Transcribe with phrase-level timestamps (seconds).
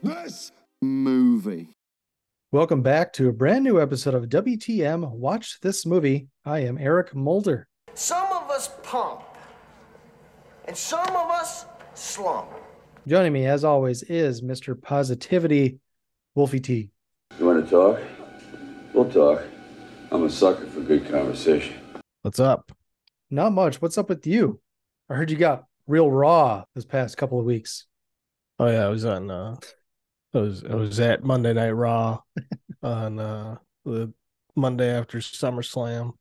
[0.00, 1.70] This movie.
[2.52, 6.28] Welcome back to a brand new episode of WTM Watch This Movie.
[6.44, 7.66] I am Eric Mulder.
[7.94, 9.22] Some of us pump,
[10.66, 12.48] and some of us slump.
[13.08, 14.80] Joining me, as always, is Mr.
[14.80, 15.80] Positivity,
[16.36, 16.90] Wolfie T.
[17.36, 18.00] You want to talk?
[18.94, 19.42] We'll talk.
[20.12, 21.74] I'm a sucker for good conversation.
[22.22, 22.70] What's up?
[23.30, 23.82] Not much.
[23.82, 24.60] What's up with you?
[25.10, 27.86] I heard you got real raw this past couple of weeks.
[28.60, 29.56] Oh yeah, I was on uh
[30.34, 32.20] I was I was at Monday Night Raw
[32.82, 34.12] on uh the
[34.54, 36.08] Monday after SummerSlam.
[36.10, 36.14] It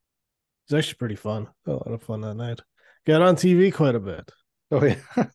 [0.73, 1.47] was actually pretty fun.
[1.66, 2.61] A lot of fun that night.
[3.05, 4.31] Got on TV quite a bit.
[4.72, 4.95] Oh, yeah.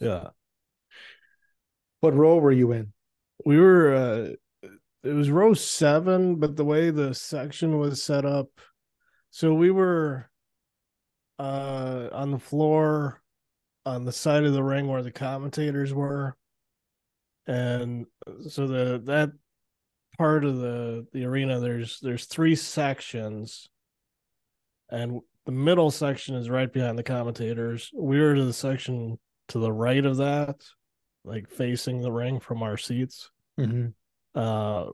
[0.00, 0.30] Yeah.
[2.00, 2.92] what role were you in?
[3.44, 4.68] We were uh
[5.02, 8.48] it was row seven, but the way the section was set up,
[9.30, 10.28] so we were
[11.38, 13.22] uh on the floor
[13.86, 16.36] on the side of the ring where the commentators were.
[17.46, 18.06] And
[18.48, 19.32] so the that
[20.16, 23.68] part of the the arena there's there's three sections
[24.90, 27.90] and the middle section is right behind the commentators.
[27.94, 30.64] We were to the section to the right of that,
[31.24, 33.90] like facing the ring from our seats Mm-hmm.
[34.38, 34.86] uh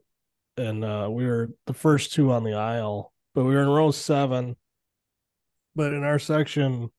[0.59, 3.91] and uh we were the first two on the aisle but we were in row
[3.91, 4.55] seven
[5.75, 6.91] but in our section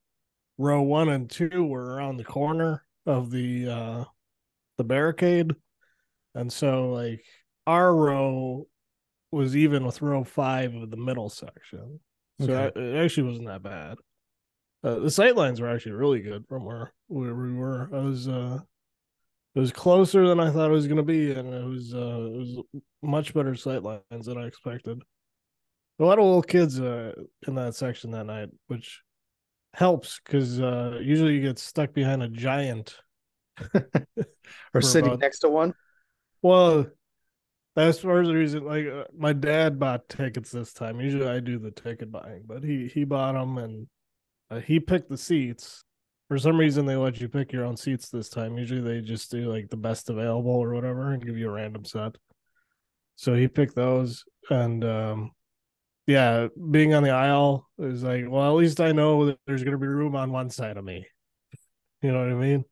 [0.58, 4.04] row one and two were around the corner of the uh
[4.82, 5.54] the barricade
[6.36, 7.24] and so like
[7.68, 8.68] our row
[9.32, 12.00] was even with row five of the middle section
[12.40, 12.80] so Okay.
[12.80, 13.98] It actually wasn't that bad
[14.84, 18.28] uh, the sight lines were actually really good from where, where we were i was
[18.28, 18.60] uh
[19.54, 21.98] it was closer than I thought it was going to be, and it was uh,
[21.98, 22.58] it was
[23.02, 25.02] much better sight lines than I expected.
[26.00, 27.12] A lot of little kids uh,
[27.46, 29.02] in that section that night, which
[29.74, 32.96] helps because uh, usually you get stuck behind a giant.
[34.74, 35.74] Or sitting about- next to one?
[36.42, 36.88] Well,
[37.76, 38.66] that's part of the reason.
[38.66, 41.00] Like uh, my dad bought tickets this time.
[41.00, 43.88] Usually I do the ticket buying, but he he bought them and
[44.50, 45.84] uh, he picked the seats.
[46.28, 48.58] For some reason, they let you pick your own seats this time.
[48.58, 51.86] Usually, they just do like the best available or whatever and give you a random
[51.86, 52.16] set.
[53.16, 55.32] So he picked those, and um,
[56.08, 59.74] yeah, being on the aisle is like, well, at least I know that there's going
[59.74, 61.06] to be room on one side of me.
[62.02, 62.66] You know what I mean?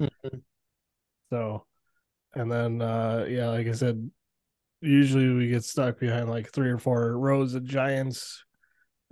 [1.29, 1.66] So,
[2.34, 4.09] and then uh, yeah, like I said,
[4.81, 8.44] usually we get stuck behind like three or four rows of giants,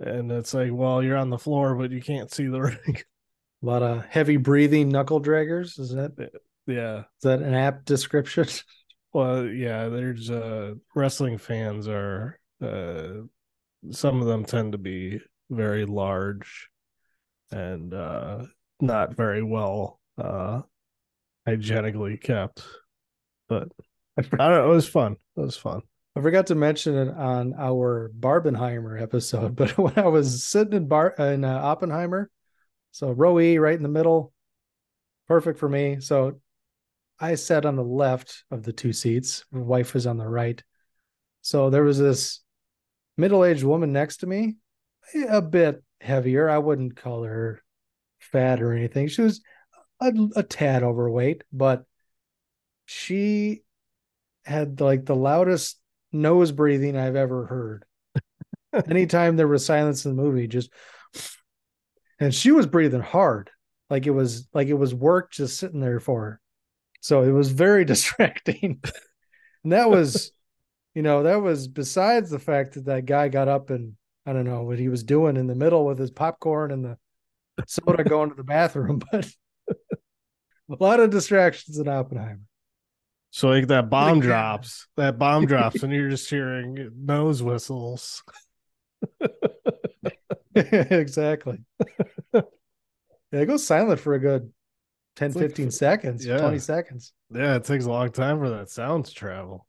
[0.00, 2.96] and it's like, well, you're on the floor, but you can't see the ring.
[3.62, 5.78] A lot of heavy breathing knuckle draggers.
[5.78, 6.12] Is that
[6.66, 6.98] yeah.
[7.00, 8.46] Is that an apt description?
[9.14, 13.22] Well, yeah, there's uh wrestling fans are uh
[13.90, 16.68] some of them tend to be very large
[17.50, 18.44] and uh
[18.80, 20.60] not very well uh
[21.48, 22.62] hygienically kept.
[23.48, 23.68] But
[24.18, 25.16] I don't know, it was fun.
[25.36, 25.82] It was fun.
[26.16, 30.88] I forgot to mention it on our Barbenheimer episode, but when I was sitting in
[30.88, 32.30] Bar in uh, Oppenheimer,
[32.90, 34.32] so row E right in the middle,
[35.28, 36.00] perfect for me.
[36.00, 36.40] So
[37.20, 39.44] I sat on the left of the two seats.
[39.50, 40.62] My wife was on the right.
[41.42, 42.40] So there was this
[43.16, 44.56] middle-aged woman next to me,
[45.28, 46.48] a bit heavier.
[46.48, 47.62] I wouldn't call her
[48.18, 49.08] fat or anything.
[49.08, 49.40] She was
[50.00, 51.84] a, a tad overweight, but
[52.86, 53.62] she
[54.44, 55.78] had like the loudest
[56.12, 57.84] nose breathing I've ever heard.
[58.88, 60.70] Anytime there was silence in the movie, just
[62.20, 63.50] and she was breathing hard,
[63.90, 66.40] like it was like it was work just sitting there for her.
[67.00, 68.80] So it was very distracting.
[69.64, 70.32] and that was,
[70.94, 73.94] you know, that was besides the fact that that guy got up and
[74.26, 76.98] I don't know what he was doing in the middle with his popcorn and the
[77.66, 79.26] soda going to the bathroom, but
[80.70, 82.40] a lot of distractions in Oppenheimer.
[83.30, 88.22] So like that bomb drops, that bomb drops, and you're just hearing nose whistles.
[90.54, 91.58] exactly.
[92.32, 92.42] yeah,
[93.32, 94.50] it goes silent for a good
[95.16, 96.38] 10, It's like 15 f- seconds, yeah.
[96.38, 97.12] 20 seconds.
[97.30, 99.66] Yeah, it takes a long time for that sound to travel.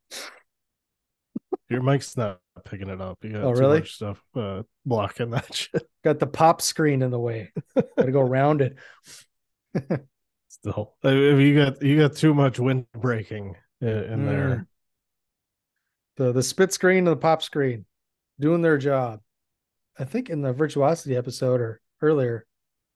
[1.68, 3.18] Your mic's not picking it up.
[3.22, 3.84] You got Oh, really?
[3.84, 5.82] stuff uh, blocking that shit.
[6.02, 7.52] Got the pop screen in the way.
[7.76, 8.76] Got to go around it.
[10.60, 14.66] Still, if you got you got too much wind breaking, in, in there.
[16.16, 17.86] The the spit screen and the pop screen
[18.38, 19.20] doing their job.
[19.98, 22.46] I think in the virtuosity episode or earlier,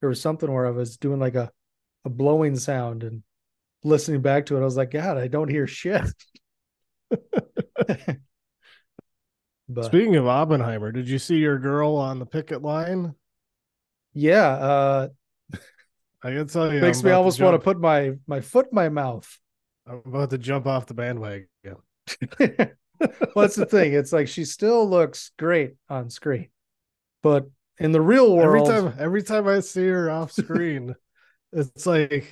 [0.01, 1.51] there was something where I was doing like a,
[2.05, 3.23] a blowing sound and
[3.83, 4.61] listening back to it.
[4.61, 6.03] I was like, God, I don't hear shit.
[9.69, 13.15] but Speaking of Oppenheimer, did you see your girl on the picket line?
[14.13, 15.09] yeah, uh
[16.25, 18.75] I can tell you, makes I'm me almost want to put my my foot in
[18.75, 19.39] my mouth.
[19.87, 21.47] I'm about to jump off the bandwagon.
[22.39, 22.69] well,
[23.37, 23.93] that's the thing.
[23.93, 26.49] It's like she still looks great on screen,
[27.23, 27.47] but
[27.79, 30.95] in the real world, Every time, every time I see her off screen,
[31.53, 32.27] it's like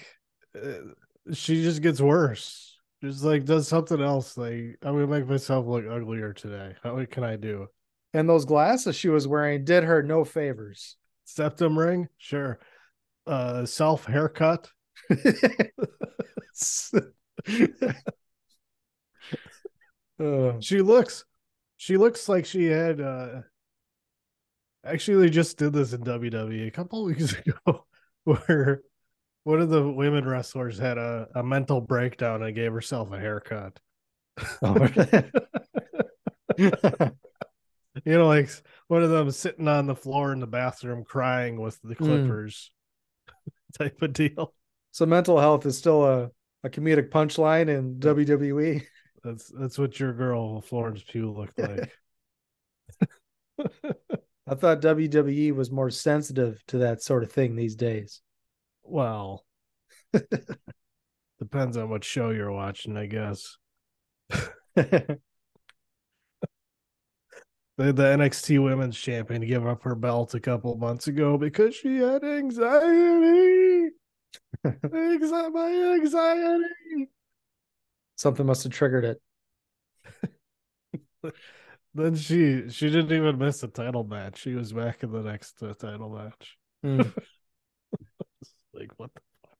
[0.56, 2.78] uh, she just gets worse.
[3.04, 4.38] Just like does something else.
[4.38, 6.74] Like I'm gonna make myself look uglier today.
[6.82, 7.68] How what can I do?
[8.14, 10.96] and those glasses she was wearing did her no favors.
[11.24, 12.58] Septum ring, sure.
[13.26, 14.70] Uh, self haircut.
[20.20, 21.24] Uh, She looks,
[21.76, 23.00] she looks like she had.
[23.00, 23.42] uh
[24.84, 27.86] Actually, they just did this in WWE a couple weeks ago,
[28.24, 28.82] where
[29.44, 33.78] one of the women wrestlers had a, a mental breakdown and gave herself a haircut.
[34.62, 34.88] oh,
[38.04, 38.48] You know, like
[38.88, 42.72] one of them sitting on the floor in the bathroom crying with the clippers
[43.78, 44.54] type of deal.
[44.90, 46.30] so mental health is still a,
[46.64, 47.96] a comedic punchline in.
[47.96, 48.82] WWE.
[49.24, 51.92] That's that's what your girl Florence Pugh looked like.
[54.48, 58.20] I thought WWE was more sensitive to that sort of thing these days.
[58.82, 59.44] well,
[61.38, 63.56] depends on what show you're watching, I guess.
[67.78, 71.96] The, the NXT Women's Champion gave up her belt a couple months ago because she
[71.98, 73.90] had anxiety.
[74.66, 77.08] Anxi- my anxiety.
[78.16, 79.22] Something must have triggered it.
[81.94, 84.38] Then she she didn't even miss a title match.
[84.38, 86.56] She was back in the next uh, title match.
[86.84, 87.12] Mm.
[88.74, 89.58] Like what the fuck?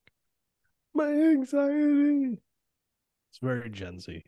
[0.93, 2.39] My anxiety.
[3.31, 4.25] It's very Gen Z.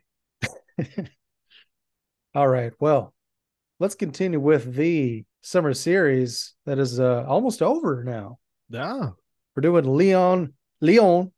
[2.35, 2.73] All right.
[2.79, 3.15] Well,
[3.81, 8.39] let's continue with the summer series that is uh, almost over now.
[8.69, 9.11] Yeah.
[9.55, 11.33] We're doing Leon, Leon,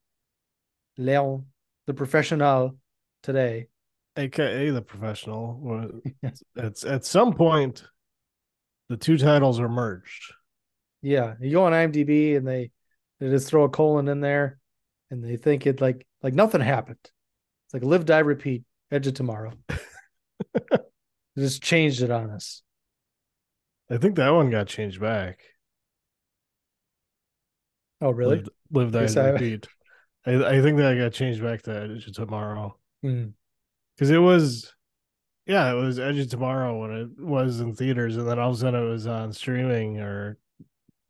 [0.97, 1.47] Leon,
[1.87, 2.77] the professional
[3.23, 3.69] today.
[4.17, 6.01] AKA the professional.
[6.57, 7.85] It's at some point
[8.89, 10.33] the two titles are merged.
[11.03, 12.71] Yeah, you go on IMDb and they
[13.21, 14.59] they just throw a colon in there,
[15.11, 16.99] and they think it like like nothing happened.
[17.03, 18.65] It's like live, die, repeat.
[18.91, 19.53] Edge of tomorrow.
[21.39, 22.63] just changed it on us.
[23.91, 25.41] I think that one got changed back.
[28.01, 28.45] Oh, really?
[28.71, 29.69] Live, I- repeat.
[30.27, 32.77] I, I think that got changed back to Edge of Tomorrow.
[33.03, 33.29] Hmm.
[33.97, 34.75] Because it was,
[35.47, 38.57] yeah, it was Edge of Tomorrow when it was in theaters, and then all of
[38.57, 40.37] a sudden it was on streaming or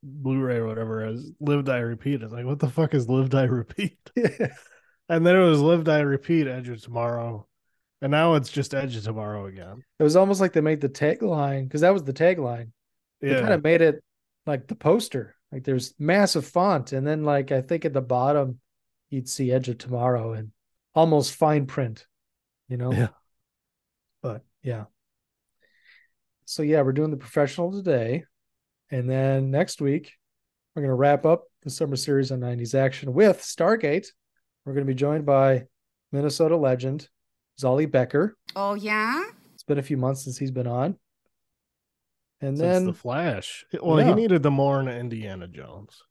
[0.02, 2.23] Blu-ray or whatever as Live Die Repeat.
[2.23, 3.99] It's like, what the fuck is Live Die Repeat?
[5.08, 7.46] And then it was Live Die Repeat Edge of Tomorrow,
[8.03, 9.83] and now it's just Edge of Tomorrow again.
[9.99, 12.71] It was almost like they made the tagline because that was the tagline.
[13.21, 14.03] They Yeah, kind of made it
[14.47, 15.35] like the poster.
[15.51, 18.61] Like there's massive font, and then like I think at the bottom
[19.11, 20.50] you'd see Edge of Tomorrow and
[20.95, 22.07] almost fine print,
[22.69, 22.93] you know.
[22.93, 23.09] Yeah.
[24.23, 24.85] But yeah.
[26.45, 28.25] So yeah, we're doing the professional today,
[28.91, 30.12] and then next week
[30.75, 34.09] we're gonna wrap up the summer series on '90s action with Stargate.
[34.65, 35.65] We're gonna be joined by
[36.12, 37.09] Minnesota legend
[37.61, 38.37] Zolly Becker.
[38.55, 39.25] Oh, yeah?
[39.55, 40.97] It's been a few months since he's been on.
[42.41, 43.65] And since then the Flash.
[43.81, 44.09] Well, Yeah.
[44.09, 46.03] he needed the more in Indiana Jones.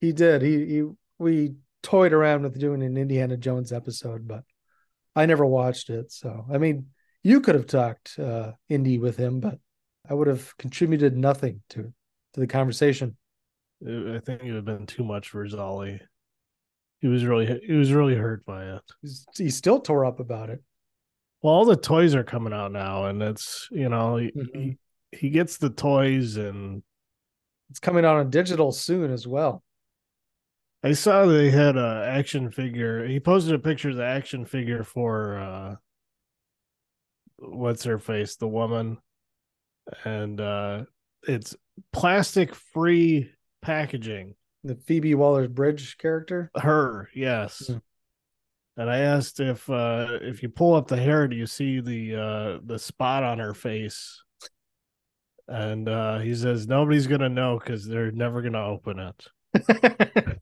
[0.00, 0.42] He did.
[0.42, 0.82] He he
[1.18, 4.42] we toyed around with doing an Indiana Jones episode, but
[5.14, 6.10] I never watched it.
[6.12, 6.88] So I mean,
[7.22, 9.58] you could have talked uh Indy with him, but
[10.08, 11.92] I would have contributed nothing to
[12.34, 13.16] to the conversation.
[13.82, 16.00] I think it would have been too much for Zolly.
[17.00, 18.82] He was really he was really hurt by it.
[19.02, 20.62] He's, he still tore up about it.
[21.42, 24.54] Well, all the toys are coming out now, and it's you know he, Mhm.
[24.54, 24.78] he
[25.18, 26.82] he gets the toys, and
[27.70, 29.62] It's coming out on digital soon as well.
[30.82, 33.06] I saw they had a action figure.
[33.06, 35.76] He posted a picture of the action figure for uh
[37.38, 38.98] what's her face, the woman,
[40.04, 40.84] and uh
[41.28, 41.56] it's
[41.92, 43.30] plastic free
[43.62, 44.34] packaging.
[44.66, 46.50] The Phoebe Waller Bridge character.
[46.56, 47.68] Her, yes.
[47.68, 47.76] Hmm.
[48.78, 52.16] And I asked if uh if you pull up the hair, do you see the
[52.16, 54.22] uh the spot on her face?
[55.48, 59.28] And uh he says nobody's gonna know because they're never gonna open it.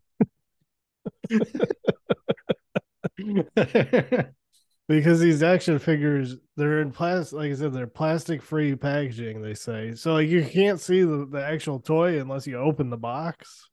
[4.88, 9.54] because these action figures they're in plastic like i said they're plastic free packaging they
[9.54, 13.70] say so like you can't see the, the actual toy unless you open the box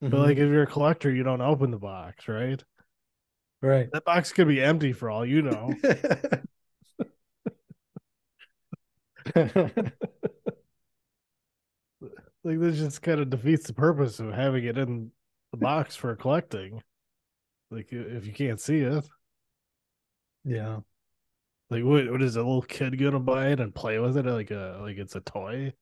[0.00, 0.44] but like mm-hmm.
[0.44, 2.62] if you're a collector you don't open the box right?
[3.62, 3.88] Right.
[3.92, 5.74] that box could be empty for all you know.
[12.42, 15.10] Like this just kind of defeats the purpose of having it in
[15.52, 16.82] the box for collecting.
[17.70, 19.06] Like if you can't see it.
[20.44, 20.80] Yeah.
[21.68, 24.50] like what, what is a little kid gonna buy it and play with it like
[24.50, 25.74] a like it's a toy?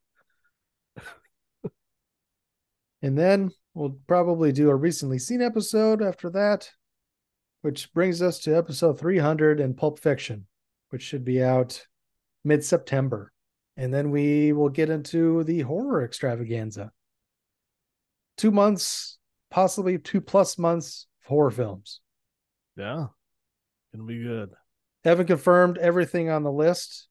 [3.01, 6.69] And then we'll probably do a recently seen episode after that,
[7.63, 10.47] which brings us to episode 300 in Pulp Fiction,
[10.91, 11.87] which should be out
[12.45, 13.33] mid September.
[13.77, 16.91] And then we will get into the horror extravaganza.
[18.37, 19.19] Two months,
[19.51, 22.01] possibly two plus months of horror films.
[22.77, 23.07] yeah
[23.93, 24.51] gonna be good
[25.05, 27.09] Haven't confirmed everything on the list,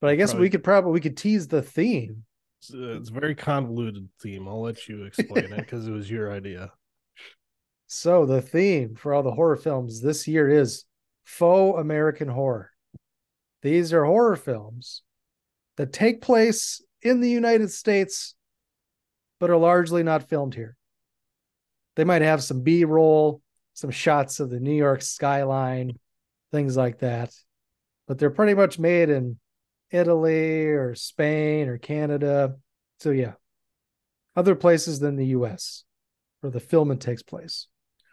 [0.00, 2.24] but I guess Probably- we could probably we could tease the theme.
[2.62, 6.32] It's, uh, a very convoluted theme i'll let you explain it because it was your
[6.32, 6.70] idea
[7.88, 10.84] So the theme for all the horror films this year is
[11.24, 12.70] faux American horror.
[13.60, 15.02] These are horror films
[15.76, 18.34] that take place in the United States,
[19.38, 20.74] but are largely not filmed here.
[21.96, 23.42] They might have some B roll,
[23.74, 25.98] some shots of the New York skyline,
[26.50, 27.30] things like that,
[28.08, 29.38] but they're pretty much made in
[29.92, 32.56] Italy or Spain or Canada.
[33.00, 33.32] So, yeah,
[34.34, 35.84] other places than the US
[36.40, 37.68] where the filming takes place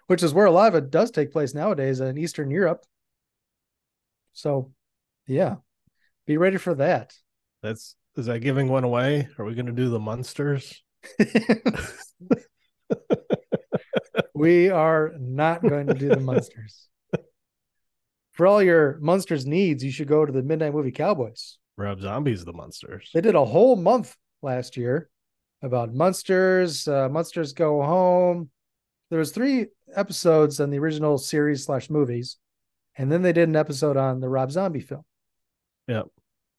[0.09, 2.83] which is where a lot of it does take place nowadays in Eastern Europe.
[4.33, 4.71] So,
[5.27, 5.57] yeah,
[6.25, 7.13] be ready for that.
[7.61, 10.81] that's is that giving one away are we gonna do the monsters
[14.33, 16.87] we are not going to do the monsters.
[18.33, 21.57] For all your monsters needs, you should go to the Midnight Movie Cowboys.
[21.79, 25.09] Rob zombies the monsters They did a whole month last year
[25.61, 26.87] about monsters.
[26.87, 28.49] Uh, monsters go home.
[29.09, 32.37] There was three episodes on the original series slash movies,
[32.97, 35.03] and then they did an episode on the Rob Zombie film.
[35.87, 36.07] Yep.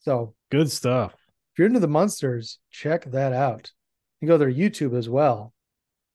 [0.00, 1.14] So good stuff
[1.52, 3.72] if you're into the monsters, check that out.
[4.20, 5.52] You can go to their YouTube as well.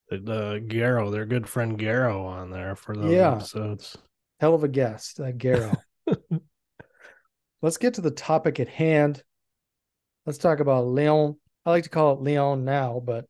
[0.10, 3.34] The Garrow, their good friend Garrow on there for those Yeah.
[3.36, 3.98] episodes.
[4.40, 5.76] Hell of a guest, uh, Garrow.
[7.66, 9.24] Let's get to the topic at hand.
[10.28, 11.36] Let's talk about Leon.
[11.66, 13.26] I like to call it Leon now, but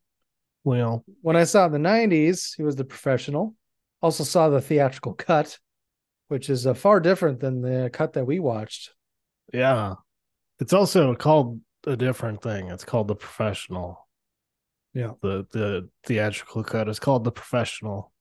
[0.66, 3.56] Well, when I saw in the 90s, he was the professional.
[4.02, 5.58] Also saw the theatrical cut,
[6.28, 8.92] which is uh, far different than the cut that we watched.
[9.54, 9.96] yeah.
[10.60, 12.68] It's also called a different thing.
[12.68, 14.06] It's called the professional.
[14.94, 15.12] Yeah.
[15.22, 18.12] The the theatrical cut is called the professional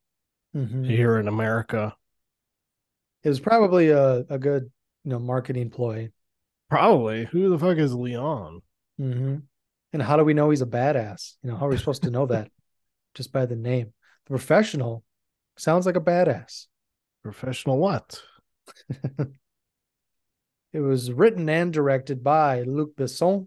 [0.55, 0.87] Mhm.
[0.89, 1.97] here in America.
[3.25, 4.71] It was probably a, a good,
[5.05, 6.11] you know, marketing ploy.
[6.71, 7.27] Probably.
[7.27, 8.61] Who the fuck is Leon?
[8.99, 9.37] hmm
[9.93, 11.35] And how do we know he's a badass?
[11.43, 12.51] You know, how are we supposed to know that?
[13.15, 13.93] Just by the name.
[14.27, 15.05] The professional
[15.57, 16.67] sounds like a badass.
[17.23, 18.21] Professional what?
[20.75, 23.47] It was written and directed by Luc Besson.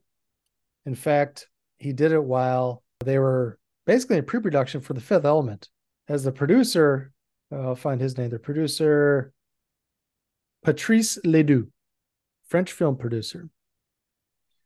[0.86, 5.26] In fact, he did it while they were basically in pre production for The Fifth
[5.26, 5.68] Element.
[6.08, 7.12] As the producer,
[7.52, 9.34] I'll find his name, the producer,
[10.68, 11.70] Patrice Ledoux,
[12.50, 13.48] French film producer.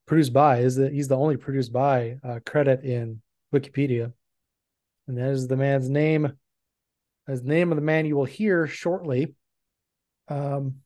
[0.08, 3.22] Produced by is that he's the only produced by uh, credit in
[3.54, 4.12] Wikipedia.
[5.08, 6.34] And that is the man's name,
[7.28, 9.36] as name of the man you will hear shortly.
[10.28, 10.78] Um,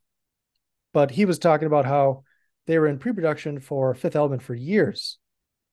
[0.94, 2.26] but he was talking about how
[2.68, 5.18] they were in pre-production for Fifth Element for years,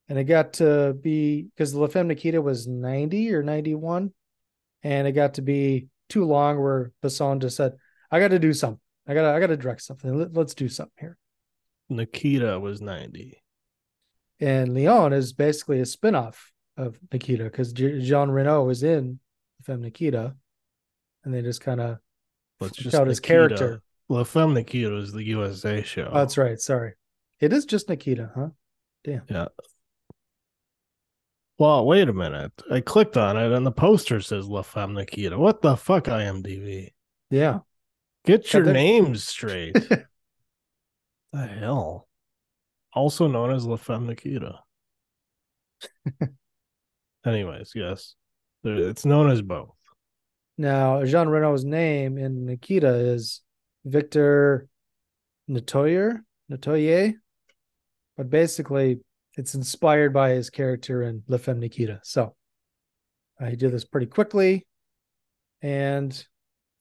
[0.09, 4.13] and it got to be because La Femme Nikita was ninety or ninety-one,
[4.85, 6.63] and it got to be too long.
[6.63, 7.73] Where Besson just said,
[8.09, 8.79] "I got to do something.
[9.07, 10.17] I got to, I got to direct something.
[10.17, 11.19] Let, let's do something here."
[11.89, 13.43] Nikita was 90.
[14.41, 19.21] And Leon is basically a spin-off of Nikita because Jean Reno is in
[19.61, 20.35] La Femme Nikita,
[21.25, 21.99] and they just kind of
[22.73, 23.83] just out his character.
[24.09, 26.09] La Femme Nikita is the USA show.
[26.11, 26.61] Oh, that's right.
[26.61, 26.95] Sorry,
[27.41, 28.49] it is just Nikita, huh?
[29.05, 29.23] Damn.
[29.29, 29.49] Yeah.
[31.59, 32.53] Well, wait a minute.
[32.71, 35.39] I clicked on it and the poster says La Femme Nikita.
[35.39, 36.91] What the fuck, IMDb?
[37.31, 37.61] Yeah.
[38.25, 39.75] Get your names straight.
[41.33, 42.09] the hell?
[42.95, 44.61] Also known as La Femme Nikita.
[47.27, 48.15] Anyways, yes.
[48.65, 49.75] It's known as both.
[50.57, 53.41] Now, Jean Reno's name in Nikita is
[53.85, 54.69] Victor
[55.51, 57.15] Natoyer, Natoye,
[58.17, 59.01] but basically
[59.37, 62.01] it's inspired by his character in La Femme Nikita.
[62.05, 62.37] So
[63.41, 64.67] I did this pretty quickly,
[65.63, 66.25] and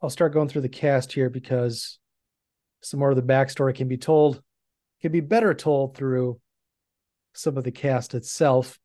[0.02, 2.00] I'll start going through the cast here because
[2.82, 4.42] some more of the backstory can be told,
[5.02, 6.40] can be better told through
[7.34, 8.80] some of the cast itself.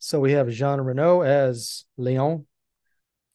[0.00, 2.46] So we have Jean Reno as Leon.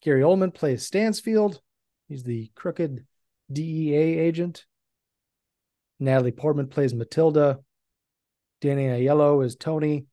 [0.04, 1.62] Gary Oldman plays Stansfield.
[2.10, 3.06] He's the crooked
[3.52, 4.66] DEA agent.
[6.00, 7.60] Natalie Portman plays Matilda.
[8.60, 10.08] Danny Aiello is Tony.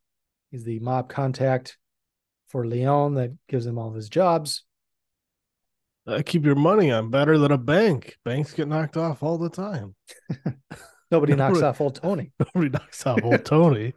[0.49, 1.77] He's the mob contact
[2.47, 4.63] for Leon that gives him all of his jobs.
[6.07, 8.15] Uh, keep your money on better than a bank.
[8.23, 9.95] Banks get knocked off all the time.
[11.11, 12.31] Nobody knocks off old Tony.
[12.39, 13.93] Nobody knocks off old Tony.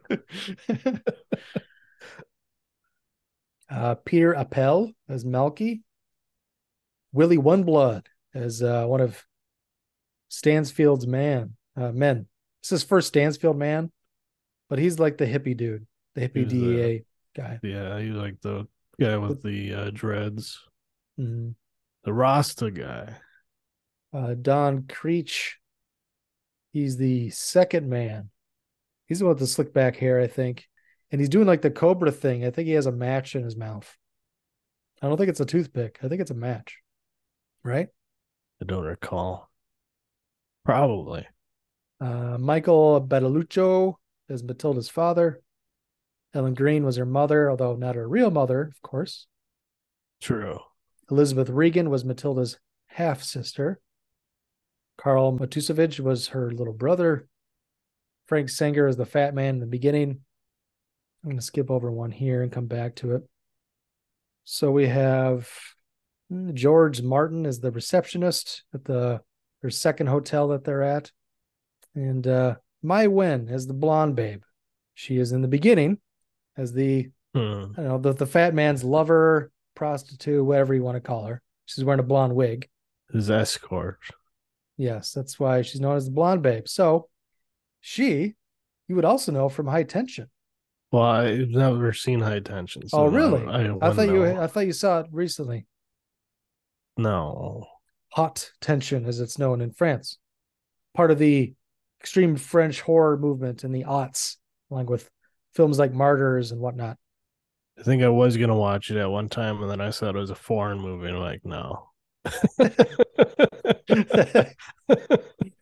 [3.69, 5.81] uh, Peter Appel as Melky.
[7.11, 9.23] Willie Oneblood as uh, one of
[10.29, 12.27] Stansfield's man uh, men.
[12.61, 13.91] This is first Stansfield man,
[14.69, 17.03] but he's like the hippie dude, the hippie He's the- DEA
[17.35, 17.59] guy.
[17.63, 18.67] Yeah, he's like the
[19.01, 20.59] guy with the uh, dreads,
[21.19, 21.55] Mhm.
[22.09, 23.17] The Rasta guy.
[24.11, 25.59] Uh, Don Creech.
[26.73, 28.31] He's the second man.
[29.05, 30.67] He's the one with the slick back hair, I think.
[31.11, 32.43] And he's doing like the Cobra thing.
[32.43, 33.95] I think he has a match in his mouth.
[35.03, 35.99] I don't think it's a toothpick.
[36.01, 36.79] I think it's a match.
[37.63, 37.89] Right?
[38.59, 39.51] I don't recall.
[40.65, 41.27] Probably.
[42.01, 43.93] Uh, Michael Badalucco
[44.29, 45.43] is Matilda's father.
[46.33, 49.27] Ellen Greene was her mother, although not her real mother, of course.
[50.19, 50.61] True.
[51.11, 53.79] Elizabeth Regen was Matilda's half sister.
[54.97, 57.27] Carl Matusovich was her little brother.
[58.27, 60.19] Frank Senger is the fat man in the beginning.
[61.23, 63.23] I'm going to skip over one here and come back to it.
[64.43, 65.49] So we have
[66.31, 69.21] mm, George Martin is the receptionist at the
[69.61, 71.11] their second hotel that they're at.
[71.95, 74.41] And uh Maïwenn as the blonde babe.
[74.95, 75.99] She is in the beginning
[76.55, 77.39] as the Hmm.
[77.77, 81.41] I don't know, the, the fat man's lover, prostitute, whatever you want to call her.
[81.65, 82.67] She's wearing a blonde wig.
[83.13, 83.99] His escort.
[84.75, 86.67] Yes, that's why she's known as the blonde babe.
[86.67, 87.07] So
[87.79, 88.35] she,
[88.89, 90.29] you would also know from High Tension.
[90.91, 92.89] Well, I've never seen high tension.
[92.89, 93.45] so oh, really?
[93.45, 94.25] I, I, wouldn't thought you.
[94.25, 95.65] I thought you saw it recently.
[96.97, 97.65] No.
[98.09, 100.17] Haute Tension, as it's known in France.
[100.95, 101.53] Part of the
[102.01, 104.37] extreme French horror movement in the aughts,
[104.71, 105.09] along with
[105.53, 106.97] films like Martyrs and whatnot.
[107.79, 110.19] I think I was gonna watch it at one time, and then I said it
[110.19, 111.07] was a foreign movie.
[111.07, 111.89] And I'm like, no.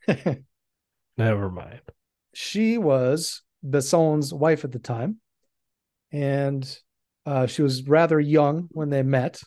[1.16, 1.80] Never mind.
[2.34, 5.18] she was Besson's wife at the time,
[6.12, 6.78] and
[7.26, 9.40] uh, she was rather young when they met.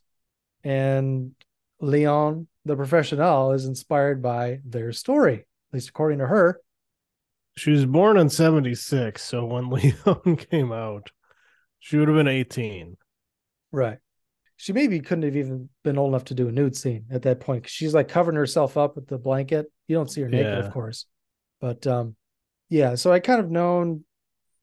[0.64, 1.34] And
[1.80, 6.62] Leon, the professional, is inspired by their story, at least according to her.
[7.58, 11.12] She was born in '76, so when Leon came out,
[11.82, 12.96] she would have been 18.
[13.72, 13.98] Right.
[14.56, 17.40] She maybe couldn't have even been old enough to do a nude scene at that
[17.40, 17.68] point.
[17.68, 19.66] She's like covering herself up with the blanket.
[19.88, 20.60] You don't see her naked, Yeah.
[20.66, 21.08] of course.
[21.60, 22.16] But um,
[22.70, 24.06] yeah, so I kind of known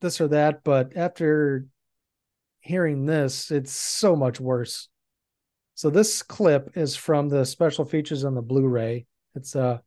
[0.00, 1.66] this or that, but after
[2.60, 4.88] hearing this, it's so much worse.
[5.74, 9.06] So this clip is from the special features on the Blu-ray.
[9.34, 9.78] It's uh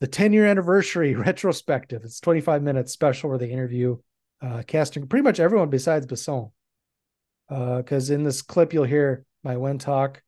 [0.00, 2.02] the 10 year anniversary retrospective.
[2.04, 3.98] It's 25 minutes special where they interview
[4.42, 6.50] uh casting pretty much everyone besides Besson
[7.48, 10.22] because in this clip you'll hear Maïwenn talk,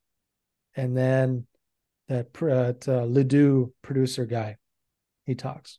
[0.77, 1.47] and then
[2.09, 4.57] that uh, uh, Ledoux producer guy,
[5.25, 5.79] he talks.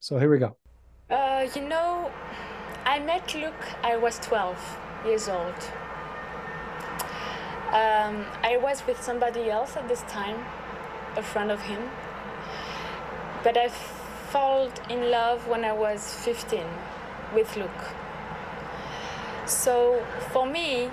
[0.00, 0.56] So here we go.
[1.10, 2.10] Uh, you know,
[2.84, 5.54] I met Luc, I was 12 years old.
[7.68, 10.44] Um, I was with somebody else at this time,
[11.16, 11.82] a friend of him.
[13.42, 16.62] But I fell in love when I was 15
[17.34, 17.70] with Luc.
[19.46, 20.90] So for me,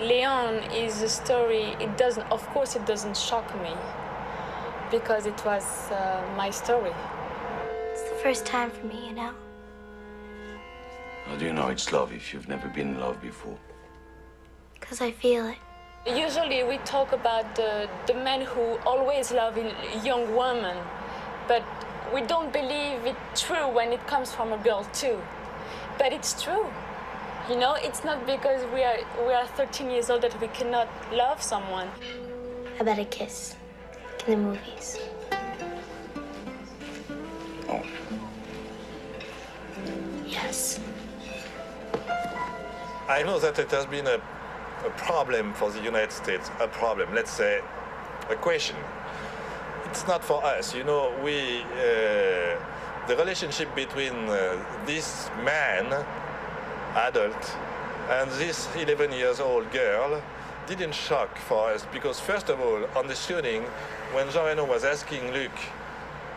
[0.00, 3.74] Leon is a story, it doesn't, of course, it doesn't shock me
[4.90, 6.92] because it was uh, my story.
[7.92, 9.32] It's the first time for me, you know?
[11.26, 13.58] How do you know it's love if you've never been in love before?
[14.78, 15.56] Because I feel it.
[16.06, 20.76] Usually we talk about the, the men who always love a young woman,
[21.48, 21.64] but
[22.14, 25.18] we don't believe it true when it comes from a girl too.
[25.98, 26.66] But it's true.
[27.48, 30.88] You know, it's not because we are we are 13 years old that we cannot
[31.12, 31.88] love someone.
[32.76, 33.56] How about a kiss?
[34.18, 34.98] Like in the movies.
[37.68, 37.82] Oh.
[40.26, 40.80] Yes.
[43.08, 44.20] I know that it has been a,
[44.84, 47.60] a problem for the United States, a problem, let's say,
[48.28, 48.76] a question.
[49.84, 52.56] It's not for us, you know, we, uh,
[53.08, 55.86] the relationship between uh, this man,
[56.94, 57.56] adult,
[58.10, 60.22] and this 11 years old girl
[60.66, 63.62] didn't shock for us because first of all, on the shooting,
[64.12, 65.52] when Jean Reno was asking Luc,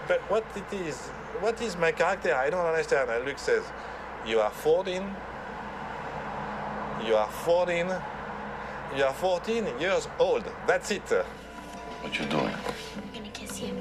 [0.08, 1.08] but what it is,
[1.40, 2.36] what is my character?
[2.36, 3.10] I don't understand.
[3.10, 3.64] And Luc says,
[4.26, 5.04] you are 14,
[7.06, 7.92] you are 14,
[8.96, 10.44] you are 14 years old.
[10.68, 11.02] That's it.
[12.02, 12.54] What you doing?
[12.54, 13.74] I'm gonna kiss you.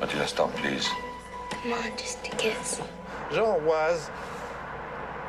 [0.00, 0.88] Matilda, stop, please.
[1.62, 2.80] Come on, just a kiss.
[3.32, 4.10] Jean was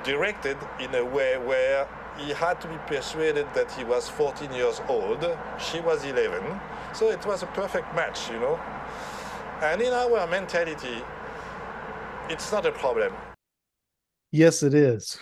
[0.04, 4.82] directed in a way where he had to be persuaded that he was 14 years
[4.88, 5.26] old.
[5.60, 6.60] She was 11.
[6.94, 8.60] So it was a perfect match, you know.
[9.62, 11.04] And in our mentality,
[12.30, 13.14] it's not a problem.
[14.32, 15.20] Yes, it is.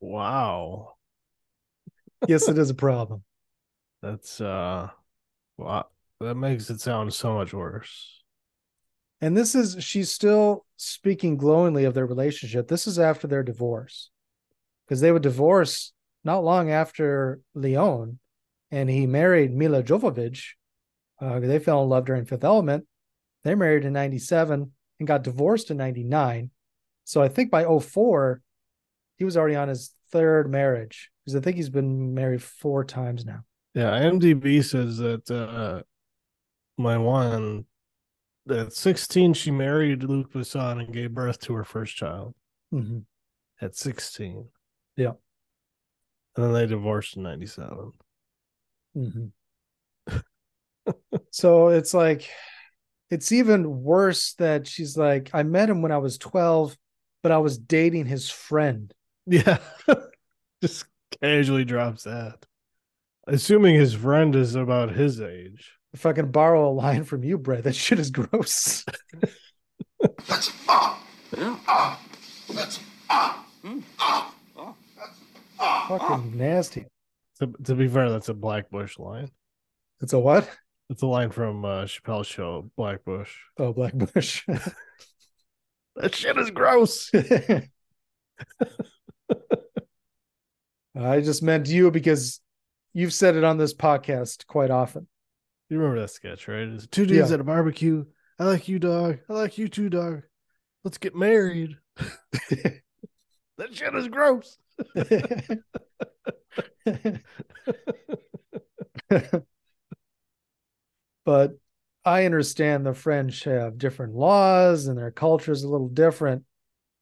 [0.00, 0.94] Wow.
[2.26, 3.22] Yes, it is a problem.
[4.02, 4.88] That's uh
[5.58, 5.86] wow.
[6.20, 8.17] That makes it sound so much worse.
[9.20, 12.68] And this is she's still speaking glowingly of their relationship.
[12.68, 14.10] This is after their divorce.
[14.86, 15.92] Because they would divorce
[16.24, 18.18] not long after Leon,
[18.70, 20.52] and he married Milla Jovovich.
[21.20, 22.86] Uh, they fell in love during Fifth Element.
[23.44, 26.50] They married in 97 and got divorced in 99.
[27.04, 28.40] So I think by 04,
[29.16, 33.24] he was already on his third marriage because I think he's been married four times
[33.24, 33.40] now.
[33.74, 35.82] Yeah, IMDb says that uh
[36.80, 37.64] Maïwenn
[38.50, 42.34] at 16 she married Luc Besson and gave birth to her first child
[42.72, 43.04] Mhm.
[43.60, 44.48] at 16.
[44.96, 45.12] Yeah.
[46.36, 47.92] And then they divorced in 97.
[48.96, 49.32] Mhm.
[51.30, 52.28] so it's like,
[53.10, 56.76] it's even worse that she's like, I met him when I was 12,
[57.22, 58.92] but I was dating his friend.
[59.26, 59.58] Yeah.
[60.62, 60.86] Just
[61.22, 62.44] casually drops that.
[63.26, 65.77] Assuming his friend is about his age.
[65.98, 68.84] If I can borrow a line from you, Brett, that shit is gross.
[70.28, 71.04] That's ah.
[71.36, 72.00] Ah.
[72.54, 72.78] That's
[73.10, 73.44] ah.
[73.98, 75.86] Ah.
[75.88, 76.86] Fucking nasty.
[77.40, 79.32] To, to be fair, that's a Black Bush line.
[80.00, 80.48] It's a what?
[80.88, 83.34] It's a line from uh, Chappelle's show, Black Bush.
[83.56, 84.46] Oh, Black Bush.
[85.96, 87.10] That shit is gross.
[90.94, 92.40] I just meant you because
[92.92, 95.08] you've said it on this podcast quite often.
[95.68, 96.66] You remember that sketch, right?
[96.68, 97.34] It's two dudes Yeah.
[97.34, 98.04] at a barbecue.
[98.38, 99.18] I like you, dog.
[99.28, 100.22] I like you too, dog.
[100.84, 101.76] Let's get married.
[102.50, 102.82] that
[103.72, 104.58] shit is gross.
[111.24, 111.52] but
[112.04, 116.44] I understand the French have different laws and their culture is a little different.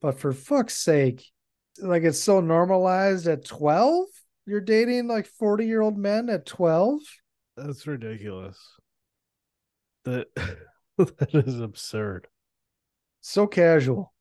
[0.00, 1.24] But for fuck's sake,
[1.80, 4.06] like it's so normalized at 12?
[4.46, 7.00] You're dating like 40 year old men at 12?
[7.56, 8.58] That's ridiculous.
[10.04, 10.28] That
[10.98, 12.28] that is absurd.
[13.20, 14.12] So casual,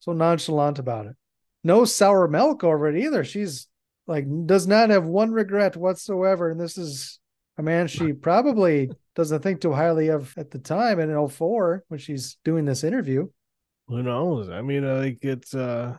[0.00, 1.16] so nonchalant about it.
[1.62, 3.24] No sour milk over it either.
[3.24, 3.68] She's
[4.06, 6.50] like, does not have one regret whatsoever.
[6.50, 7.20] And this is
[7.58, 12.00] a man she probably doesn't think too highly of at the time in 04 when
[12.00, 13.28] she's doing this interview.
[13.88, 14.48] Who knows?
[14.48, 15.96] I mean, like it's uh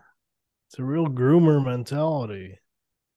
[0.69, 2.59] it's a real groomer mentality.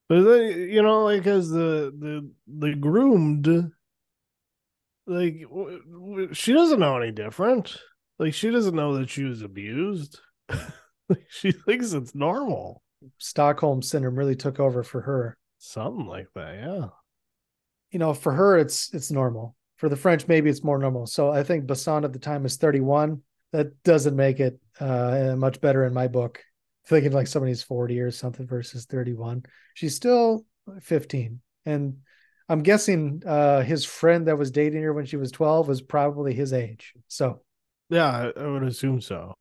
[0.09, 3.73] But then, you know, like as the the the groomed,
[5.07, 5.47] like
[6.33, 7.77] she doesn't know any different.
[8.19, 10.21] Like she doesn't know that she was abused.
[11.29, 12.83] she thinks it's normal.
[13.19, 15.37] Stockholm syndrome really took over for her.
[15.59, 16.87] Something like that, yeah.
[17.91, 19.57] You know, for her it's it's normal.
[19.77, 21.07] For the French, maybe it's more normal.
[21.07, 23.21] So I think Besson at the time is 31.
[23.53, 26.43] That doesn't make it uh much better in my book.
[26.87, 29.45] Thinking like somebody's 40 or something versus 31.
[29.75, 30.45] She's still
[30.81, 31.41] 15.
[31.65, 31.99] And
[32.49, 36.35] I'm guessing uh his friend that was dating her when she was 12 was probably
[36.35, 36.93] his age.
[37.09, 37.43] So
[37.89, 39.35] Yeah, I, would assume so.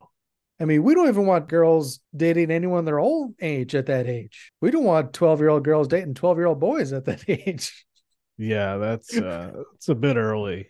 [0.59, 4.51] I mean, we don't even want girls dating anyone their old age at that age.
[4.61, 7.85] We don't want 12 year old girls dating 12 year old boys at that age.
[8.37, 10.67] Yeah, that's uh it's a bit early.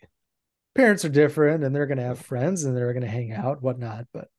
[0.75, 3.61] Parents are different and they're going to have friends and they're going to hang out,
[3.61, 4.05] whatnot.
[4.13, 4.29] But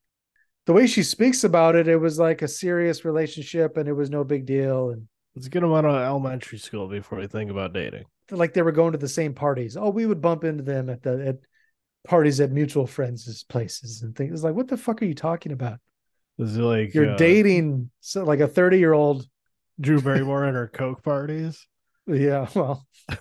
[0.67, 4.11] the way she speaks about it, it was like a serious relationship and it was
[4.11, 4.91] no big deal.
[4.91, 8.05] And Let's get them out of elementary school before we think about dating.
[8.31, 9.77] like they were going to the same parties.
[9.77, 11.37] Oh, we would bump into them at the at
[12.07, 14.33] parties at mutual friends' places and things.
[14.33, 15.79] It's like, what the fuck are you talking about?
[16.39, 19.27] Is like You're uh, dating so like a 30 year old.
[19.81, 21.67] Drew Barrymore at her Coke parties?
[22.07, 22.87] Yeah, well,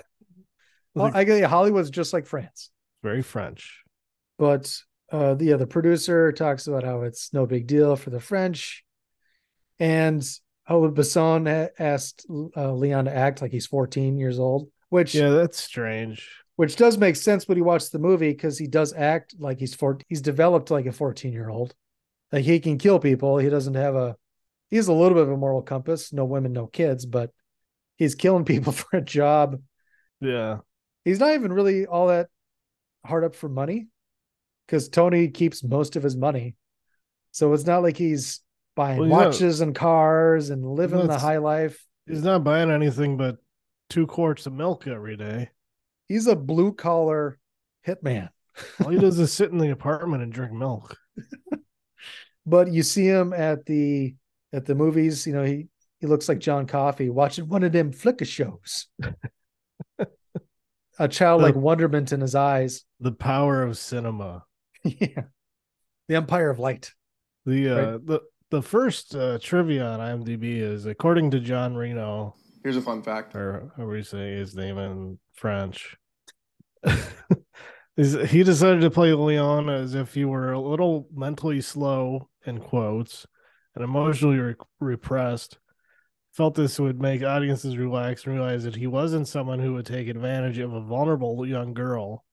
[0.95, 2.71] well, I get Hollywood's just like France.
[3.03, 3.83] Very French.
[4.37, 4.75] but
[5.11, 8.83] uh the, yeah the producer talks about how it's no big deal for the french.
[9.79, 10.23] And
[10.63, 15.59] how Besson asked uh, leon to act like he's 14 years old which Yeah, that's
[15.61, 16.27] strange.
[16.55, 19.73] which does make sense when you watch the movie because he does act like he's
[19.73, 21.73] 14 he's developed like a 14 year old
[22.31, 23.37] like he can kill people.
[23.37, 24.15] He doesn't have a
[24.69, 27.31] he has a little bit of a moral compass no women no kids but
[27.97, 29.59] he's killing people for a job.
[30.21, 30.59] Yeah.
[31.03, 32.27] He's not even really all that
[33.03, 33.87] hard up for money
[34.71, 36.55] because Tony keeps most of his money.
[37.31, 38.39] So it's not like he's
[38.73, 41.85] buying Well, he's not- watches and cars and living the high life.
[42.07, 43.35] He's not buying anything but
[43.89, 45.49] two quarts of milk every day.
[46.07, 47.37] He's a blue collar
[47.85, 48.29] hitman.
[48.81, 50.97] All he does is sit in the apartment and drink milk.
[52.45, 54.15] But you see him at the
[54.53, 55.67] at the movies, you know, he
[55.99, 58.87] he looks like John Coffey watching one of them flicker shows.
[60.97, 62.85] a childlike wonderment in his eyes.
[63.01, 64.45] The power of cinema.
[64.99, 65.23] yeah.
[66.07, 66.91] The Empire of Light.
[67.45, 68.05] The uh Right.
[68.05, 73.01] the the first uh, trivia on IMDb is according to John Reno, Here's a fun
[73.01, 73.33] fact.
[73.33, 75.95] or how we say his name in French.
[77.97, 82.59] is he decided to play Leon as if he were a little mentally slow in
[82.59, 83.25] quotes
[83.75, 85.57] and emotionally re- repressed.
[86.33, 90.07] Felt this would make audiences relax and realize that he wasn't someone who would take
[90.07, 92.23] advantage of a vulnerable young girl.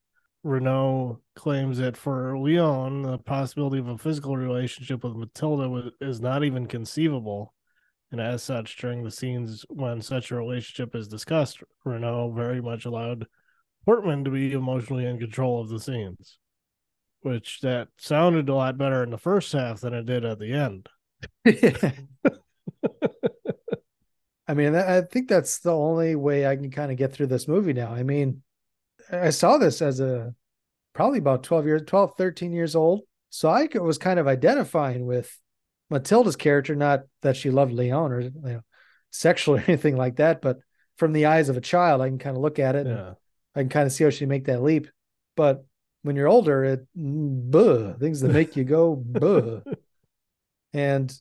[0.45, 6.21] Reno claims that for Leon, the possibility of a physical relationship with Matilda was, is
[6.21, 7.55] not even conceivable.
[8.11, 12.85] And as such, during the scenes when such a relationship is discussed, Reno very much
[12.85, 13.27] allowed
[13.85, 16.39] Portman to be emotionally in control of the scenes,
[17.21, 20.53] which that sounded a lot better in the first half than it did at the
[20.53, 20.89] end.
[24.47, 27.27] I mean, I I think that's the only way I can kind of get through
[27.27, 27.93] this movie now.
[27.93, 28.43] I mean,
[29.11, 30.35] I saw this as a
[30.95, 33.03] probably about 12 years, 12, 13 years old.
[33.31, 35.39] So I was kind of identifying with
[35.91, 38.61] Matilda's character, not that she loved Leon or you know,
[39.11, 40.59] sexual or anything like that, but
[40.97, 42.87] from the eyes of a child, I can kind of look at it.
[42.87, 43.15] and Yeah.
[43.55, 44.89] I can kind of see how she make that leap.
[45.37, 45.65] But
[46.03, 49.61] when you're older, it buh, things that make you go buh.
[50.73, 51.13] And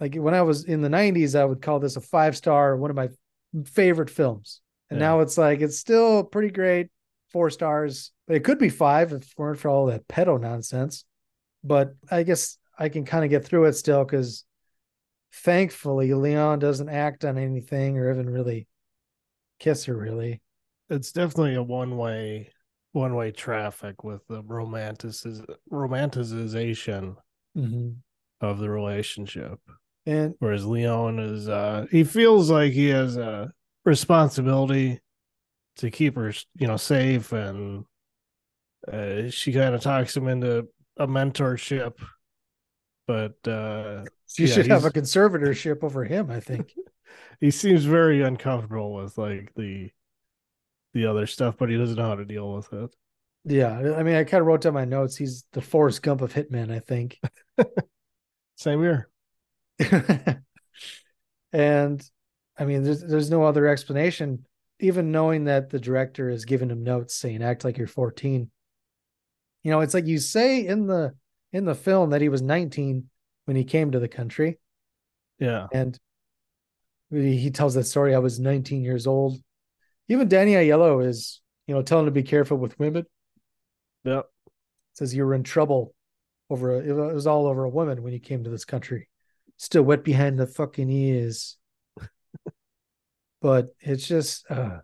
[0.00, 2.90] like when I was in the 90s, I would call this a five star, one
[2.90, 3.08] of my
[3.64, 4.60] favorite films.
[4.90, 5.06] And Yeah.
[5.06, 6.88] now it's like it's still pretty great,
[7.32, 8.12] four stars.
[8.26, 11.04] But it could be five if it weren't for all that pedo nonsense.
[11.64, 14.44] But I guess I can kind of get through it still because
[15.32, 18.66] thankfully Leon doesn't act on anything or even really
[19.58, 20.40] kiss her really.
[20.90, 22.50] It's definitely a one way
[22.92, 27.16] one way traffic with the romanticiz- romanticization
[27.56, 27.90] Mm-hmm.
[28.40, 29.58] of the relationship.
[30.06, 33.50] And Whereas Leon is uh he feels like he has a
[33.84, 35.00] responsibility
[35.78, 37.84] to keep her, you know, safe and
[38.92, 41.94] uh, she kind of talks him into a mentorship.
[43.06, 44.04] But uh
[44.36, 46.74] you yeah, should have a conservatorship over him, I think.
[47.40, 49.90] he seems very uncomfortable with like the
[50.94, 52.94] the other stuff, but he doesn't know how to deal with it.
[53.44, 55.16] Yeah, I mean, I kind of wrote down my notes.
[55.16, 57.18] He's the Forrest Gump of hitmen, I think.
[58.56, 59.08] Same here.
[61.52, 62.10] and
[62.58, 64.44] I mean, there's there's no other explanation.
[64.80, 68.50] Even knowing that the director is giving him notes saying "act like you're 14,"
[69.64, 71.14] you know, it's like you say in the
[71.52, 73.08] in the film that he was 19
[73.46, 74.58] when he came to the country,
[75.38, 75.66] Yeah.
[75.72, 75.98] and
[77.10, 78.14] he tells that story.
[78.14, 79.38] I was 19 years old.
[80.08, 83.06] Even Danny Aiello is, you know, telling him to be careful with women.
[84.04, 84.26] Yep.
[84.92, 85.94] says you were in trouble
[86.50, 89.08] over a, it was all over a woman when you came to this country
[89.58, 91.57] still wet behind the fucking ears
[93.40, 94.78] but it's just uh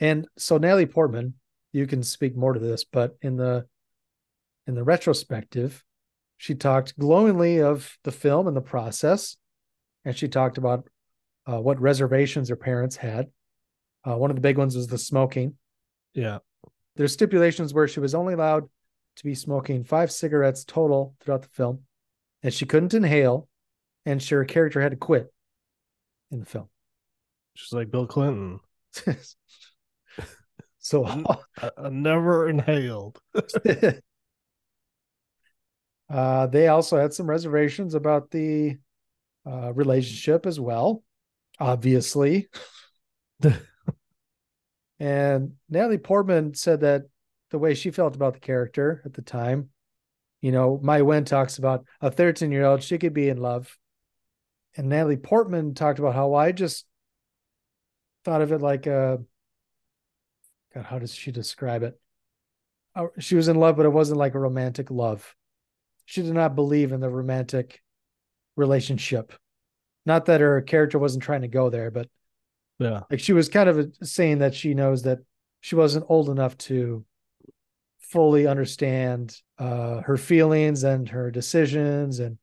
[0.00, 1.34] and so natalie portman
[1.72, 3.66] you can speak more to this but in the
[4.66, 5.82] in the retrospective
[6.36, 9.36] she talked glowingly of the film and the process
[10.04, 10.88] and she talked about
[11.46, 13.26] uh, what reservations her parents had
[14.04, 15.54] uh, one of the big ones was the smoking
[16.14, 16.38] Yeah.
[16.96, 18.68] there's stipulations where she was only allowed
[19.16, 21.80] to be smoking five cigarettes total throughout the film,
[22.42, 23.48] and she couldn't inhale,
[24.06, 25.30] and she, her character had to quit
[26.30, 26.68] in the film.
[27.54, 28.60] Just like Bill Clinton.
[30.78, 31.22] so I,
[31.76, 33.20] I never inhaled.
[36.10, 38.78] uh, they also had some reservations about the
[39.46, 41.02] uh, relationship as well,
[41.58, 42.48] obviously.
[44.98, 47.02] and Natalie Portman said that
[47.50, 49.70] the way she felt about the character at the time,
[50.40, 53.76] you know, Maïwenn talks about a 13 year old, she could be in love.
[54.76, 56.86] And Natalie Portman talked about how I just
[58.24, 59.18] thought of it like a,
[60.74, 61.98] God, how does she describe it?
[62.94, 65.34] Uh, She was in love, but it wasn't like a romantic love.
[66.04, 67.82] She did not believe in the romantic
[68.56, 69.32] relationship.
[70.06, 72.08] Not that her character wasn't trying to go there, but
[72.78, 73.02] Yeah.
[73.10, 75.20] like she was kind of saying that she knows that
[75.60, 77.04] she wasn't old enough to
[78.00, 82.38] fully understand uh, her feelings and her decisions and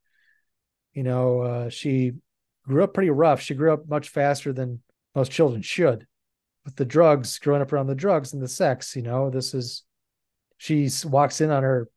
[0.94, 2.14] you know uh, she
[2.64, 4.82] grew up pretty rough she grew up much faster than
[5.18, 6.06] most children should
[6.64, 8.96] with the drugs, growing up around the drugs and the sex.
[8.96, 9.84] You know, this is
[10.58, 11.90] she walks in on her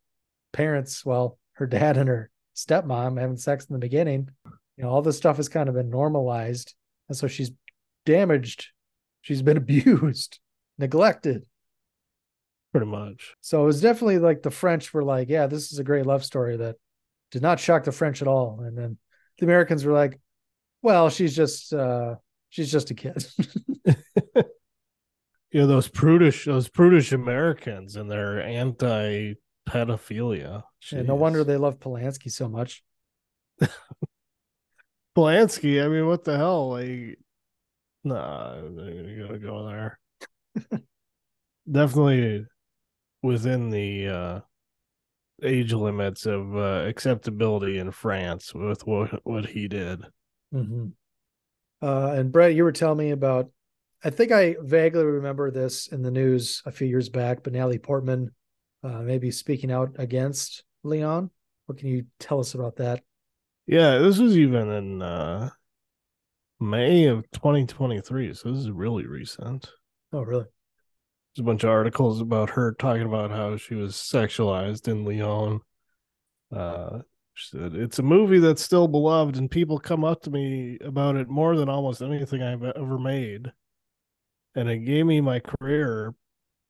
[0.52, 4.30] parents, well, her dad and her stepmom having sex in the beginning.
[4.76, 6.74] You know, all this stuff has kind of been normalized,
[7.08, 7.50] and so she's
[8.06, 8.68] damaged.
[9.20, 10.40] She's been abused,
[10.78, 11.44] neglected.
[12.72, 13.34] Pretty much.
[13.42, 16.24] So it was definitely like the French were like, yeah, this is a great love
[16.24, 16.76] story that
[17.32, 18.60] did not shock the French at all.
[18.62, 18.96] And then
[19.38, 20.18] the Americans were like,
[20.80, 22.14] well, she's just uh
[22.50, 23.24] she's just a kid.
[25.52, 29.34] You know, those prudish those prudish Americans and their anti
[29.68, 30.62] pedophilia.
[30.92, 32.84] and no wonder they love Polanski so much.
[35.16, 36.70] Polanski, I mean, what the hell?
[36.70, 37.18] Like
[38.04, 39.98] nah, I'm not gonna go there.
[41.70, 42.46] Definitely
[43.22, 44.40] within the uh
[45.42, 50.02] age limits of uh, acceptability in France with what what he did.
[50.54, 50.88] Mm-hmm.
[51.82, 53.50] Uh, and Brett, you were telling me about.
[54.02, 57.78] I think I vaguely remember this in the news a few years back, but Natalie
[57.78, 58.30] Portman
[58.82, 61.30] uh, maybe speaking out against Leon.
[61.66, 63.02] What can you tell us about that?
[63.66, 65.50] Yeah, this was even in uh
[66.58, 69.70] May of 2023, so this is really recent.
[70.12, 70.44] Oh, really?
[70.44, 75.60] There's a bunch of articles about her talking about how she was sexualized in Leon.
[76.54, 77.00] Uh,
[77.52, 81.56] it's a movie that's still beloved, and people come up to me about it more
[81.56, 83.52] than almost anything I've ever made,
[84.54, 86.14] and it gave me my career.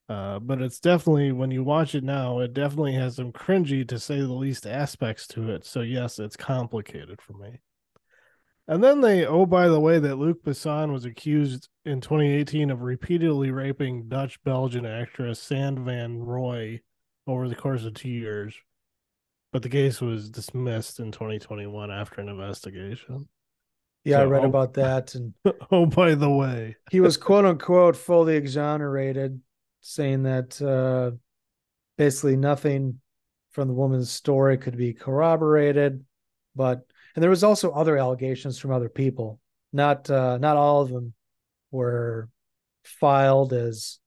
[0.09, 3.99] Uh, but it's definitely when you watch it now, it definitely has some cringy, to
[3.99, 5.65] say the least, aspects to it.
[5.65, 7.61] So yes, it's complicated for me.
[8.67, 12.83] And then they, oh, by the way, that Luc Besson was accused in 2018 of
[12.83, 16.81] repeatedly raping Dutch Belgian actress Sand Van Roy
[17.27, 18.55] over the course of two years.
[19.53, 23.29] But the case was dismissed in 2021 after an investigation.
[24.05, 25.35] Yeah, I read oh- about that, and
[25.71, 29.41] oh, by the way, he was quote unquote fully exonerated,
[29.81, 31.17] saying that uh,
[31.99, 33.01] basically nothing
[33.51, 36.05] from the woman's story could be corroborated.
[36.55, 36.81] But
[37.15, 39.41] and there was also other allegations from other people.
[39.73, 41.13] Not uh, not all of them
[41.71, 42.31] were
[42.85, 43.99] filed as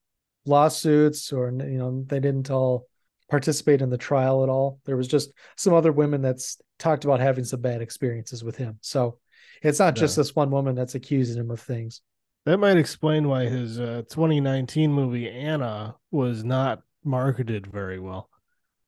[0.45, 2.87] lawsuits, or you know they didn't all
[3.33, 4.79] participate in the trial at all.
[4.85, 8.77] There was just some other women that's talked about having some bad experiences with him.
[8.81, 9.17] So
[9.63, 12.01] it's not just this one woman that's accusing him of things.
[12.45, 18.29] that might explain why his uh, 2019 movie Anna was not marketed very well.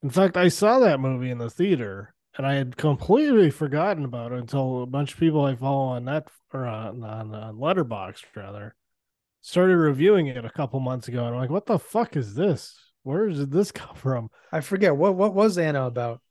[0.03, 4.31] In fact, I saw that movie in the theater and I had completely forgotten about
[4.31, 8.25] it until a bunch of people I follow on that or on on, on Letterboxd
[8.35, 8.75] rather
[9.41, 12.84] started reviewing it a couple months ago, and I'm like, "What the fuck is this?
[13.05, 16.21] Where did this come from?" I forget what what was Anna about.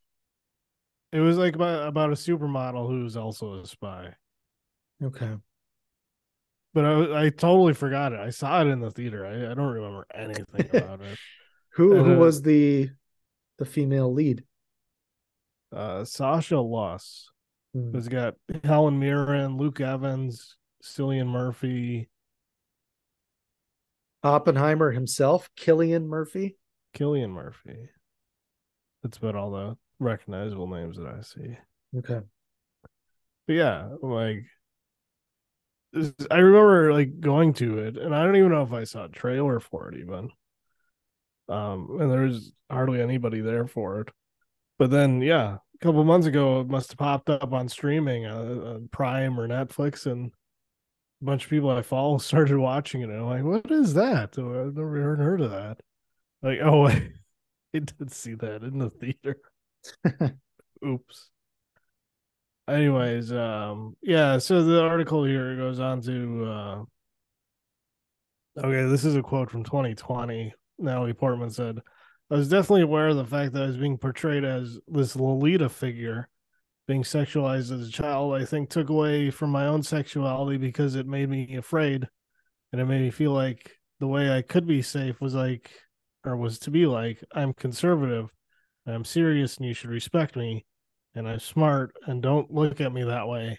[1.13, 4.15] It was like about, about a supermodel who's also a spy,
[5.01, 5.35] Okay.
[6.75, 8.19] but I, I totally forgot it.
[8.19, 9.25] I saw it in the theater.
[9.25, 11.17] I, I don't remember anything about it.
[11.75, 12.91] Who And, who was the
[13.59, 14.43] the female lead?
[15.73, 17.31] Uh, Sasha Luss.
[17.73, 17.97] Hmm.
[17.97, 18.35] It's got
[18.65, 22.09] Helen Mirren, Luke Evans, Cillian Murphy,
[24.25, 26.57] Oppenheimer himself, Cillian Murphy.
[26.95, 27.89] Cillian Murphy.
[29.03, 31.57] That's about all the recognizable names that I see.
[31.99, 32.21] Okay.
[33.47, 34.45] But yeah, like
[36.31, 39.09] I remember like going to it, and I don't even know if I saw a
[39.09, 40.31] trailer for it even.
[41.49, 44.09] Um, and there was hardly anybody there for it.
[44.79, 48.75] But then, yeah, a couple months ago, it must have popped up on streaming, uh,
[48.75, 50.33] on Prime or Netflix, and
[51.21, 53.11] a bunch of people I follow started watching it.
[53.11, 54.39] And I'm like, what is that?
[54.39, 55.79] I've never heard, heard of that.
[56.45, 57.11] Like, oh, I,
[57.75, 59.39] I did see that in the theater.
[60.87, 61.31] Oops.
[62.69, 66.85] Anyways, um, yeah, so the article here goes on to uh
[68.59, 70.55] okay, this is a quote from 2020.
[70.79, 71.81] Natalie Portman said,
[72.31, 75.69] I was definitely aware of the fact that I was being portrayed as this Lolita
[75.69, 76.29] figure,
[76.87, 81.07] being sexualized as a child, I think took away from my own sexuality because it
[81.07, 82.09] made me afraid
[82.73, 85.71] and it made me feel like the way I could be safe was like
[86.25, 88.31] or was to be like, I'm conservative,
[88.87, 90.65] I'm serious and you should respect me
[91.15, 93.59] and I'm smart and don't look at me that way.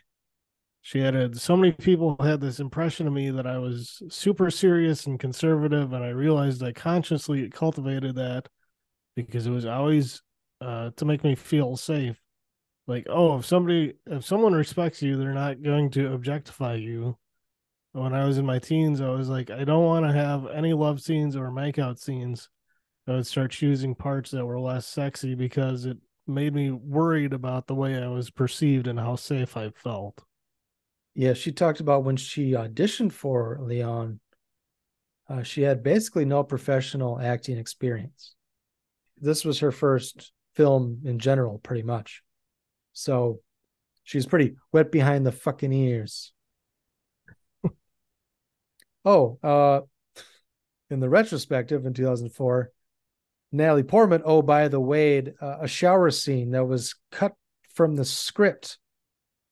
[0.82, 5.08] She added, So many people had this impression of me that I was super serious
[5.08, 8.48] and conservative, and I realized I consciously cultivated that
[9.16, 10.22] because it was always
[10.62, 12.22] uh, to make me feel safe.
[12.86, 17.18] Like, oh, if somebody, if someone respects you, they're not going to objectify you.
[17.96, 20.74] When I was in my teens, I was like, I don't want to have any
[20.74, 22.50] love scenes or makeout scenes.
[23.08, 27.68] I would start choosing parts that were less sexy because it made me worried about
[27.68, 30.26] the way I was perceived and how safe I felt.
[31.14, 34.20] Yeah, she talked about when she auditioned for Leon.
[35.30, 38.36] uh, she had basically no professional acting experience.
[39.22, 42.24] This was her first film in general, pretty much.
[42.92, 43.40] So
[44.04, 46.34] she's pretty wet behind the fucking ears.
[49.06, 49.82] Oh, uh,
[50.90, 52.72] in the retrospective in 2004,
[53.52, 57.34] Natalie Portman, oh, by the way, uh, a shower scene that was cut
[57.74, 58.78] from the script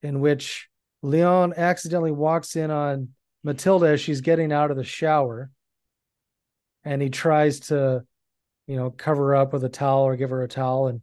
[0.02, 0.68] in which
[1.02, 3.10] Leon accidentally walks in on
[3.44, 5.52] Matilda as she's getting out of the shower
[6.84, 8.04] and he tries to,
[8.68, 11.02] you know, cover her up with a towel or give her a towel and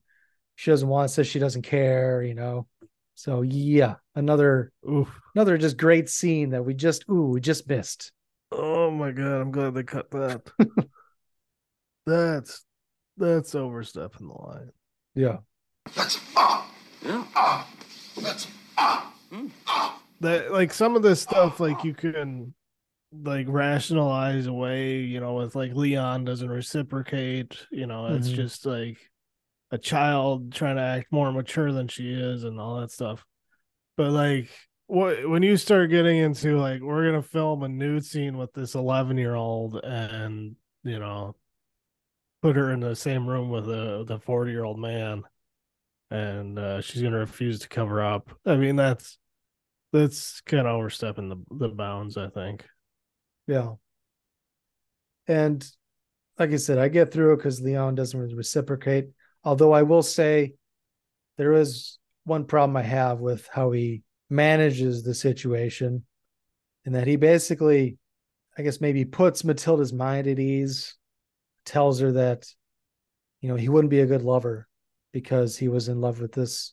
[0.57, 2.67] she doesn't want, says she doesn't care, you know.
[3.15, 5.09] So yeah, another Oof.
[5.35, 8.13] another just great scene that we just ooh, we just missed.
[8.91, 10.43] Oh my god, I'm glad they cut that.
[12.07, 12.65] that's
[13.17, 14.71] that's overstepping the line.
[15.15, 15.37] Yeah.
[15.95, 16.69] That's ah.
[17.01, 17.25] Yeah.
[17.37, 17.71] Ah.
[18.21, 19.15] That's ah.
[20.23, 22.53] That like some of this stuff like you can
[23.13, 28.35] like rationalize away, you know, with like Leon doesn't reciprocate, you know, it's Mhm.
[28.35, 28.99] just like
[29.71, 33.25] a child trying to act more mature than she is and all that stuff.
[33.97, 38.37] But like what when you start getting into like we're gonna film a nude scene
[38.37, 41.37] with this eleven year old and you know
[42.43, 45.23] put her in the same room with a the forty year old man
[46.11, 48.31] and uh, she's gonna refuse to cover up.
[48.45, 49.19] I mean that's
[49.93, 52.65] that's kind of overstepping the the bounds, I think.
[53.47, 53.75] Yeah.
[55.29, 55.65] And
[56.37, 59.11] like I said, I get through it because Leon doesn't really reciprocate.
[59.45, 60.55] Although I will say
[61.39, 66.05] there is one problem I have with how he manages the situation,
[66.87, 67.99] and that he basically,
[68.57, 70.97] I guess, maybe puts Matilda's mind at ease,
[71.67, 72.47] tells her that,
[73.41, 74.67] you know, he wouldn't be a good lover
[75.13, 76.73] because he was in love with this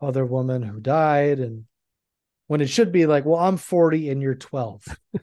[0.00, 1.38] other woman who died.
[1.38, 1.64] And
[2.48, 4.84] when it should be like, well, I'm 40 and you're 12.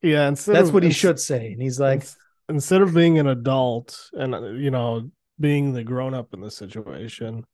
[0.00, 1.52] Yeah, That's of- what he should say.
[1.52, 2.06] And he's like,
[2.48, 7.44] instead of being an adult and you know being the grown up in the situation,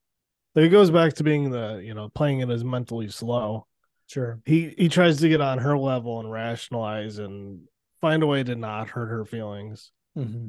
[0.63, 3.67] it goes back to being the you know playing it as mentally slow.
[4.07, 4.41] sure.
[4.45, 7.63] He he tries to get on her level and rationalize and
[8.01, 9.91] find a way to not hurt her feelings.
[10.17, 10.49] Mm-hmm.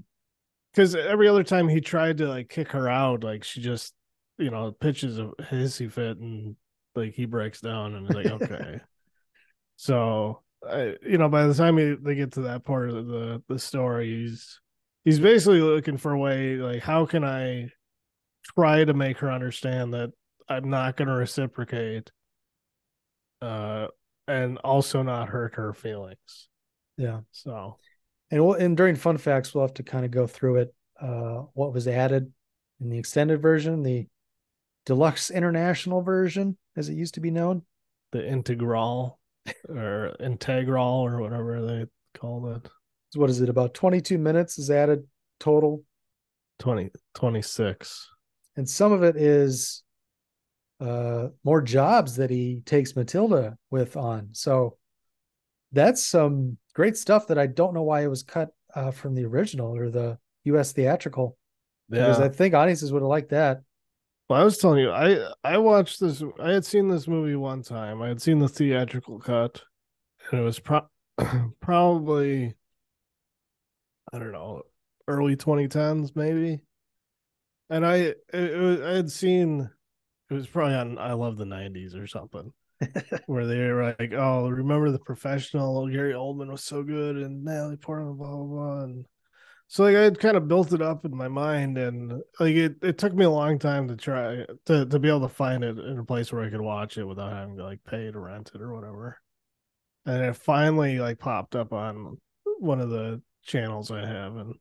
[0.71, 3.93] Because every other time he tried to like kick her out, like she just
[4.37, 6.55] you know pitches a hissy fit and
[6.95, 8.81] like he breaks down and is like okay.
[9.77, 13.41] So I, you know, by the time he, they get to that part of the
[13.47, 14.59] the story, he's
[15.03, 17.69] he's basically looking for a way like how can I
[18.53, 20.11] try to make her understand that
[20.47, 22.11] I'm not going to reciprocate,
[23.41, 23.87] uh,
[24.27, 26.47] and also not hurt her feelings.
[26.97, 27.21] Yeah.
[27.31, 27.77] So
[28.31, 30.75] And we'll, and during fun facts, we'll have to kind of go through it.
[30.99, 32.31] Uh, what was added
[32.79, 34.07] in the extended version, the
[34.85, 37.63] deluxe international version, as it used to be known.
[38.11, 39.19] the integral
[39.69, 41.85] or integral or whatever they
[42.19, 42.69] call it,
[43.09, 43.49] So what is it?
[43.49, 45.05] About 22 minutes is added
[45.39, 45.83] total.
[46.59, 48.09] 20, 26.
[48.57, 49.83] And some of it is
[50.79, 54.29] uh, more jobs that he takes Matilda with on.
[54.33, 54.77] So
[55.71, 59.25] that's some great stuff that I don't know why it was cut uh, from the
[59.25, 61.37] original or the US theatrical.
[61.89, 62.07] Yeah.
[62.07, 63.61] Because I think audiences would have liked that.
[64.29, 66.23] Well, I was telling you, I I watched this.
[66.39, 68.01] I had seen this movie one time.
[68.01, 69.61] I had seen the theatrical cut,
[70.31, 70.89] and it was pro-
[71.59, 72.55] probably
[74.11, 74.63] I don't know,
[75.07, 76.61] early 2010s maybe.
[77.69, 79.69] And I was, I had seen
[80.29, 82.51] it was probably on I Love the 90s or something,
[83.27, 85.87] where they were like, "Oh, remember the professional?
[85.87, 89.05] Gary Oldman was so good, and Natalie Portman, blah blah blah." And
[89.67, 92.77] so like I had kind of built it up in my mind, and like it,
[92.83, 95.77] it took me a long time to try to to be able to find it
[95.79, 98.51] in a place where I could watch it without having to like pay to rent
[98.53, 99.19] it or whatever.
[100.05, 102.17] And it finally like popped up on
[102.59, 104.55] one of the channels I have, and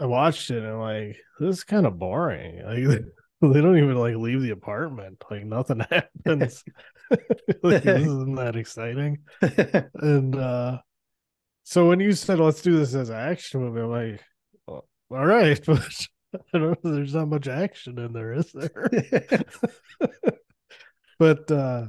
[0.00, 3.04] I watched it, and I'm like, this is kind of boring.
[3.40, 5.22] Like they don't even like leave the apartment.
[5.30, 6.64] Like nothing happens.
[7.62, 9.18] like, this isn't that exciting.
[9.94, 10.78] and uh
[11.62, 14.24] so when you said let's do this as an action movie, I'm like,
[14.66, 16.90] well, all right, but I don't know.
[16.96, 18.90] There's not much action in there, is there?
[21.20, 21.86] but uh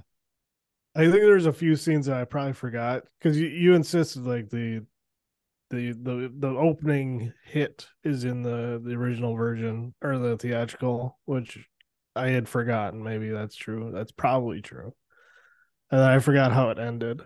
[0.95, 4.51] I think there's a few scenes that I probably forgot because you, you insisted like
[4.51, 4.85] the
[5.69, 11.59] the the the opening hit is in the the original version or the theatrical, which
[12.15, 13.03] I had forgotten.
[13.03, 13.91] Maybe that's true.
[13.93, 14.93] That's probably true.
[15.91, 17.21] And I forgot how it ended.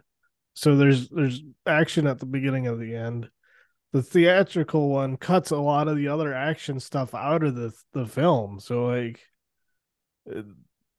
[0.54, 3.30] So there's there's action at the beginning of the end.
[3.92, 8.06] The theatrical one cuts a lot of the other action stuff out of the the
[8.06, 8.60] film.
[8.60, 9.22] So like
[10.30, 10.42] uh,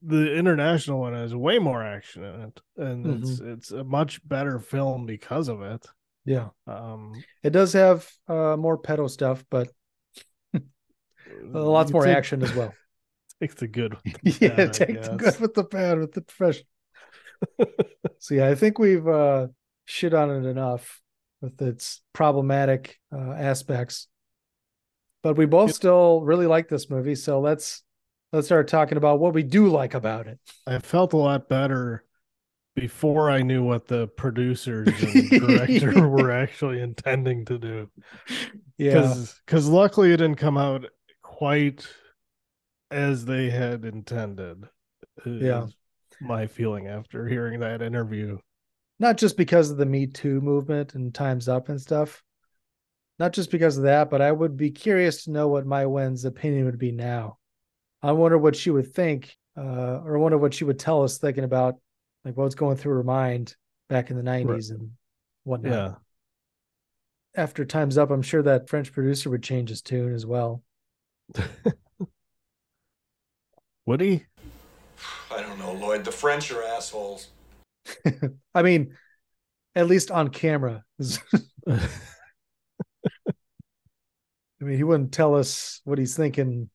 [0.03, 3.23] the international one has way more action in it, and mm-hmm.
[3.23, 5.87] it's it's a much better film because of it.
[6.25, 6.49] Yeah.
[6.67, 9.69] Um, It does have uh, more pedo stuff, but
[11.43, 12.75] lots more take- action as well.
[13.41, 13.97] Take the good.
[14.05, 16.67] With the yeah, bad, I take the good with the bad with the professional.
[18.19, 19.49] so yeah, I think we've uh,
[19.85, 21.03] shit on it enough
[21.43, 24.07] with its problematic uh, aspects.
[25.23, 27.83] But we both still really like this movie, so let's
[28.33, 30.39] let's start talking about what we do like about it.
[30.67, 32.04] I felt a lot better
[32.75, 37.91] before I knew what the producers and director were actually intending to do.
[38.79, 39.15] Yeah,
[39.47, 40.87] because luckily it didn't come out
[41.23, 41.87] quite
[42.91, 44.65] as they had intended.
[45.25, 45.67] Yeah.
[46.21, 48.39] my feeling after hearing that interview.
[48.99, 52.23] not just because of the Me Too movement and Times Up and stuff.
[53.21, 56.65] Not just because of that, but I would be curious to know what Maïwenn's opinion
[56.65, 57.39] would be now.
[58.03, 61.45] I wonder what she would think, uh, or wonder what she would tell us thinking
[61.45, 61.77] about
[62.25, 63.55] like what's going through her mind
[63.89, 64.91] back in the 90s and
[65.45, 65.73] whatnot.
[65.73, 65.95] Yeah,
[67.37, 70.63] After Time's Up, I'm sure that French producer would change his tune as well.
[73.87, 74.25] would he?
[75.31, 76.05] I don't know, Lloyd.
[76.05, 77.29] The French are assholes.
[78.55, 78.97] I mean,
[79.75, 80.85] at least on camera.
[81.69, 81.81] I
[84.61, 86.71] mean, he wouldn't tell us what he's thinking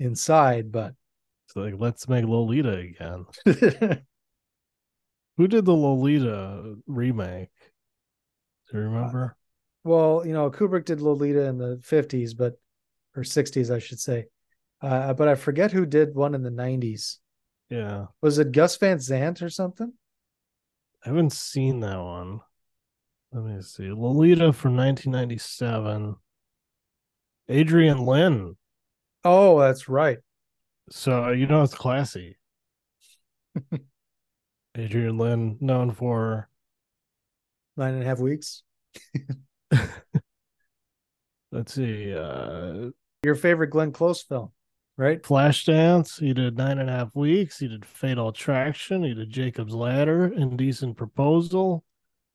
[0.00, 0.94] inside, but
[1.46, 3.26] It's like let's make Lolita again.
[5.36, 7.50] Who did the Lolita remake?
[8.70, 9.36] Do you remember?
[9.84, 12.54] well, you know, Kubrick did Lolita in the 50s, but
[13.16, 14.26] or 60s, I should say.
[14.80, 17.18] Uh, but I forget who did one in the 90s.
[17.70, 19.92] yeah, Was it Gus Van Sant or something?
[21.04, 22.40] I haven't seen that one.
[23.32, 23.90] Let me see.
[23.90, 26.16] Lolita from 1997.
[27.48, 28.56] Adrian Lyne.
[29.24, 30.18] Oh, that's right.
[30.90, 32.36] So you know it's classy.
[34.76, 36.48] Adrian Lyne, known for
[37.76, 38.62] Nine and a half weeks.
[41.50, 42.90] let's see, uh
[43.24, 44.50] Your favorite Glenn Close film,
[44.96, 45.20] right?
[45.22, 46.20] Flashdance.
[46.20, 47.58] He did nine and a half weeks.
[47.58, 49.02] He did Fatal Attraction.
[49.02, 51.84] He did Jacob's Ladder, Indecent Proposal,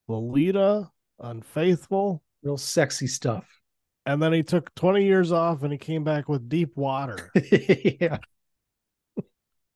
[0.07, 3.45] Lolita, Unfaithful, Real sexy stuff.
[4.05, 7.29] and then he took 20 years off and he came back with Deep Water.
[7.51, 8.17] yeah.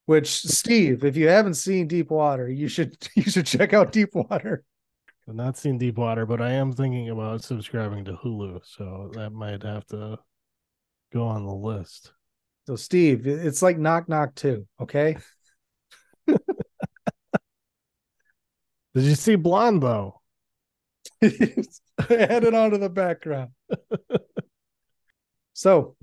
[0.05, 4.13] Which Steve, if you haven't seen Deep Water, you should you should check out Deep
[4.13, 4.63] Water.
[5.27, 9.29] I've not seen Deep Water, but I am thinking about subscribing to Hulu, so that
[9.31, 10.19] might have to
[11.13, 12.11] go on the list.
[12.67, 15.17] So Steve, it's like Knock Knock 2, okay?
[16.27, 16.39] Did
[18.95, 20.21] you see Blonde though?
[21.23, 23.51] Add it onto the background.
[25.53, 25.95] so,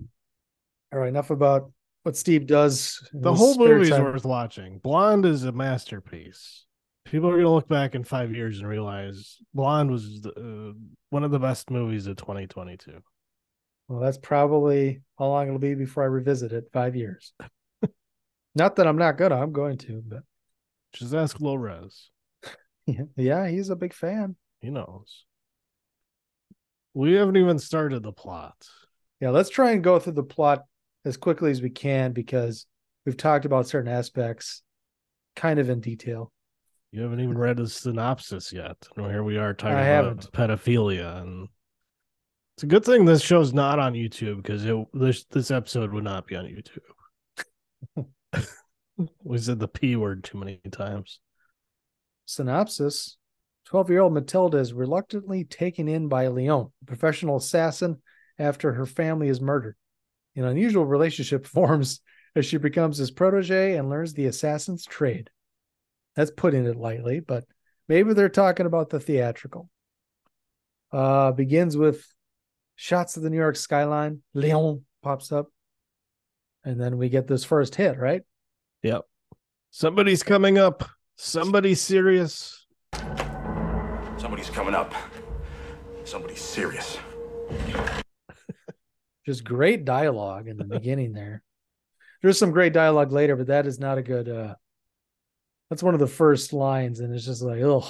[0.92, 1.72] all right, enough about
[2.02, 3.06] what Steve does.
[3.12, 4.04] The whole movie's time.
[4.04, 4.78] worth watching.
[4.78, 6.64] Blonde is a masterpiece.
[7.04, 10.72] People are gonna look back in five years and realize Blonde was the, uh,
[11.10, 13.00] one of the best movies of 2022.
[13.88, 16.70] Well, that's probably how long it'll be before I revisit it.
[16.72, 17.32] Five years.
[18.54, 19.40] not that I'm not gonna.
[19.40, 20.22] I'm going to, but
[20.92, 22.06] Just ask Lores.
[22.86, 24.36] yeah, yeah, he's a big fan.
[24.60, 25.24] He knows.
[26.94, 28.56] We haven't even started the plot.
[29.20, 30.64] Yeah, let's try and go through the plot
[31.04, 32.66] as quickly as we can because
[33.04, 34.62] we've talked about certain aspects
[35.36, 36.32] kind of in detail.
[36.92, 38.76] You haven't even read the synopsis yet.
[38.96, 40.32] And here we are talking I about haven't.
[40.32, 41.48] pedophilia, and
[42.56, 46.04] it's a good thing this show's not on YouTube because it this this episode would
[46.04, 46.46] not be on
[47.96, 48.06] YouTube.
[49.22, 51.20] we said the p word too many times.
[52.26, 53.16] Synopsis
[53.66, 58.02] 12 year old Matilda is reluctantly taken in by Leon, a professional assassin,
[58.36, 59.76] after her family is murdered.
[60.36, 62.00] An unusual relationship forms
[62.36, 65.30] as she becomes his protege and learns the assassin's trade.
[66.16, 67.44] That's putting it lightly, but
[67.88, 69.68] maybe they're talking about the theatrical.
[70.92, 72.04] Uh, begins with
[72.74, 74.22] shots of the New York skyline.
[74.34, 75.46] Leon pops up.
[76.64, 78.22] And then we get this first hit, right?
[78.82, 79.02] Yep.
[79.70, 80.84] Somebody's coming up.
[81.16, 82.66] Somebody's serious.
[84.18, 84.94] Somebody's coming up.
[86.04, 86.98] Somebody's serious.
[89.30, 91.42] Just great dialogue in the beginning there.
[92.20, 94.54] There's some great dialogue later, but that is not a good uh
[95.68, 97.88] that's one of the first lines, and it's just like, oh,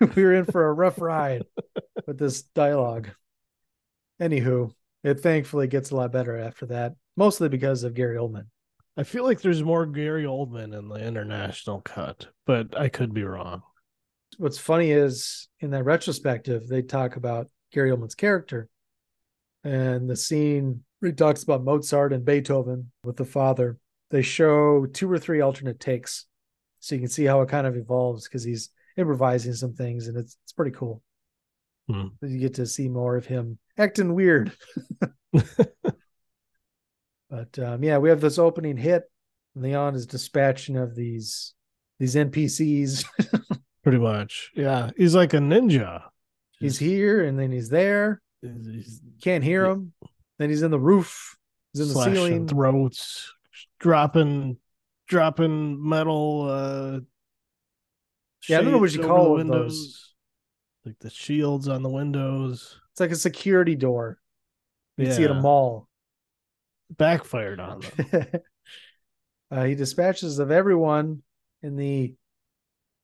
[0.00, 1.44] we were in for a rough ride
[2.06, 3.10] with this dialogue.
[4.18, 4.72] Anywho,
[5.04, 8.46] it thankfully gets a lot better after that, mostly because of Gary Oldman.
[8.96, 13.24] I feel like there's more Gary Oldman in the international cut, but I could be
[13.24, 13.60] wrong.
[14.38, 18.70] What's funny is in that retrospective, they talk about Gary Oldman's character
[19.64, 23.78] and the scene where he talks about Mozart and Beethoven with the father.
[24.10, 26.26] They show two or three alternate takes
[26.80, 30.16] so you can see how it kind of evolves because he's improvising some things and
[30.16, 31.02] it's it's pretty cool.
[31.88, 32.08] Hmm.
[32.22, 34.52] You get to see more of him acting weird.
[35.32, 35.68] but
[37.58, 39.04] um, yeah, we have this opening hit.
[39.54, 41.54] Leon is dispatching of these
[41.98, 43.04] these NPCs.
[43.82, 44.50] Pretty much.
[44.54, 44.90] Yeah.
[44.96, 46.02] He's like a ninja.
[46.60, 48.20] he's here and then he's there.
[49.22, 49.92] Can't hear him.
[50.38, 51.36] Then he's in the roof.
[51.72, 52.48] He's in the ceiling.
[52.48, 53.32] throats,
[53.80, 54.58] dropping
[55.06, 57.00] dropping metal uh
[58.48, 59.50] Yeah, I don't know what you call the those.
[59.50, 60.14] windows.
[60.84, 62.80] Like the shields on the windows.
[62.92, 64.18] It's like a security door.
[64.96, 65.88] You see at a mall.
[66.90, 68.26] Backfired on them.
[69.50, 71.22] uh, he dispatches of everyone
[71.62, 72.14] in the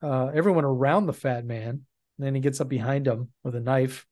[0.02, 1.68] uh, everyone around the fat man.
[2.18, 4.06] And then he gets up behind him with a knife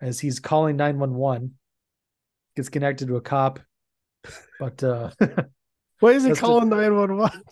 [0.00, 1.54] as he's calling 911.
[2.56, 3.60] Gets connected to a cop.
[4.58, 5.10] But uh
[6.00, 7.42] Why is he That's the- calling 911?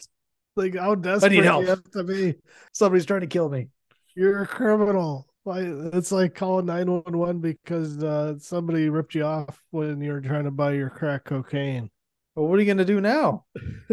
[0.57, 1.63] Like how desperate do help.
[1.63, 2.37] you have to be?
[2.73, 3.71] somebody's trying to kill me.
[4.15, 5.27] You're a criminal.
[5.43, 10.53] Why it's like calling 911 because uh, somebody ripped you off when you're trying to
[10.53, 11.91] buy your crack cocaine.
[12.37, 13.47] But what are you gonna do now?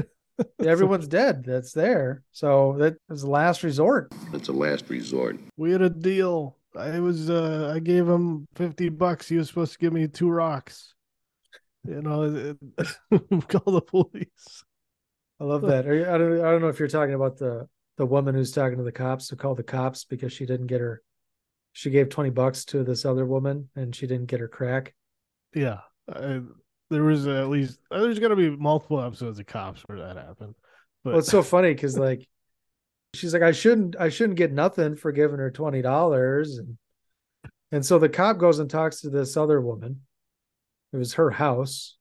[0.64, 1.44] Everyone's dead.
[1.46, 2.22] That's there.
[2.32, 4.12] So that was the last resort.
[4.32, 5.40] It's a last resort.
[5.58, 6.58] We had a deal.
[6.76, 9.28] I was uh I gave him 50 bucks.
[9.28, 10.94] He was supposed to give me two rocks.
[11.88, 12.56] You know,
[13.48, 14.64] call the police.
[15.40, 15.88] I love that.
[15.88, 17.68] Are you, I don't I don't know if you're talking about the
[17.98, 20.82] the woman who's talking to the cops who called the cops because she didn't get
[20.82, 21.02] her
[21.74, 24.94] she gave 20 bucks to this other woman and she didn't get her crack.
[25.54, 25.80] Yeah.
[26.14, 26.42] I,
[26.90, 30.56] there was at least there's gonna be multiple episodes of cops where that happened.
[31.04, 32.28] But Well, it's so funny because like
[33.14, 36.58] she's like, I shouldn't I shouldn't get nothing for giving her twenty dollars.
[36.58, 36.78] And
[37.72, 40.02] and so the cop goes and talks to this other woman.
[40.94, 41.98] It was her house.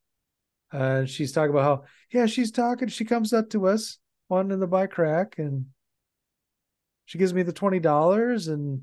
[0.73, 3.99] And she's talking about how, yeah, she's talking, she comes up to us
[4.29, 5.67] wanting to buy crack and
[7.07, 8.83] she gives me the twenty dollars and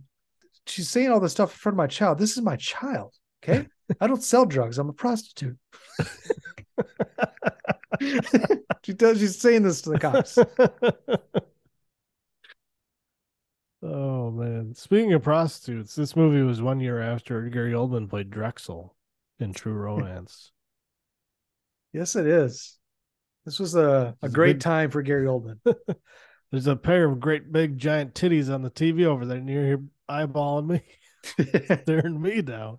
[0.66, 2.18] she's saying all this stuff in front of my child.
[2.18, 3.14] This is my child.
[3.44, 3.68] Okay.
[4.02, 4.78] I don't sell drugs.
[4.78, 5.58] I'm a prostitute.
[8.84, 10.38] she does she's saying this to the cops.
[14.28, 14.74] oh man.
[14.76, 18.92] Speaking of prostitutes, this movie was one year after Gary Oldman played Drexl
[19.40, 20.52] in True Romance.
[21.94, 22.78] Yes, it is.
[23.46, 25.60] This was a, a great big- time for Gary Oldman.
[26.52, 29.66] There's a pair of great big giant titties on the TV over there, and you're
[29.66, 30.82] here eyeballing me,
[31.84, 32.78] staring me down.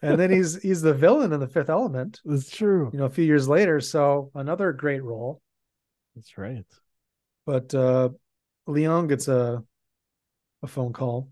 [0.00, 2.20] and then he's he's the villain in the Fifth Element.
[2.24, 2.90] It's true.
[2.92, 3.80] You know, a few years later.
[3.80, 5.42] So another great role.
[6.14, 6.64] That's right.
[7.44, 8.10] But uh
[8.66, 9.62] Leon gets a
[10.66, 11.30] a phone call.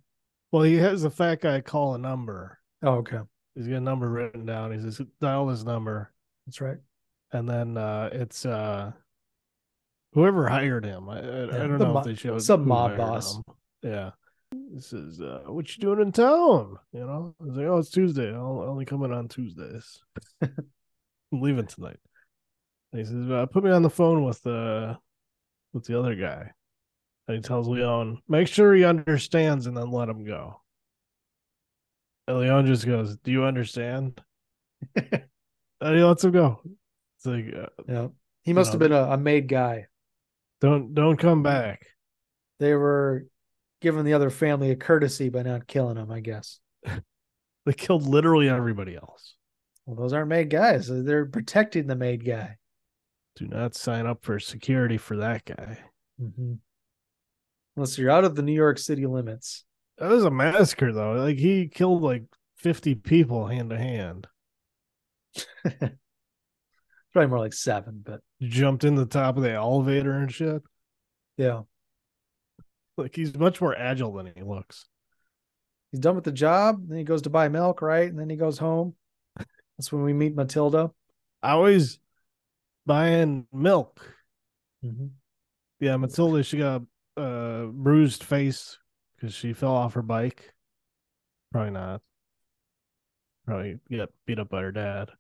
[0.51, 2.59] Well, he has a fat guy call a number.
[2.83, 3.19] Oh, okay.
[3.55, 4.73] He's got a number written down.
[4.73, 6.13] He says, dial this number.
[6.47, 6.79] That's right.
[7.33, 8.93] And then uh it's uh
[10.13, 11.09] whoever hired him.
[11.09, 13.37] I, I, I don't know mo- if they showed some mob boss.
[13.37, 13.43] him.
[13.83, 14.11] Yeah.
[14.73, 16.77] This is uh what you doing in town?
[16.93, 17.35] You know?
[17.41, 18.33] I was like, Oh, it's Tuesday.
[18.33, 19.99] I'll I'll only come in on Tuesdays.
[20.43, 20.53] I'm
[21.33, 21.99] leaving tonight.
[22.93, 24.95] And he says, uh, put me on the phone with uh
[25.73, 26.53] with the other guy.
[27.27, 30.61] And he tells Leon, make sure he understands and then let him go.
[32.29, 34.21] And Leon just goes, Do you understand?
[34.97, 35.23] and
[35.81, 36.61] he lets him go.
[37.17, 38.09] It's like uh, Yeah.
[38.43, 39.87] He must know, have been a, a made guy.
[40.61, 41.87] don't don't come back.
[42.61, 43.27] They were
[43.81, 46.61] giving the other family a courtesy by not killing him, I guess.
[47.67, 49.37] They killed literally everybody else.
[49.87, 50.87] Well, those aren't made guys.
[50.87, 52.59] They're protecting the made guy.
[53.37, 55.79] Do not sign up for security for that guy.
[56.21, 56.59] Mhm.
[57.77, 59.65] Unless you're out of the New York City limits.
[59.99, 61.13] That was a massacre though.
[61.15, 62.25] Like he killed like
[62.59, 64.27] 50 people hand to hand.
[67.13, 70.63] Probably more like seven, but Jumped in the top of the elevator and shit.
[71.37, 71.63] yeah.
[72.97, 74.87] Like he's much more agile than he looks.
[75.91, 76.81] He's done with the job.
[76.89, 78.09] Then he goes to buy milk, right?
[78.09, 78.95] And then he goes home.
[79.79, 80.91] That's when we meet Matilda.
[81.43, 81.99] I always
[82.87, 84.01] buying milk.
[84.85, 85.11] Mhm.
[85.81, 86.83] Yeah, Matilda, she got
[87.17, 88.79] uh, bruised face
[89.17, 90.53] because she fell off her bike.
[91.53, 92.03] Probably not.
[93.47, 95.11] Probably got beat up by her dad.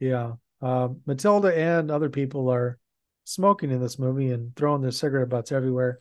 [0.00, 0.32] Yeah.
[0.60, 2.78] Um, Matilda and other people are
[3.24, 6.00] smoking in this movie and throwing their cigarette butts everywhere.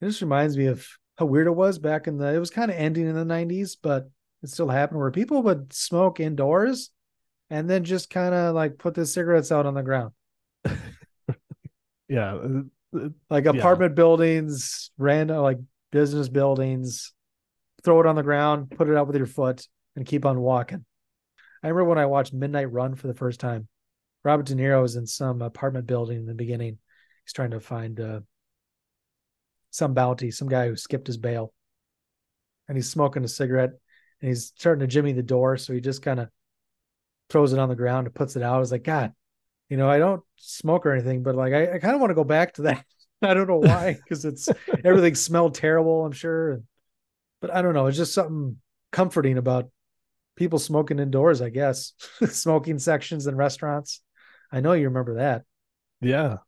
[0.00, 0.86] It just reminds me of
[1.16, 3.76] how weird it was back in the, it was kind of ending in the 90s,
[3.80, 4.10] but
[4.42, 6.90] it still happened where people would smoke indoors
[7.50, 10.12] and then just kind of like put the cigarettes out on the ground.
[12.10, 12.40] Yeah.
[12.92, 13.50] Like Yeah.
[13.52, 15.58] apartment buildings, random, like
[15.92, 17.12] business buildings,
[17.82, 19.66] throw it on the ground, put it out with your foot,
[19.96, 20.84] and keep on walking.
[21.62, 23.68] I remember when I watched Midnight Run for the first time.
[24.24, 26.78] Robert De Niro is in some apartment building in the beginning.
[27.24, 28.20] He's trying to find uh,
[29.70, 31.52] some bounty, some guy who skipped his bail.
[32.68, 33.70] and he's smoking a cigarette
[34.20, 35.56] and he's starting to jimmy the door.
[35.56, 36.28] So he just kind of
[37.28, 38.56] throws it on the ground and puts it out.
[38.56, 39.12] I was like, God,
[39.70, 42.16] you know, I don't smoke or anything, but like I, I kind of want to
[42.16, 42.84] go back to that.
[43.22, 44.48] I don't know why, because it's
[44.84, 46.62] everything smelled terrible, I'm sure.
[47.40, 47.86] But I don't know.
[47.86, 48.56] It's just something
[48.92, 49.70] comforting about
[50.36, 51.92] people smoking indoors, I guess.
[52.28, 54.02] smoking sections in restaurants.
[54.50, 55.44] I know you remember that.
[56.00, 56.38] Yeah.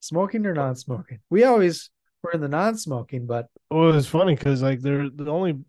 [0.00, 1.20] Smoking or non-smoking?
[1.30, 1.90] We always
[2.22, 5.60] were in the non-smoking, but Well, it's funny because like there the only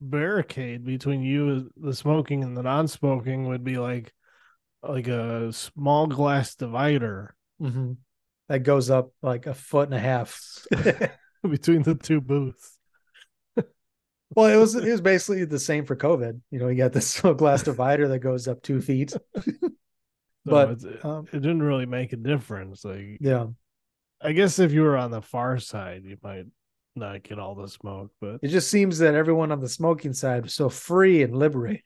[0.00, 4.12] barricade between you the smoking and the non-smoking would be like
[4.82, 7.96] like a small glass divider Mhm.
[8.48, 10.40] that goes up like a foot and a half.
[11.48, 12.78] between the two booths.
[14.34, 16.40] well, it was it was basically the same for COVID.
[16.50, 19.14] You know, you got this little glass divider that goes up two feet.
[20.42, 22.82] But it, um, it didn't really make a difference.
[22.82, 23.46] Like yeah,
[24.22, 26.46] I guess if you were on the far side, you might
[26.96, 30.44] not get all the smoke, but it just seems that everyone on the smoking side
[30.44, 31.82] was so free and liberated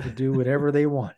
[0.00, 1.14] to do whatever they wanted.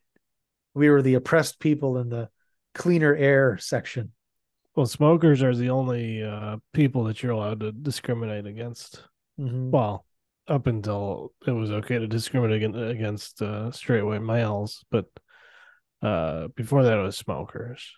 [0.74, 2.28] We were the oppressed people in the
[2.74, 4.12] cleaner air section.
[4.74, 9.02] well, smokers are the only uh, people that you're allowed to discriminate against.
[9.38, 9.70] Mhm.
[9.70, 10.06] Well,
[10.48, 15.06] up until it was okay to discriminate against, against uh, straight white males, but
[16.02, 17.92] uh, before that, it was smokers.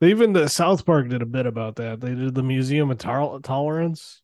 [0.00, 2.00] Even the South Park did a bit about that.
[2.00, 4.22] They did the Museum of Tol- Tolerance,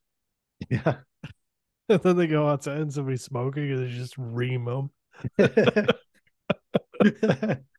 [0.69, 0.97] Yeah.
[1.89, 4.89] and then they go outside and somebody's smoking, and they just ream them.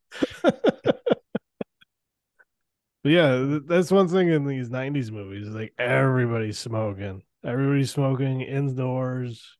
[3.02, 5.48] But yeah, that's one thing in these '90s movies.
[5.48, 9.56] Like everybody's smoking, everybody's smoking indoors.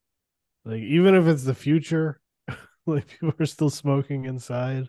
[0.64, 2.20] Like even if it's the future,
[2.86, 4.88] like people are still smoking inside.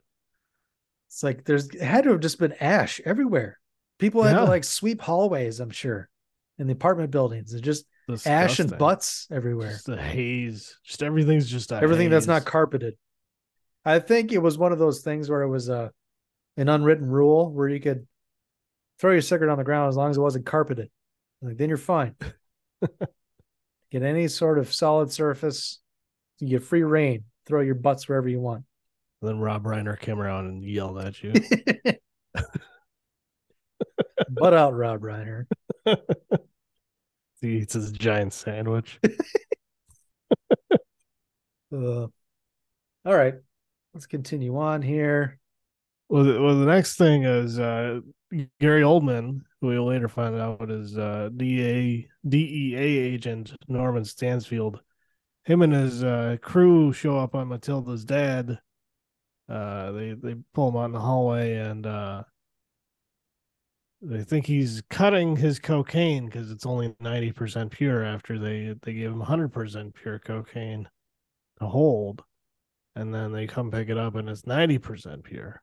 [1.09, 3.59] It's like there's it had to have just been ash everywhere.
[3.99, 4.45] People had Yeah.
[4.45, 6.09] to like sweep hallways, I'm sure,
[6.57, 7.53] in the apartment buildings.
[7.53, 7.86] It's just
[8.26, 9.72] ash and butts everywhere.
[9.72, 10.78] Just a haze.
[10.86, 12.95] Just everything's just Everything that's not carpeted.
[13.86, 15.92] I think it was one of those things where it was a
[16.58, 18.08] an unwritten rule where you could
[19.00, 20.90] throw your cigarette on the ground as long as it wasn't carpeted.
[21.42, 22.16] Like then you're fine.
[23.92, 25.80] get any sort of solid surface.
[26.40, 27.26] You get free reign.
[27.46, 28.64] Throw your butts wherever you want.
[29.22, 31.34] then Rob Reiner came around and yelled at you.
[34.30, 35.46] Butt out, Rob Reiner.
[37.42, 39.00] he eats his giant sandwich.
[41.72, 42.12] Uh, all
[43.06, 43.36] right,
[43.96, 45.39] let's continue on here.
[46.10, 48.02] Well, the, well, the next thing is uh,
[48.60, 54.82] Gary Oldman, who we later find out is uh, DA DEA agent Norman Stansfield.
[55.46, 58.60] Him and his uh, crew show up on Matilda's dad.
[59.48, 62.24] Uh, they they pull him out in the hallway and uh,
[64.02, 68.04] they think he's cutting his cocaine because it's only ninety percent pure.
[68.04, 70.89] After they they gave him hundred percent pure cocaine
[71.60, 72.24] to hold,
[72.96, 75.62] and then they come pick it up and it's ninety percent pure.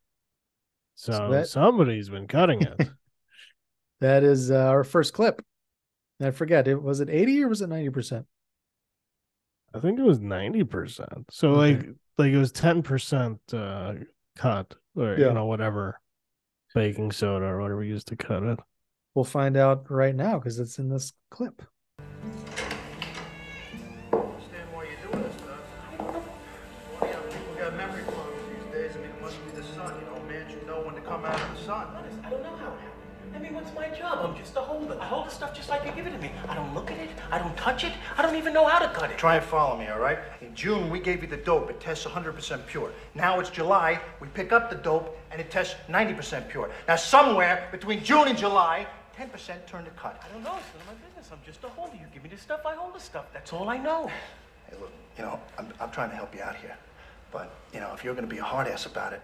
[0.95, 2.89] So, So that- somebody's been cutting it.
[4.01, 5.45] That is uh, our first clip.
[6.18, 8.24] And I forget, it was it 80 or was it 90%?
[9.72, 11.26] I think it was ninety percent.
[11.30, 11.76] So Okay.
[11.76, 13.95] like like it was ten percent uh
[14.37, 15.28] cut or Yeah.
[15.28, 16.01] you know whatever
[16.74, 18.59] baking soda or whatever used to cut it.
[19.14, 21.62] We'll find out right now because it's in this clip.
[37.33, 37.93] I don't touch it.
[38.18, 39.16] I don't even know how to cut it.
[39.16, 40.18] Try and follow me, all right?
[40.43, 41.70] In June, we gave you the dope.
[41.70, 42.93] It tests 100% pure.
[43.14, 43.99] Now it's July.
[44.20, 46.70] We pick up the dope, and it tests 90% pure.
[46.87, 48.87] Now, somewhere between June and July,
[49.18, 50.22] 10% turn to cut.
[50.22, 50.59] I don't know.
[50.59, 51.30] It's none of my business.
[51.33, 51.95] I'm just a holder.
[51.95, 53.24] You give me the stuff, I hold the stuff.
[53.33, 54.09] That's all I know.
[54.68, 56.76] Hey, look, you know, I'm, I'm trying to help you out here.
[57.30, 59.22] But, you know, if you're going to be a hard ass about it,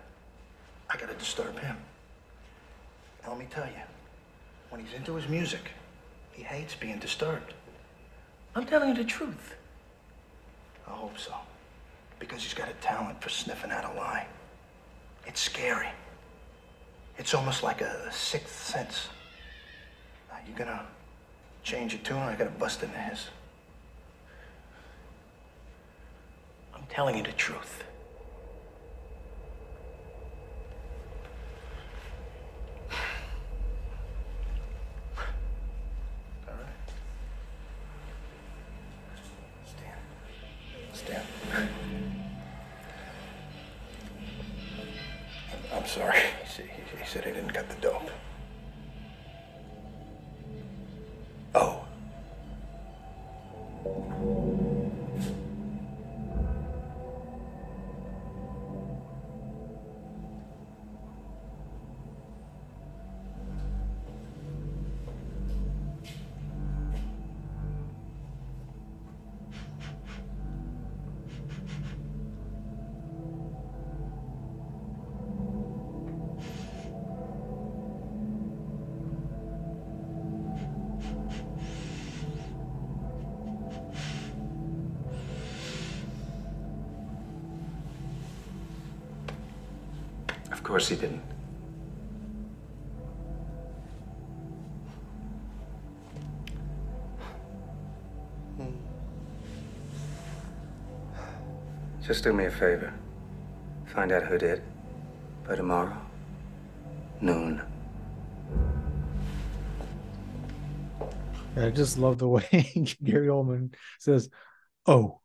[0.89, 1.77] I got to disturb him.
[3.23, 3.83] Now, let me tell you,
[4.71, 5.73] when he's into his music,
[6.33, 7.53] he hates being disturbed.
[8.55, 9.55] I'm telling you the truth.
[10.87, 11.35] I hope so.
[12.19, 14.27] Because he's got a talent for sniffing out a lie.
[15.27, 15.89] It's scary.
[17.19, 19.09] It's almost like a sixth sense.
[20.31, 20.85] Now, you gonna
[21.63, 23.27] change your tune or I gotta bust into his?
[26.75, 27.85] I'm telling you the truth.
[90.79, 91.23] Course he didn't.
[102.07, 102.95] Just do me a favor.
[103.87, 104.63] Find out who did
[105.49, 105.97] by tomorrow,
[107.21, 107.61] noon.
[111.57, 112.47] I just love the way
[113.03, 114.31] Gary Oldman says,
[114.87, 115.19] "Oh."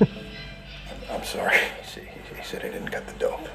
[0.00, 1.58] I'm sorry.
[1.84, 3.46] See, he, he said he didn't cut the dope.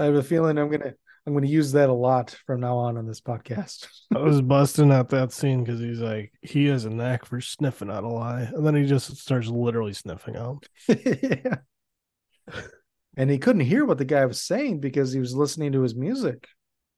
[0.00, 0.94] I have a feeling I'm gonna
[1.26, 3.86] I'm gonna use that a lot from now on on this podcast.
[4.14, 7.90] I was busting out that scene because he's like, he has a knack for sniffing
[7.90, 8.48] out a lie.
[8.50, 10.66] And then he just starts literally sniffing out.
[10.88, 11.56] yeah.
[13.16, 15.96] And he couldn't hear what the guy was saying because he was listening to his
[15.96, 16.46] music.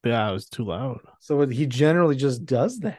[0.05, 1.00] Yeah, it was too loud.
[1.20, 2.98] So he generally just does that.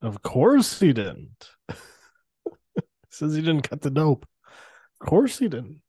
[0.00, 1.50] Of course he didn't.
[3.10, 4.26] Says he didn't cut the dope.
[5.00, 5.82] Of course he didn't.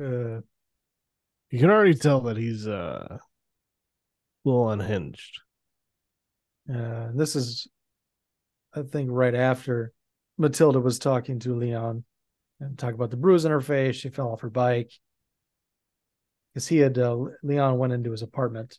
[0.00, 0.40] Uh,
[1.50, 3.20] You can already tell that he's uh, a
[4.44, 5.40] little unhinged.
[6.72, 7.66] uh, this is,
[8.74, 9.92] I think, right after
[10.38, 12.04] Matilda was talking to Leon
[12.60, 13.96] and talk about the bruise on her face.
[13.96, 14.92] She fell off her bike
[16.54, 18.78] because he had uh, Leon went into his apartment.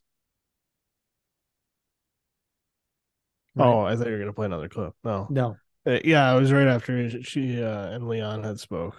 [3.58, 4.94] Oh, I thought you were gonna play another clip.
[5.04, 8.96] No, No, Uh, yeah, it was right after she uh, and Leon had spoke.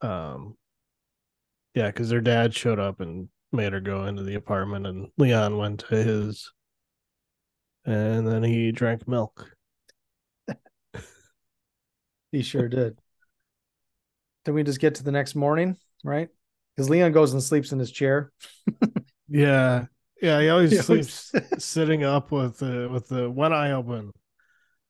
[0.00, 0.56] Um,
[1.74, 5.56] yeah, because their dad showed up and made her go into the apartment, and Leon
[5.56, 6.52] went to his,
[7.84, 9.50] and then he drank milk.
[12.32, 12.98] he sure did.
[14.44, 16.28] Then we just get to the next morning, right?
[16.74, 18.32] Because Leon goes and sleeps in his chair.
[19.32, 19.84] Yeah,
[20.20, 24.10] yeah, he always He always- sleeps sitting up with the with the one eye open,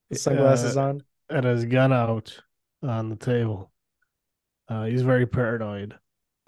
[0.08, 1.02] The sunglasses uh, on.
[1.28, 2.40] and his gun out
[2.82, 3.70] on the table.
[4.66, 5.94] Uh, he's very paranoid.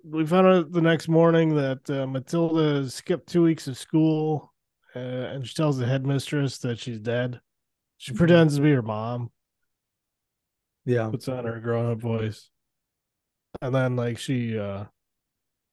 [0.05, 4.53] We found out the next morning that uh, Matilda skipped two weeks of school,
[4.97, 7.41] uh, and she tells the headmistress that she's dead.
[7.99, 9.31] She pretends to be her mom,
[10.85, 11.09] Yeah.
[11.09, 12.51] puts on her grown-up voice,
[13.61, 14.87] and then like she uh,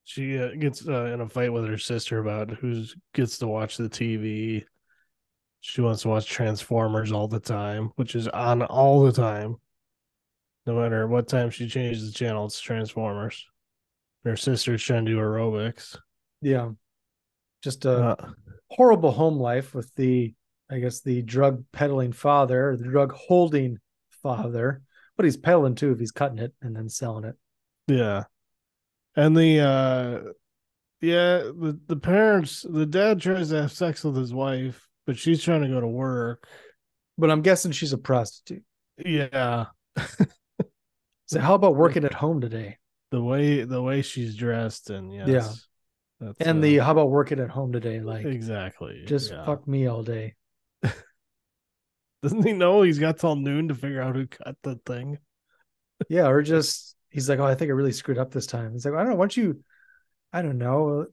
[0.03, 2.83] she uh, gets uh, in a fight with her sister about who
[3.15, 4.63] gets to watch the TV.
[5.61, 9.55] She wants to watch Transformers all the time, which is on all the time.
[10.67, 13.43] No matter what time she changes the channel, it's Transformers.
[14.25, 15.97] Her sister's trying to do aerobics.
[16.41, 16.71] Yeah.
[17.63, 18.31] Just a Uh,
[18.69, 20.33] horrible home life with the,
[20.69, 23.77] I guess, the drug peddling father, the drug holding
[24.23, 24.81] father.
[25.17, 27.35] But he's peddling too if he's cutting it and then selling it.
[27.87, 28.23] yeah.
[29.15, 30.31] And the uh
[31.01, 35.43] yeah, the, the parents the dad tries to have sex with his wife, but she's
[35.43, 36.47] trying to go to work.
[37.17, 38.63] But I'm guessing she's a prostitute.
[39.03, 39.65] Yeah.
[41.27, 42.78] So how about working at home today?
[43.11, 45.27] The way the way she's dressed and yes.
[45.27, 45.49] Yeah.
[46.19, 48.01] That's, And uh, the how about working at home today?
[48.01, 49.03] Like exactly.
[49.05, 49.45] just yeah.
[49.45, 50.35] fuck me all day.
[52.21, 55.17] Doesn't he know he's got till noon to figure out who cut the thing?
[56.09, 58.73] Yeah, or just he's like, oh, I think I really screwed up this time.
[58.73, 59.15] He's like, I don't know.
[59.15, 59.63] Why don't you,
[60.33, 61.07] I don't know,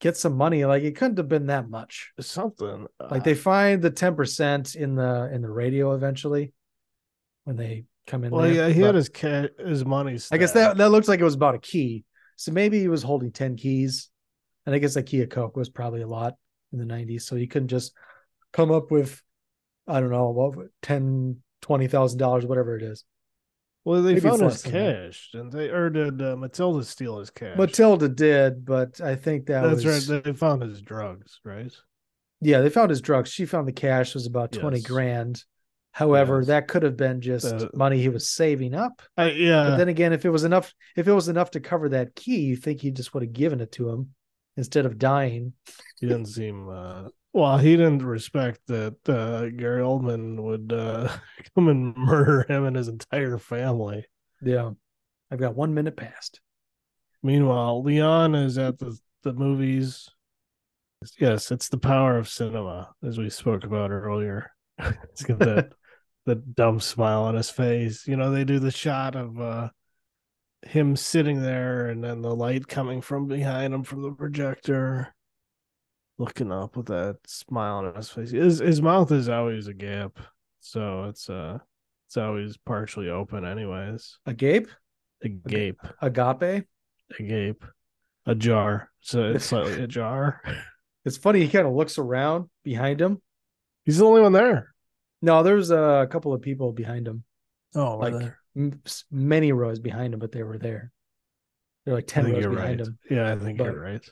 [0.00, 0.64] get some money?
[0.66, 2.12] Like it couldn't have been that much.
[2.20, 2.86] Something.
[3.10, 6.52] Like they find the ten percent in the in the radio eventually
[7.44, 8.32] when they come in.
[8.32, 8.52] Well, there.
[8.52, 10.18] yeah, he But had his ca- his money.
[10.32, 12.04] I guess that that looks like it was about a key.
[12.36, 14.10] So maybe he was holding ten keys,
[14.66, 16.34] and I guess a key of coke was probably a lot
[16.72, 17.22] in the '90s.
[17.22, 17.92] So he couldn't just
[18.52, 19.22] come up with,
[19.86, 23.04] I don't know, what ten, twenty thousand dollars, whatever it is.
[23.84, 25.04] Well, they Maybe found his less than that.
[25.06, 25.68] cash, didn't they?
[25.70, 27.56] Or did uh, Matilda steal his cash?
[27.56, 30.24] Matilda did, but I think that That's was right.
[30.24, 31.72] They found his drugs, right?
[32.40, 33.30] Yeah, they found his drugs.
[33.30, 34.86] She found the cash was about 20 Yes.
[34.86, 35.44] grand.
[35.98, 36.46] However, Yes.
[36.46, 39.02] that could have been just Uh, money he was saving up.
[39.16, 39.70] I, yeah.
[39.70, 42.38] But then again, if it was enough, if it was enough to cover that key,
[42.42, 44.14] you think he just would have given it to him
[44.56, 45.54] instead of dying.
[45.98, 46.68] he didn't seem.
[46.68, 51.08] Uh, well, he didn't respect that uh, Gary Oldman would uh,
[51.56, 54.04] come and murder him and his entire family.
[54.40, 54.70] Yeah.
[55.32, 56.40] I've got one minute past.
[57.24, 60.08] Meanwhile, Leon is at the, the movies.
[61.18, 64.52] Yes, it's the power of cinema, as we spoke about earlier.
[64.80, 65.72] He's got that
[66.28, 68.06] that dumb smile on his face.
[68.06, 69.70] You know, they do the shot of uh
[70.62, 75.14] him sitting there and then the light coming from behind him from the projector,
[76.18, 78.30] looking up with that smile on his face.
[78.30, 80.18] His his mouth is always a gap.
[80.60, 81.58] So it's uh
[82.06, 84.18] it's always partially open anyways.
[84.26, 84.68] A gape?
[85.22, 85.80] A gape.
[86.00, 86.66] Agape?
[87.18, 87.64] A gape.
[88.26, 88.90] A jar.
[89.00, 90.42] So it's slightly ajar.
[91.04, 91.40] It's funny.
[91.40, 93.22] He kind of looks around behind him.
[93.84, 94.74] He's the only one there.
[95.20, 97.24] No, there's a couple of people behind him.
[97.74, 98.38] Oh, like there?
[99.10, 100.92] many rows behind him, but they were there.
[101.84, 102.80] They're like ten rows behind right.
[102.80, 102.98] him.
[103.10, 104.08] Yeah, I think But- you're right.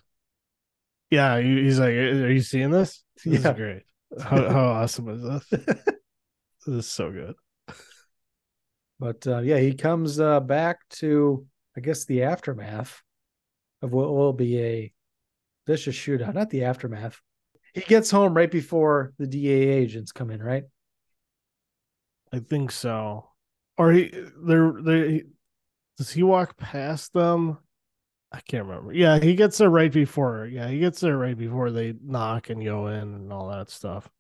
[1.10, 3.04] Yeah, he's like, "Are you seeing this?
[3.24, 3.50] This Yeah.
[3.50, 3.82] is great.
[4.20, 5.48] How, how awesome is this?
[5.50, 5.76] this
[6.66, 7.34] is so good."
[8.98, 11.46] But uh, yeah, he comes uh, back to,
[11.76, 13.02] I guess, the aftermath
[13.82, 14.92] of what will be a
[15.66, 16.34] vicious shootout.
[16.34, 17.20] Not the aftermath.
[17.74, 20.64] He gets home right before the DA agents come in, right?
[22.32, 23.28] I think so.
[23.78, 24.12] Or he,
[24.44, 25.24] they're they.
[25.98, 27.58] Does he walk past them?
[28.32, 28.92] I can't remember.
[28.92, 30.46] Yeah, he gets there right before.
[30.46, 34.10] Yeah, he gets there right before they knock and go in and all that stuff.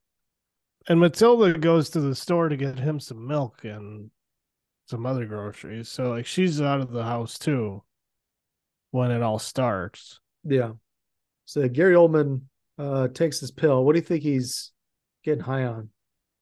[0.88, 4.10] And Matilda goes to the store to get him some milk and
[4.86, 5.88] some other groceries.
[5.88, 7.82] So like she's out of the house too
[8.92, 10.20] when it all starts.
[10.44, 10.72] Yeah.
[11.44, 12.42] So Gary Oldman
[12.78, 13.84] uh, takes his pill.
[13.84, 14.72] What do you think he's
[15.24, 15.90] getting high on?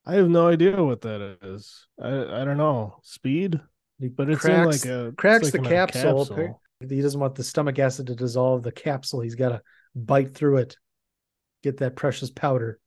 [0.06, 1.86] I have no idea what that is.
[2.00, 2.96] I I don't know.
[3.02, 3.60] Speed?
[4.00, 6.26] But it's cracks, like a cracks like the capsule.
[6.26, 6.60] capsule.
[6.80, 9.20] He doesn't want the stomach acid to dissolve the capsule.
[9.20, 9.62] He's got to
[9.94, 10.76] bite through it,
[11.62, 12.78] get that precious powder.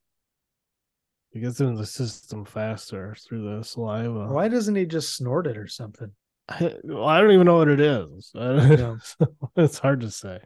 [1.32, 4.28] He gets into the system faster through the saliva.
[4.28, 6.11] Why doesn't he just snort it or something?
[6.47, 8.32] I, well, I don't even know what it is.
[8.36, 8.95] Yeah.
[9.55, 10.39] it's hard to say.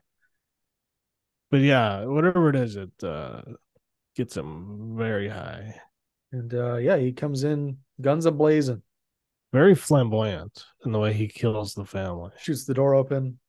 [1.50, 3.42] But yeah, whatever it is, it uh,
[4.16, 5.76] gets him very high,
[6.32, 8.82] And uh, yeah, he comes in guns a blazing,
[9.52, 12.32] very flamboyant in the way he kills the family.
[12.40, 13.40] shoots the door open,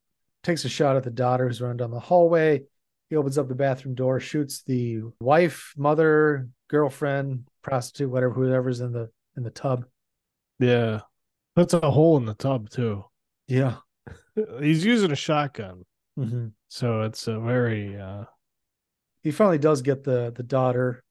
[0.43, 2.63] takes a shot at the daughter who's running down the hallway.
[3.09, 8.93] He opens up the bathroom door, shoots the wife, mother, girlfriend, prostitute, whatever, whoever's in
[8.93, 9.85] the in the tub.
[10.59, 11.01] Yeah,
[11.55, 13.05] that's a hole in the tub too.
[13.49, 13.77] Yeah.
[14.61, 15.85] He's using a shotgun,
[16.17, 18.25] hmm so it's a very uh,
[19.23, 21.05] He finally does get the the daughter,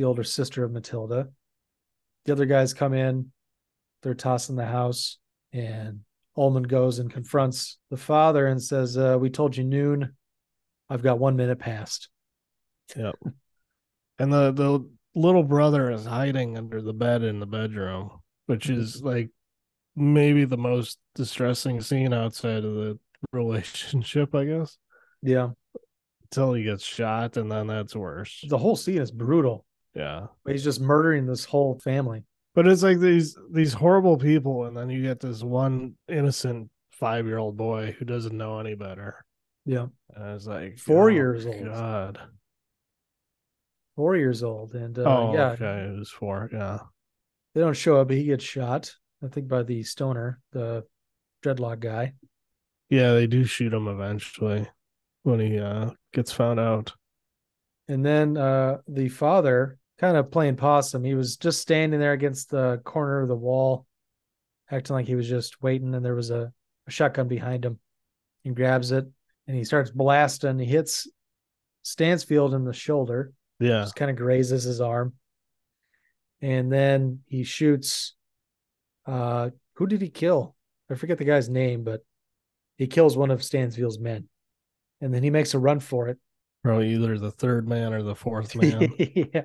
[0.00, 1.28] the older sister of Matilda.
[2.24, 3.32] The other guys come in,
[4.02, 5.18] they're tossing the house,
[5.52, 6.00] and
[6.38, 10.16] Oldman goes and confronts the father and says, uh, "We told you noon.
[10.88, 12.08] I've got one minute past."
[12.96, 13.14] Yep.
[14.18, 18.10] And the the little brother is hiding under the bed in the bedroom,
[18.46, 19.28] which is like
[19.94, 22.98] maybe the most distressing scene outside of the
[23.32, 24.78] relationship, I guess.
[25.20, 25.50] Yeah,
[26.30, 28.42] Until he gets shot, and then that's worse.
[28.48, 29.66] the whole scene is brutal.
[29.94, 30.26] Yeah.
[30.46, 32.24] He's just murdering this whole family.
[32.54, 37.26] But it's like these these horrible people, and then you get this one innocent five
[37.26, 39.24] year old boy who doesn't know any better.
[39.64, 41.64] Yeah, And it's like Four oh, years old.
[41.64, 42.18] God.
[43.94, 45.92] four years old, and uh, oh, yeah, okay.
[45.92, 46.48] It was four.
[46.52, 46.78] Yeah.
[47.54, 48.94] they don't show up, but he gets shot.
[49.22, 50.84] I think by the stoner, the
[51.44, 52.14] dreadlock guy.
[52.88, 54.66] Yeah, they do shoot him eventually
[55.22, 56.94] when he uh gets found out.
[57.86, 61.04] And then uh the father kind of playing possum.
[61.04, 63.86] He was just standing there against the corner of the wall,
[64.70, 66.52] acting like he was just waiting, and there was a,
[66.86, 67.78] a shotgun behind him.
[68.42, 69.06] He grabs it
[69.46, 70.58] and he starts blasting.
[70.58, 71.06] He hits
[71.82, 73.82] Stansfield in the shoulder, Yeah.
[73.82, 75.12] just kind of grazes his arm.
[76.40, 78.14] And then he shoots
[79.06, 80.56] uh who did he kill?
[80.90, 82.00] I forget the guy's name, but
[82.76, 84.28] he kills one of Stansfield's men.
[85.02, 86.18] And then he makes a run for it.
[86.64, 88.90] Probably either the third man or the fourth man.
[88.98, 89.42] yeah.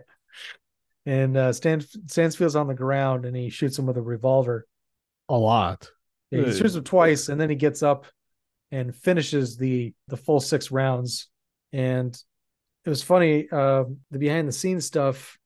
[1.06, 4.66] And uh, Stan Stansfield's on the ground and he shoots him with a revolver.
[5.30, 5.90] a lot.
[6.32, 8.08] Yeah, he shoots him twice and then he gets up
[8.72, 11.28] and finishes the the full six rounds.
[11.72, 12.18] And
[12.86, 15.38] it was funny, uh, the behind the scenes stuff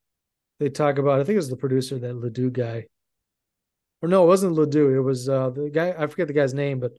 [0.60, 1.20] they talk about.
[1.20, 2.86] I think it was the producer, that Ledoux guy.
[4.02, 4.96] Or no, it wasn't Ledoux.
[4.96, 5.94] It was uh, the guy.
[5.98, 6.94] I forget the guy's name, but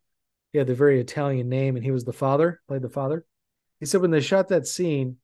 [0.53, 3.25] he had the very Italian name, and he was the father, played the father.
[3.79, 5.17] He said when they shot that scene,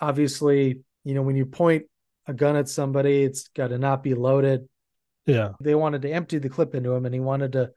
[0.00, 1.84] obviously, you know, when you point
[2.26, 4.68] a gun at somebody, it's got to not be loaded.
[5.26, 5.52] Yeah.
[5.60, 7.70] They wanted to empty the clip into him, and he wanted to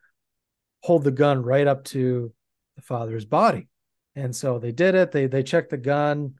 [0.83, 2.33] hold the gun right up to
[2.75, 3.67] the father's body.
[4.15, 5.11] And so they did it.
[5.11, 6.35] They they checked the gun,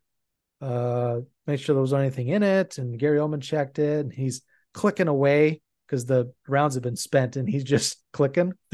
[0.61, 3.99] uh, make sure there was anything in it, and Gary Oldman checked it.
[4.01, 4.41] And he's
[4.73, 8.53] clicking away because the rounds have been spent, and he's just clicking.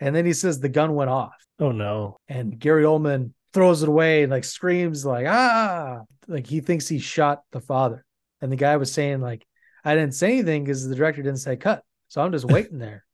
[0.00, 2.18] and then he says the gun went off, Oh no.
[2.28, 6.98] and Gary Oldman throws it away and like screams like ah, like he thinks he
[6.98, 8.04] shot the father.
[8.40, 9.46] And the guy was saying like,
[9.84, 13.04] I didn't say anything because the director didn't say cut, so I'm just waiting there.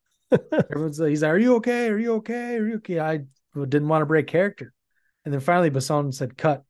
[0.51, 1.87] Everyone's like, he's like, "Are you okay?
[1.87, 2.57] Are you okay?
[2.57, 3.21] Are you okay?" I
[3.55, 4.73] didn't want to break character,
[5.23, 6.63] and then finally Besson said cut,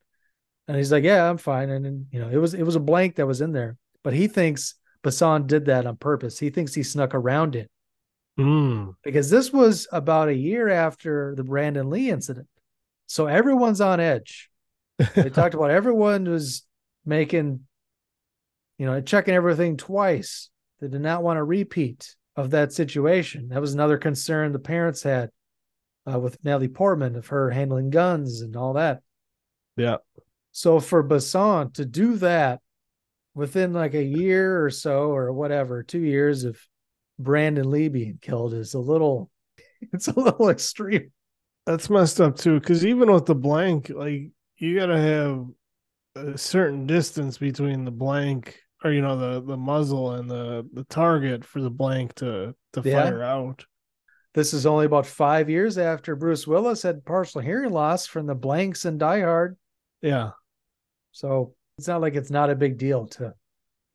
[0.68, 2.80] and he's like, "Yeah, I'm fine." And then you know, it was it was a
[2.80, 6.38] blank that was in there, but he thinks Besson did that on purpose.
[6.38, 7.70] He thinks he snuck around it
[8.38, 8.94] Mm.
[9.02, 12.46] because this was about a year after the Brandon Lee incident,
[13.06, 14.50] so everyone's on edge.
[15.14, 16.64] They talked about everyone was
[17.04, 17.60] making
[18.78, 20.50] you know, checking everything twice.
[20.80, 23.48] They did not want a repeat of that situation.
[23.48, 25.30] That was another concern the parents had
[26.10, 29.00] uh, with Natalie Portman of her handling guns and all that.
[29.76, 29.96] Yeah.
[30.52, 32.60] So for Besson to do that
[33.34, 36.58] within like a year or so or whatever, two years of
[37.18, 39.30] Brandon Lee being killed is a little,
[39.92, 41.12] it's a little extreme.
[41.66, 45.46] That's messed up too, because even with the blank, like you gotta have
[46.14, 50.84] a certain distance between the blank or you know the the muzzle and the the
[50.84, 53.02] target for the blank to to Yeah.
[53.04, 53.64] fire out.
[54.34, 58.34] This is only about five years after Bruce Willis had partial hearing loss from the
[58.34, 59.56] blanks in Die Hard.
[60.02, 60.32] Yeah.
[61.12, 63.34] So it's not like it's not a big deal to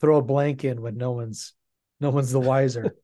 [0.01, 1.53] throw a blank in when no one's
[1.99, 2.95] no one's the wiser.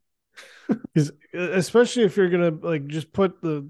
[1.34, 3.70] Especially if you're gonna like just put the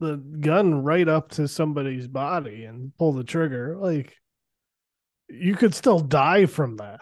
[0.00, 4.14] the gun right up to somebody's body and pull the trigger, like
[5.28, 7.00] you could still die from that.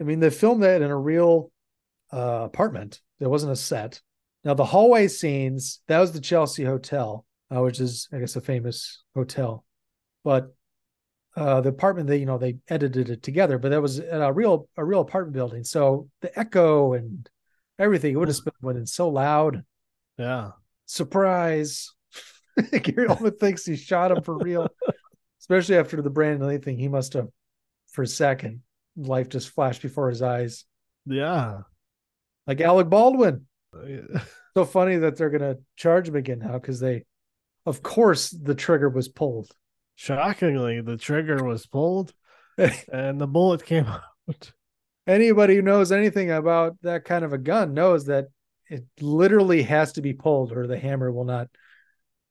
[0.00, 1.52] I mean, they filmed that in a real
[2.12, 3.00] uh, apartment.
[3.18, 4.00] There wasn't a set.
[4.44, 8.40] Now the hallway scenes that was the Chelsea Hotel, uh, which is I guess a
[8.40, 9.64] famous hotel,
[10.24, 10.54] but
[11.36, 14.68] uh, the apartment they you know they edited it together, but that was a real
[14.78, 15.62] a real apartment building.
[15.62, 17.28] So the echo and
[17.78, 19.62] everything it would have been so loud.
[20.16, 20.52] Yeah.
[20.90, 21.92] Surprise!
[22.56, 24.66] Gary Oldman thinks he shot him for real,
[25.40, 26.78] especially after the Brandon Lee thing.
[26.78, 27.28] He must have,
[27.92, 28.62] for a second,
[28.96, 30.64] life just flashed before his eyes.
[31.06, 31.60] Yeah.
[32.48, 33.46] Like Alec Baldwin.
[33.86, 34.00] Yeah.
[34.56, 37.04] So funny that they're gonna charge him again now because they,
[37.66, 39.48] of course, the trigger was pulled.
[39.94, 42.12] Shockingly, the trigger was pulled
[42.58, 44.50] and the bullet came out.
[45.06, 48.26] Anybody who knows anything about that kind of a gun knows that
[48.70, 51.48] it literally has to be pulled or the hammer will not,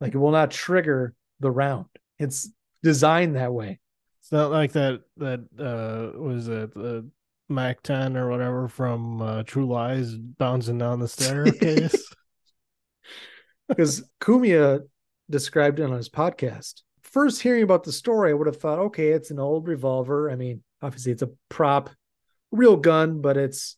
[0.02, 1.86] like, it will not trigger the round.
[2.18, 2.50] It's
[2.82, 3.80] designed that way.
[4.22, 7.10] It's not like that that uh was it the
[7.50, 12.14] Mac 10 or whatever from uh, True Lies bouncing down the staircase.
[13.68, 14.82] because Kumia
[15.30, 16.82] described it on his podcast.
[17.02, 20.30] First hearing about the story, I would have thought, okay, it's an old revolver.
[20.30, 21.90] I mean, obviously it's a prop,
[22.52, 23.78] real gun, but it's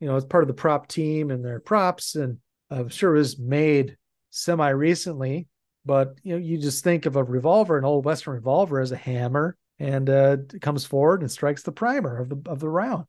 [0.00, 2.38] you know, it's part of the prop team and their props, and
[2.70, 3.96] I'm sure it was made
[4.30, 5.46] semi recently.
[5.84, 8.96] But you know, you just think of a revolver, an old Western revolver, as a
[8.96, 13.06] hammer, and uh, it comes forward and strikes the primer of the of the round.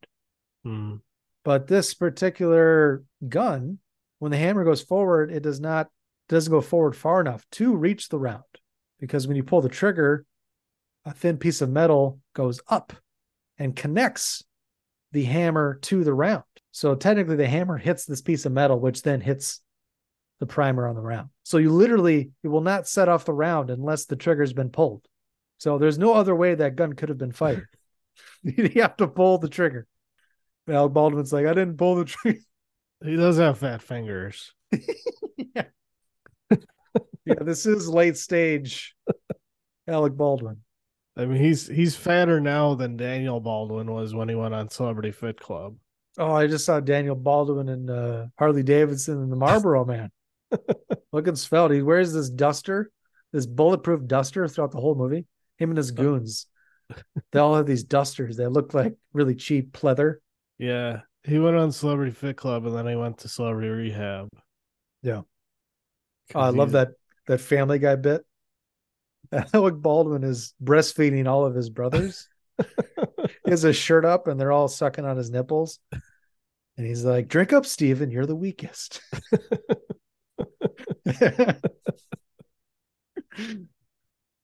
[0.64, 0.96] Hmm.
[1.44, 3.78] But this particular gun,
[4.18, 5.88] when the hammer goes forward, it does not
[6.28, 8.44] doesn't go forward far enough to reach the round.
[8.98, 10.24] Because when you pull the trigger,
[11.04, 12.92] a thin piece of metal goes up
[13.58, 14.44] and connects
[15.12, 16.44] the hammer to the round.
[16.72, 19.60] So technically the hammer hits this piece of metal, which then hits
[20.38, 21.28] the primer on the round.
[21.42, 25.06] So you literally it will not set off the round unless the trigger's been pulled.
[25.58, 27.68] So there's no other way that gun could have been fired.
[28.42, 29.86] you have to pull the trigger.
[30.68, 32.40] Al Baldwin's like, I didn't pull the trigger.
[33.02, 34.52] He does have fat fingers.
[34.70, 35.64] yeah.
[36.50, 38.94] yeah, this is late stage
[39.88, 40.58] Alec Baldwin.
[41.16, 45.12] I mean, he's he's fatter now than Daniel Baldwin was when he went on Celebrity
[45.12, 45.76] Fit Club.
[46.20, 50.10] Oh, I just saw Daniel Baldwin and uh, Harley Davidson and the Marlboro Man.
[51.12, 51.72] Looking svelte.
[51.72, 52.90] He wears this duster,
[53.32, 55.24] this bulletproof duster throughout the whole movie.
[55.56, 56.46] Him and his goons.
[57.32, 58.36] they all have these dusters.
[58.36, 60.16] They look like really cheap pleather.
[60.58, 64.28] Yeah, he went on Celebrity Fit Club and then he went to Celebrity Rehab.
[65.02, 65.22] Yeah.
[66.34, 66.88] Oh, I love that
[67.28, 68.26] that Family Guy bit.
[69.54, 72.28] Alec Baldwin is breastfeeding all of his brothers.
[72.58, 75.78] he has his shirt up and they're all sucking on his nipples.
[76.76, 79.00] And he's like, Drink up, Steven, you're the weakest.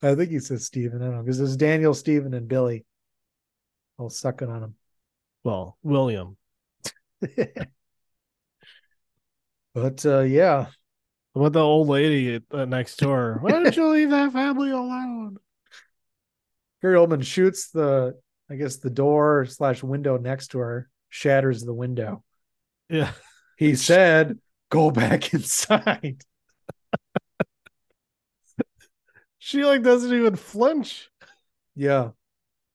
[0.02, 1.00] I think he says Steven.
[1.02, 2.84] I don't know because there's Daniel, Steven, and Billy
[3.98, 4.74] all sucking on him.
[5.44, 6.36] Well, William.
[9.74, 10.66] But uh, yeah,
[11.34, 13.38] What about the old lady uh, next door?
[13.42, 15.36] Why don't you leave that family alone?
[16.80, 18.18] Gary Oldman shoots the,
[18.50, 22.22] I guess, the door slash window next to her, shatters the window.
[22.88, 23.12] Yeah.
[23.56, 24.38] He said,
[24.70, 26.22] "Go back inside."
[29.38, 31.08] She like doesn't even flinch.
[31.74, 32.10] Yeah,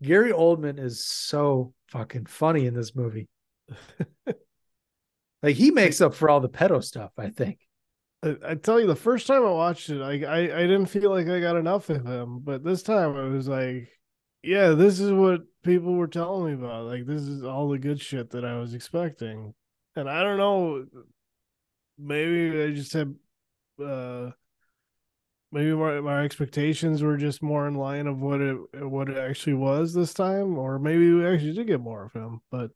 [0.02, 3.28] Gary Oldman is so fucking funny in this movie.
[5.44, 7.12] like he makes up for all the pedo stuff.
[7.18, 7.60] I think.
[8.24, 11.10] I, I tell you, the first time I watched it, I, I I didn't feel
[11.10, 13.90] like I got enough of him, but this time I was like,
[14.44, 16.86] yeah, this is what people were telling me about.
[16.86, 19.54] Like, this is all the good shit that I was expecting,
[19.96, 20.86] and I don't know,
[21.98, 23.16] maybe I just had
[23.84, 24.32] uh
[25.52, 28.58] maybe my, my expectations were just more in line of what it
[28.88, 32.42] what it actually was this time, or maybe we actually did get more of him.
[32.50, 32.72] But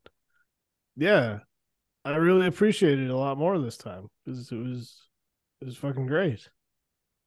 [0.96, 1.40] yeah,
[2.04, 5.02] I really appreciated it a lot more this time because it was
[5.62, 6.50] it was fucking great.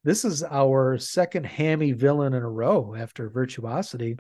[0.08, 4.16] This is our second hammy villain in a row after Virtuosity.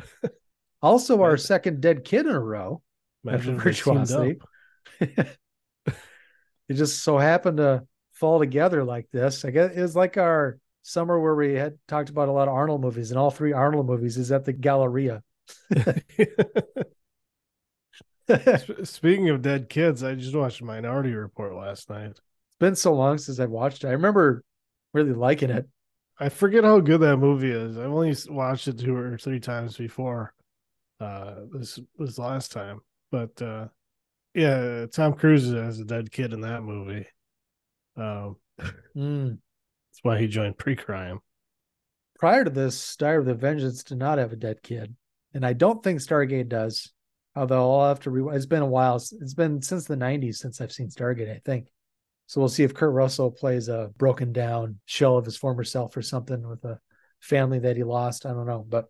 [0.82, 2.82] also, our second dead kid in a row
[3.26, 4.38] after Imagine teamed Virtuosity.
[5.00, 9.46] it just so happened to fall together like this.
[9.46, 12.54] I guess it was like our summer where we had talked about a lot of
[12.54, 15.22] Arnold movies, and all three Arnold movies is at the Galleria.
[18.84, 22.10] Speaking of dead kids, I just watched Minority Report last night.
[22.10, 22.20] It's
[22.60, 23.88] been so long since I've watched it.
[23.88, 24.44] I remember
[24.92, 25.66] really liking it.
[26.20, 27.78] I forget how good that movie is.
[27.78, 30.34] I've only watched it two or three times before
[31.00, 32.80] uh this this last time.
[33.10, 33.68] But uh
[34.34, 37.06] yeah, Tom Cruise has a dead kid in that movie.
[37.96, 38.36] Um
[38.96, 39.38] Mm.
[39.90, 41.20] that's why he joined pre-crime.
[42.18, 44.96] Prior to this, Die Hard with a Vengeance did not have a dead kid,
[45.34, 46.92] and I don't think Stargate does.
[47.36, 48.36] Although I'll have to re.
[48.36, 48.96] It's been a while.
[48.96, 51.30] It's been since the '90s since I've seen Stargate.
[51.32, 51.68] I think.
[52.28, 55.96] So we'll see if Kurt Russell plays a broken down shell of his former self
[55.96, 56.78] or something with a
[57.20, 58.26] family that he lost.
[58.26, 58.84] I don't know, but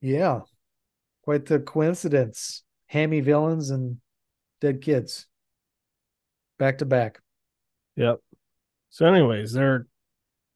[0.00, 0.40] yeah,
[1.22, 2.64] quite the coincidence.
[2.88, 3.98] Hammy villains and
[4.60, 5.26] dead kids,
[6.58, 7.20] back to back.
[7.96, 8.20] Yep.
[8.90, 9.86] So anyways, they're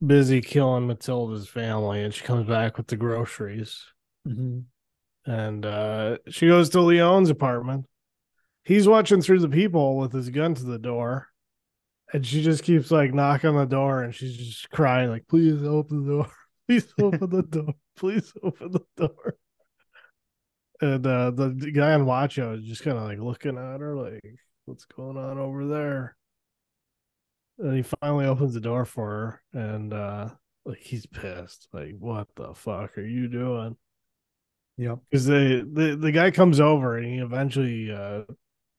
[0.04, 3.84] busy killing Matilda's family and she comes back with the groceries.
[4.26, 4.60] Mm-hmm.
[5.30, 7.86] and uh she goes to Leon's apartment.
[8.64, 11.28] He's watching through the peephole with his gun to the door,
[12.12, 15.62] and she just keeps like knocking on the door, and she's just crying like, "Please
[15.62, 16.32] open the door!
[16.68, 17.74] Please open the door!
[17.96, 19.36] Please open the door!"
[20.80, 24.20] And uh the, guy on Watcho is just kind of like looking at her, like,
[24.66, 26.16] "What's going on over there?"
[27.58, 29.08] And he finally opens the door for
[29.52, 30.28] her, and uh
[30.64, 33.76] like he's pissed, like, "What the fuck are you doing?"
[34.78, 35.00] Yep.
[35.10, 38.22] because the, the the guy comes over and he eventually uh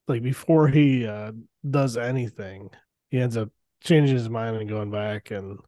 [0.07, 1.31] like before he uh
[1.69, 2.71] does anything
[3.13, 3.49] he ends up
[3.83, 5.59] changing his mind and going back and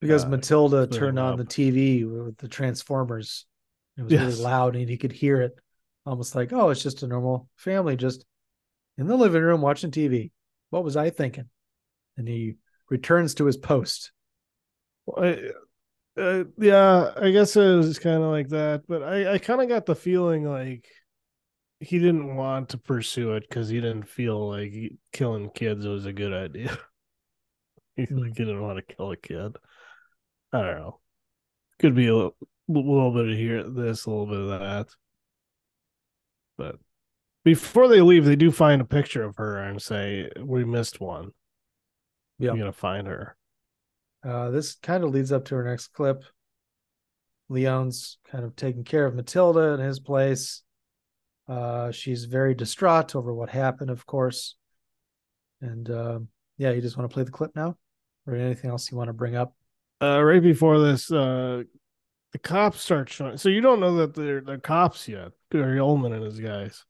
[0.00, 3.46] because uh, Matilda turned on the TV with the Transformers.
[3.96, 4.22] It was Yes.
[4.32, 5.56] really loud and he could hear it,
[6.04, 8.24] almost like, oh, it's just a normal family just
[8.98, 10.32] in the living room watching TV.
[10.70, 11.48] What was I thinking?
[12.16, 12.56] And he
[12.90, 14.10] returns to his post.
[15.16, 15.50] I,
[16.18, 19.68] uh, yeah i guess it was kind of like that but i i kind of
[19.68, 20.88] got the feeling like
[21.84, 26.06] he didn't want to pursue it because he didn't feel like he- killing kids was
[26.06, 26.76] a good idea.
[27.96, 29.56] He, like, he didn't want to kill a kid.
[30.52, 30.98] I don't know.
[31.78, 32.34] Could be a little,
[32.66, 34.88] little bit of here this a little bit of that.
[36.58, 36.76] But
[37.44, 41.30] before they leave they do find a picture of her and say we missed one.
[42.40, 42.48] Yeah.
[42.48, 43.36] you're gonna find her.
[44.24, 46.24] Uh, this kind of leads up to our next clip.
[47.48, 50.62] Leon's kind of taking care of Matilda in his place.
[51.48, 54.56] Uh, she's very distraught over what happened, of course.
[55.60, 57.76] And um, yeah, you just want to play the clip now,
[58.26, 59.54] or anything else you want to bring up?
[60.00, 61.62] uh right before this uh
[62.32, 66.12] the cops start showing so you don't know that they're they're cops yet Gary Oldman
[66.12, 66.84] and his guys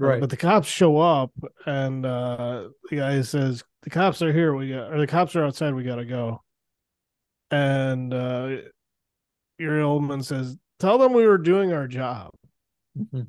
[0.00, 0.20] Uh, Right.
[0.20, 1.30] but the cops show up
[1.66, 5.44] and uh the guy says the cops are here we got or the cops are
[5.44, 6.42] outside we gotta go
[7.52, 8.56] and uh
[9.60, 12.32] Gary Oldman says tell them we were doing our job
[12.98, 13.28] Mhm.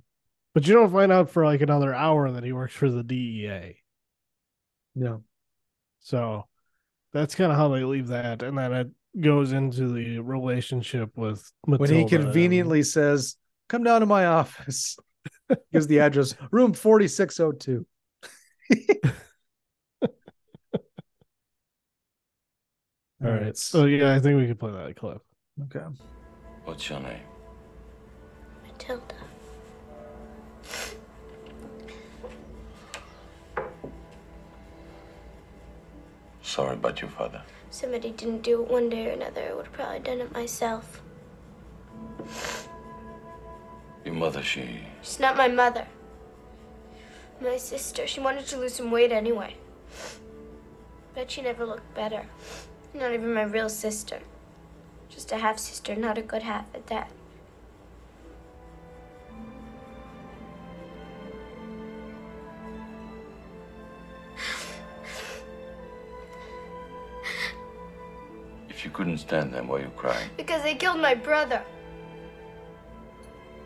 [0.53, 3.77] But you don't find out for like another hour that he works for the DEA
[4.95, 5.17] Yeah.
[5.99, 6.45] so
[7.11, 8.87] that's kind of how they leave that and then it
[9.21, 13.35] goes into the relationship with When he Matilda and- conveniently says,
[13.69, 14.97] "Come down to my office,"
[15.71, 17.85] gives the address, room forty six oh two.
[23.23, 23.55] All right.
[23.57, 25.21] So yeah, I think we could play that clip.
[25.65, 25.85] Okay.
[26.65, 27.21] What's your name?
[28.65, 29.15] Matilda.
[36.53, 37.41] Sorry about your father.
[37.71, 39.41] Somebody didn't do it one day or another.
[39.41, 41.01] I would have probably done it myself.
[44.05, 44.81] Your mother, she.
[45.01, 45.87] She's not my mother.
[47.41, 48.05] My sister.
[48.05, 49.55] She wanted to lose some weight anyway.
[51.15, 52.27] Bet she never looked better.
[52.93, 54.19] Not even my real sister.
[55.09, 57.09] Just a half sister, not a good half at that.
[68.93, 70.29] Couldn't stand them, why you crying?
[70.37, 71.61] Because they killed my brother.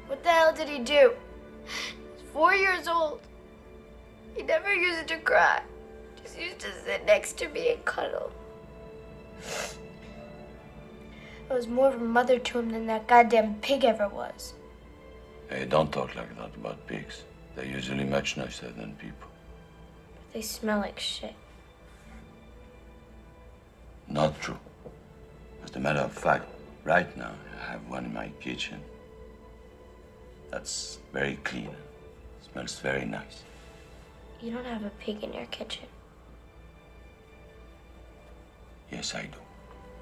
[0.07, 1.13] What the hell did he do?
[1.65, 3.21] He's four years old.
[4.35, 5.61] He never used to cry.
[6.23, 8.31] Just used to sit next to me and cuddle.
[11.49, 14.53] I was more of a mother to him than that goddamn pig ever was.
[15.49, 17.23] Hey, don't talk like that about pigs.
[17.55, 19.29] They're usually much nicer than people.
[20.13, 21.35] But They smell like shit.
[24.07, 24.59] Not true.
[25.67, 26.45] As a matter of fact,
[26.85, 28.79] right now, I have one in my kitchen.
[30.49, 31.71] That's very clean.
[32.49, 33.43] Smells very nice.
[34.39, 35.87] You don't have a pig in your kitchen.
[38.89, 39.39] Yes, I do.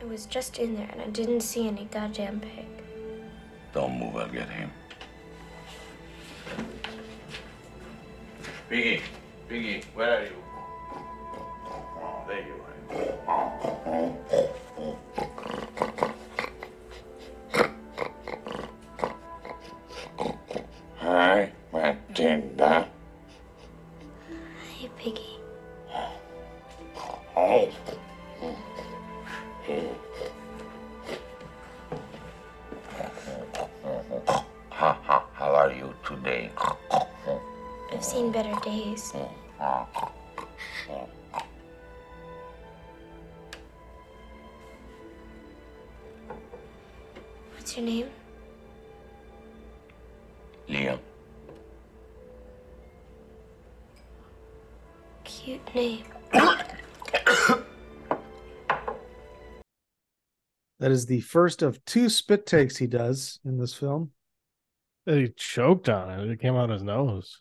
[0.01, 2.67] It was just in there and I didn't see any goddamn pig.
[3.73, 4.69] Don't move, I'll get him.
[8.69, 9.01] Piggy,
[9.49, 10.43] Piggy, where are you?
[12.27, 12.65] There you
[13.25, 15.64] Hi, あっ。
[60.85, 64.11] That is the first of two spit takes he does in this film.
[65.07, 66.29] He choked on it.
[66.29, 67.39] It came out his nose.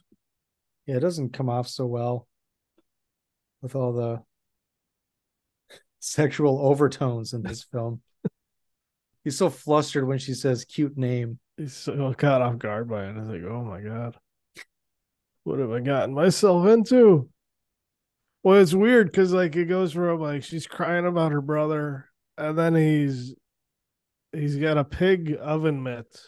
[0.87, 2.27] Yeah, it doesn't come off so well
[3.61, 4.23] with all the
[6.01, 8.01] sexual overtones in this film.
[9.25, 11.39] He's so flustered when she says cute name.
[11.59, 13.15] He's so caught off guard by it.
[13.15, 14.17] I was like, oh my God.
[15.43, 17.29] What have I gotten myself into?
[18.43, 22.09] Well, it's weird because like it goes from like she's crying about her brother,
[22.39, 23.35] and then he's
[24.33, 26.19] he's got a pig oven mitt.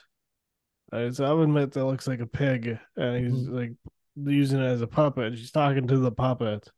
[0.93, 3.73] Uh, It's an oven mitt that looks like a pig, and he's like
[4.17, 5.37] using it as a puppet.
[5.39, 6.69] She's talking to the puppet,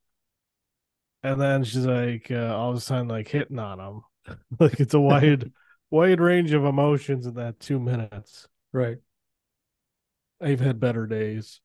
[1.23, 4.03] and then she's like uh, all of a sudden like hitting on him.
[4.61, 5.53] like it's a wide
[5.91, 8.49] wide range of emotions in that two minutes.
[8.73, 8.99] Right.
[10.41, 11.61] I've had better days.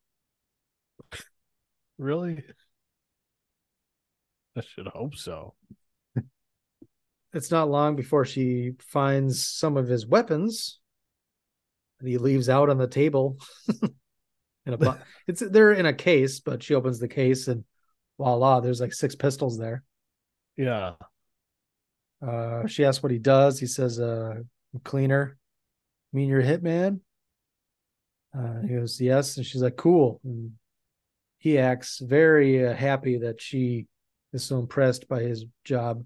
[1.97, 2.43] really?
[4.55, 5.53] I should hope so.
[7.33, 10.79] It's not long before she finds some of his weapons
[11.99, 13.37] that he leaves out on the table.
[14.65, 14.97] in a bo-
[15.27, 17.63] it's they're in a case, but she opens the case and
[18.17, 19.83] voila, there's like six pistols there.
[20.55, 20.93] Yeah.
[22.25, 23.59] Uh, she asks what he does.
[23.59, 24.35] He says, uh,
[24.83, 25.37] cleaner.
[26.13, 26.99] mean you're a hitman?
[28.37, 29.37] Uh, he goes, yes.
[29.37, 30.19] And she's like, cool.
[30.23, 30.53] And
[31.37, 33.87] he acts very uh, happy that she
[34.31, 36.05] is so impressed by his job.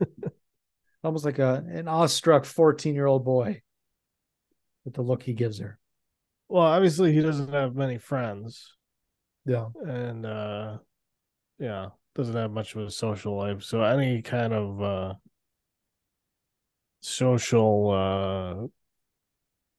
[1.02, 3.62] Almost like a an awestruck 14 year old boy
[4.84, 5.78] with the look he gives her.
[6.48, 8.74] Well, obviously he doesn't have many friends.
[9.46, 9.68] Yeah.
[9.86, 10.78] And uh
[11.58, 13.62] yeah, doesn't have much of a social life.
[13.62, 15.14] So any kind of uh
[17.00, 18.70] social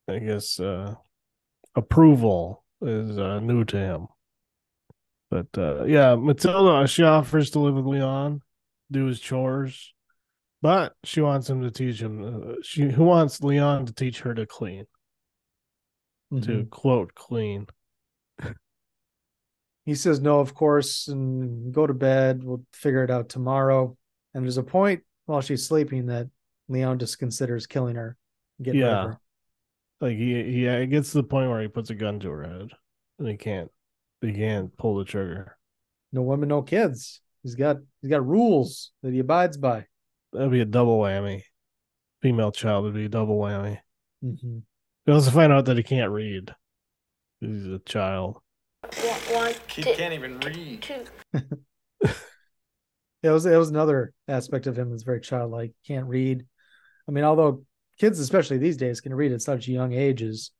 [0.07, 0.95] uh I guess uh
[1.75, 4.07] approval is uh new to him.
[5.29, 8.41] But uh yeah, Matilda she offers to live with Leon,
[8.89, 9.93] do his chores,
[10.61, 14.33] but she wants him to teach him uh, she who wants Leon to teach her
[14.33, 14.85] to clean.
[16.43, 17.67] To quote clean.
[19.83, 22.43] He says no, of course, and go to bed.
[22.43, 23.97] We'll figure it out tomorrow.
[24.33, 26.29] And there's a point while she's sleeping that
[26.69, 28.15] Leon just considers killing her.
[28.61, 29.05] Get yeah.
[29.05, 29.19] her.
[29.99, 32.43] Like he he it gets to the point where he puts a gun to her
[32.43, 32.69] head
[33.19, 33.71] and he can't
[34.21, 35.57] he can't pull the trigger.
[36.11, 37.21] No women, no kids.
[37.43, 39.85] He's got he's got rules that he abides by.
[40.33, 41.43] That'd be a double whammy.
[42.21, 43.79] Female child would be a double whammy.
[44.23, 44.59] Mm-hmm.
[45.05, 46.53] We also find out that he can't read.
[47.39, 48.37] He's a child.
[49.31, 50.81] One, He can't even read.
[50.81, 51.05] two.
[53.23, 55.73] Yeah, it was it was another aspect of him that's very childlike.
[55.85, 56.43] Can't read.
[57.07, 57.63] I mean, although
[57.99, 60.51] kids, especially these days, can read at such young ages.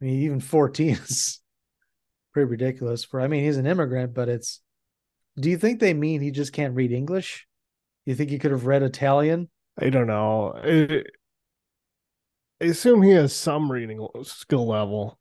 [0.00, 1.40] I mean, even 14 is
[2.32, 4.60] pretty ridiculous for I mean, he's an immigrant, but it's
[5.38, 7.46] do you think they mean he just can't read English?
[8.06, 9.48] You think he could have read Italian?
[9.78, 10.52] I don't know.
[10.56, 11.02] I,
[12.60, 15.18] I assume he has some reading skill level.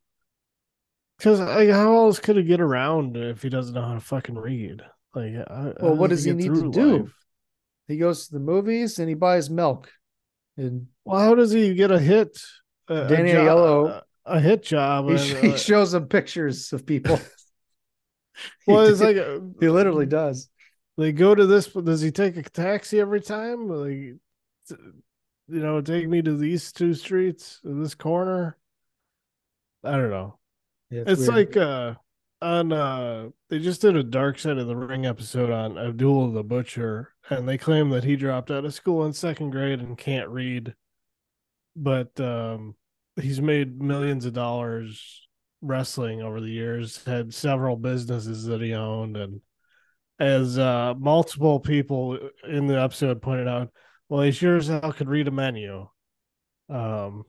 [1.18, 4.38] Because like, how else could he get around if he doesn't know how to fucking
[4.38, 4.82] read?
[5.14, 6.98] Like, how- Well, how what does he need to do?
[7.00, 7.14] life?
[7.88, 9.92] He goes to the movies and he buys milk.
[10.58, 12.38] And Well, how does he get a hit?
[12.88, 15.10] A, Danny a, Aiello- a, a hit job.
[15.10, 17.20] he, and, he uh, shows him pictures of people.
[18.68, 19.18] well, He it's like
[19.60, 20.50] he literally does.
[21.00, 21.68] They go to this.
[21.68, 23.70] Does he take a taxi every time?
[23.70, 24.20] Like, you
[25.48, 28.58] know, take me to these two streets, in this corner.
[29.82, 30.38] I don't know.
[30.92, 31.56] Yeah, it's weird.
[31.56, 31.94] like uh
[32.42, 36.44] on uh they just did a dark side of the ring episode on Abdul the
[36.44, 40.28] Butcher and they claim that he dropped out of school in second grade and can't
[40.30, 40.74] read
[41.76, 42.76] but um
[43.22, 45.28] he's made millions of dollars
[45.62, 49.42] wrestling over the years had several businesses that he owned and
[50.20, 52.18] as uh multiple people
[52.48, 53.70] in the episode pointed out
[54.10, 55.88] well he sure as hell could read a menu.
[56.70, 57.24] Um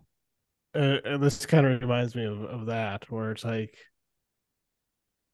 [0.74, 3.76] and, and this kind of reminds me of, of that where it's like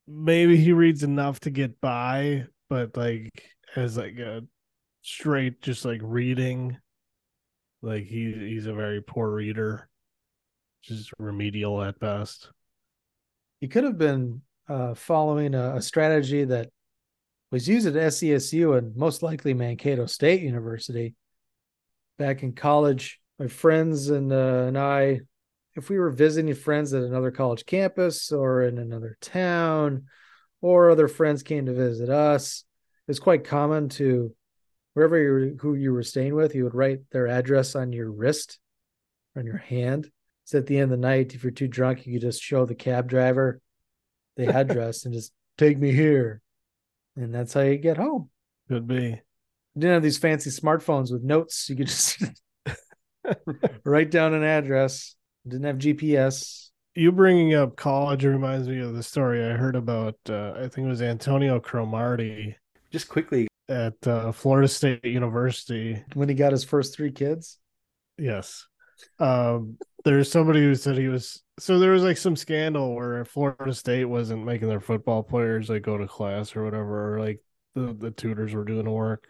[0.06, 4.42] maybe he reads enough to get by but like as like a
[5.02, 6.76] straight just like reading
[7.86, 9.88] like he he's a very poor reader.
[10.82, 12.50] Just remedial at best.
[13.60, 16.70] He could have been uh, following a, a, strategy that
[17.50, 21.14] was used at SCSU and most likely Mankato State University.
[22.18, 25.20] Back in college, my friends and uh, and I,
[25.74, 30.06] if we were visiting friends at another college campus or in another town,
[30.60, 32.64] or other friends came to visit us,
[33.08, 34.34] it's quite common to
[34.94, 38.10] wherever you were, who you were staying with, you would write their address on your
[38.10, 38.58] wrist,
[39.36, 40.10] on your hand.
[40.44, 42.64] So at the end of the night, if you're too drunk, you could just show
[42.64, 43.60] the cab driver
[44.36, 46.40] the address and just take me here.
[47.16, 48.30] And that's how you get home.
[48.68, 49.20] Could be.
[49.74, 51.68] You didn't have these fancy smartphones with notes.
[51.68, 52.22] You could just
[53.84, 55.14] write down an address.
[55.46, 56.70] Didn't have GPS.
[56.94, 60.16] You bringing up college reminds me of the story I heard about.
[60.28, 62.56] Uh, I think it was Antonio Cromartie.
[62.90, 67.58] Just quickly at uh, Florida State University when he got his first three kids.
[68.16, 68.66] Yes,
[69.18, 69.76] um,
[70.06, 71.42] there's somebody who said he was.
[71.58, 75.82] So there was like some scandal where Florida State wasn't making their football players like
[75.82, 77.40] go to class or whatever, or like
[77.74, 79.26] the the tutors were doing the work.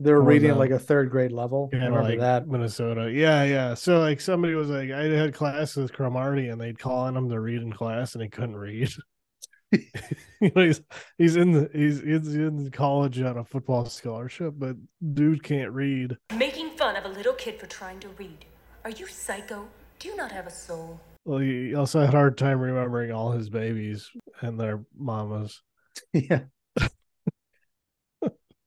[0.00, 1.68] They were reading at like a third grade level.
[1.70, 3.12] Kind of like that Minnesota.
[3.12, 3.74] Yeah, yeah.
[3.74, 7.28] So like somebody was like, I had class with Cromartie, and they'd call on him
[7.28, 8.90] to read in class, and he couldn't read.
[9.72, 10.80] you know, he's
[11.18, 14.76] he's in the he's, he's in college on a football scholarship, but
[15.12, 16.16] dude can't read.
[16.34, 18.46] Making fun of a little kid for trying to read.
[18.82, 19.68] Are you psycho?
[19.98, 21.00] Do you not have a soul?
[21.24, 24.08] Well, he also had a hard time remembering all his babies
[24.40, 25.62] and their mamas.
[26.12, 26.44] yeah.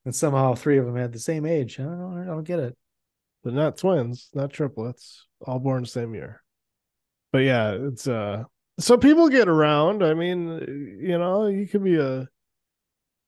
[0.06, 1.80] and somehow three of them had the same age.
[1.80, 2.76] I don't, I don't get it.
[3.44, 6.44] But not twins, not triplets, all born the same year.
[7.32, 8.44] But yeah, it's uh
[8.80, 10.04] so people get around.
[10.04, 12.28] I mean, you know, you could be a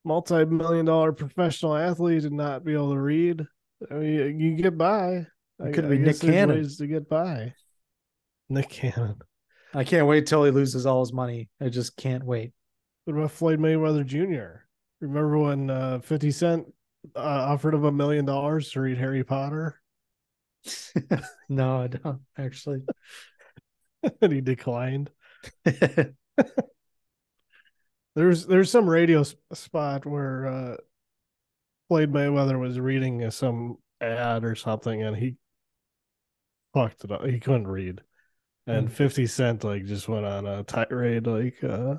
[0.04, 3.46] multi-million dollar professional athlete and not be able to read.
[3.90, 5.28] I mean, you get by.
[5.60, 7.54] It could I, be I Nick Cannon ways to get by.
[8.52, 9.16] Nick Cannon.
[9.74, 11.50] I can't wait till he loses all his money.
[11.62, 12.52] I just can't wait.
[13.06, 14.66] What about Floyd Mayweather Jr.?
[15.00, 16.66] Remember when uh, Fifty Cent
[17.16, 19.82] uh, offered him a million dollars to read Harry Potter?
[21.50, 22.82] no, I don't actually.
[24.22, 25.10] and he declined.
[28.16, 29.24] there's there's some radio
[29.54, 30.76] spot where uh,
[31.88, 35.38] Floyd Mayweather was reading some ad or something, and he
[36.74, 37.26] fucked it up.
[37.26, 38.02] He couldn't read,
[38.72, 38.92] and mm.
[38.92, 41.28] Fifty Cent like just went on a tirade.
[41.28, 41.96] Like uh,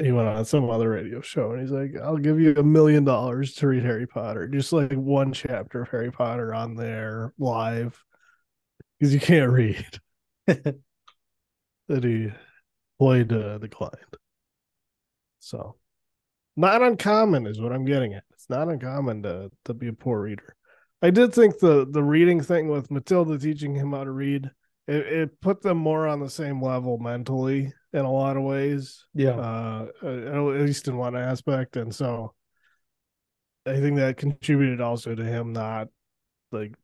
[0.00, 3.04] he went on some other radio show, and he's like, "I'll give you a million
[3.04, 8.02] dollars to read Harry Potter, just like one chapter of Harry Potter on there live,
[8.98, 9.86] because you can't read."
[11.88, 12.30] that he
[12.98, 13.92] Floyd uh, declined.
[15.40, 15.76] So,
[16.56, 18.24] not uncommon is what I'm getting at.
[18.32, 20.56] It's not uncommon to to be a poor reader.
[21.02, 24.50] I did think the the reading thing with Matilda teaching him how to read
[24.88, 29.04] it, it put them more on the same level mentally in a lot of ways.
[29.14, 32.34] Yeah, uh, at least in one aspect, and so
[33.66, 35.88] I think that contributed also to him not
[36.50, 36.74] like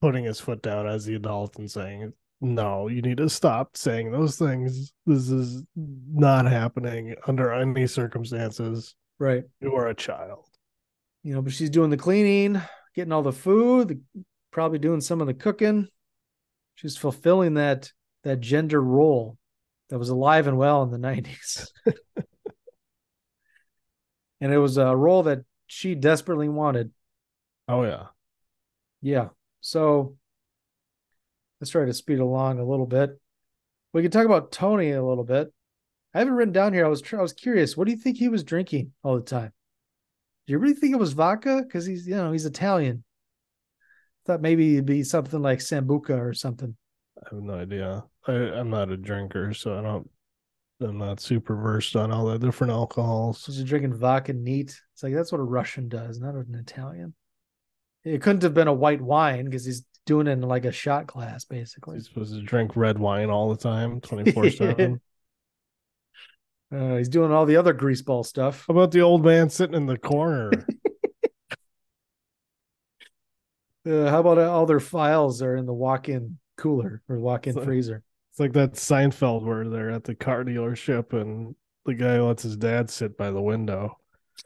[0.00, 4.12] putting his foot down as the adult and saying no, you need to stop saying
[4.12, 4.92] those things.
[5.06, 8.94] This is not happening under any circumstances.
[9.18, 9.44] Right.
[9.60, 10.46] You are a child.
[11.22, 12.60] You know, but she's doing the cleaning,
[12.94, 14.02] getting all the food,
[14.50, 15.88] probably doing some of the cooking.
[16.74, 17.92] She's fulfilling that
[18.24, 19.38] that gender role
[19.90, 21.70] that was alive and well in the 90s.
[24.40, 26.90] and it was a role that she desperately wanted.
[27.68, 28.06] Oh yeah.
[29.02, 29.28] Yeah.
[29.60, 30.16] So
[31.60, 33.18] let's try to speed along a little bit.
[33.92, 35.52] We can talk about Tony a little bit.
[36.14, 36.84] I haven't written down here.
[36.84, 37.76] I was I was curious.
[37.76, 39.52] What do you think he was drinking all the time?
[40.46, 41.62] Do you really think it was vodka?
[41.62, 43.04] Because he's you know he's Italian.
[44.26, 46.76] Thought maybe it'd be something like sambuca or something.
[47.18, 48.04] I have no idea.
[48.26, 50.08] I, I'm not a drinker, so I don't.
[50.80, 53.46] I'm not super versed on all the different alcohols.
[53.46, 54.76] He's drinking vodka neat.
[54.92, 57.14] It's like that's what a Russian does, not an Italian.
[58.02, 61.06] It couldn't have been a white wine because he's doing it in like a shot
[61.06, 61.96] glass, basically.
[61.96, 65.00] He's supposed to drink red wine all the time, twenty four seven.
[66.74, 68.64] Uh, he's doing all the other greaseball stuff.
[68.66, 70.50] How about the old man sitting in the corner?
[73.86, 78.02] Uh, how about all their files are in the walk-in cooler or walk-in So- freezer?
[78.32, 81.54] It's like that Seinfeld where they're at the car dealership and
[81.84, 83.98] the guy lets his dad sit by the window.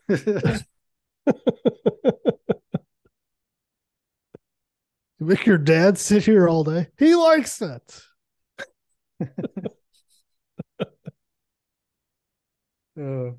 [0.09, 0.17] You
[5.21, 6.89] make your dad sit here all day.
[6.99, 8.03] He likes it.
[12.99, 13.31] Uh,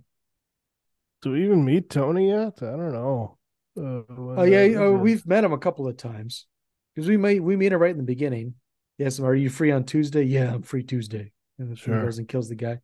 [1.21, 2.63] Do we even meet Tony yet?
[2.63, 3.37] I don't know.
[3.79, 6.45] Uh, oh yeah, uh, we've met him a couple of times
[6.93, 8.55] because we may we meet him right in the beginning.
[8.97, 10.23] Yes, are you free on Tuesday?
[10.23, 11.31] Yeah, I'm free Tuesday.
[11.57, 12.01] And then he Sure.
[12.03, 12.79] goes and kills the guy,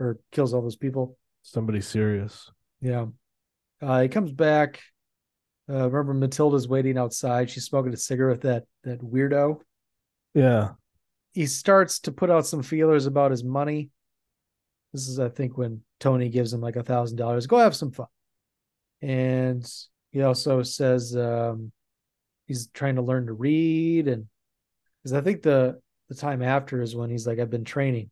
[0.00, 1.16] or kills all those people.
[1.44, 2.50] somebody serious.
[2.80, 3.06] Yeah.
[3.80, 4.80] Uh, he comes back.
[5.68, 7.50] Uh, remember Matilda's waiting outside.
[7.50, 8.40] She's smoking a cigarette.
[8.42, 9.60] That that weirdo.
[10.34, 10.70] Yeah.
[11.32, 13.90] He starts to put out some feelers about his money.
[14.92, 17.46] This is, I think, when Tony gives him like a thousand dollars.
[17.46, 18.06] Go have some fun.
[19.00, 19.66] And
[20.12, 21.72] he also says um,
[22.46, 24.26] he's trying to learn to read, and
[25.02, 28.10] because I think the the time after is when he's like, I've been training.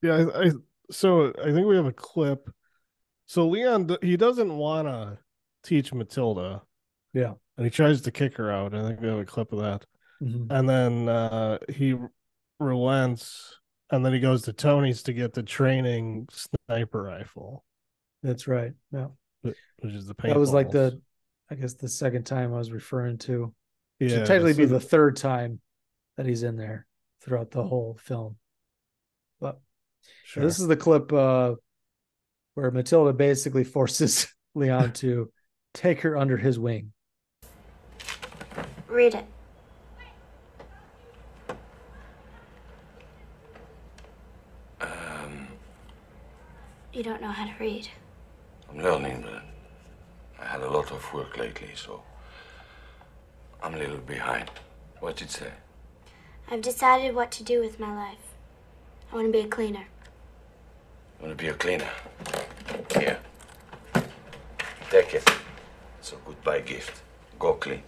[0.00, 0.50] Yeah, I, I
[0.90, 2.50] so I think we have a clip.
[3.26, 5.18] So Leon he doesn't want to
[5.62, 6.62] teach Matilda.
[7.12, 7.34] Yeah.
[7.56, 8.74] And he tries to kick her out.
[8.74, 9.84] I think we have a clip of that.
[10.22, 10.46] Mhm.
[10.50, 11.94] And then uh he
[12.58, 13.58] relents
[13.90, 17.64] and then he goes to Tony's to get the training sniper rifle,
[18.22, 18.72] That's right.
[18.90, 19.08] Yeah.
[19.42, 19.56] which
[19.92, 21.00] is the That was like the,
[21.52, 23.52] I guess the second time I was referring to.
[24.00, 25.60] It Yeah, should technically be the third time
[26.16, 26.86] that he's in there
[27.20, 28.36] throughout the whole film.
[29.38, 29.60] But
[30.24, 30.42] Sure.
[30.42, 31.56] this is the clip uh,
[32.54, 35.30] where Matilda basically forces Leon to
[35.74, 36.94] take her under his wing.
[38.88, 39.26] Read it.
[44.80, 45.48] Um,
[46.92, 47.88] You don't know how to read.
[48.70, 49.42] I'm learning, but
[50.42, 52.02] I had a lot of work lately, so
[53.62, 54.50] I'm a little behind.
[54.98, 55.52] What'd you say?
[56.50, 58.34] I've decided what to do with my life.
[59.12, 59.86] I want to be a cleaner.
[61.18, 61.88] I want to be a cleaner.
[62.92, 63.20] Here.
[64.90, 65.30] Take it.
[66.00, 67.02] It's a goodbye gift.
[67.38, 67.84] Go clean.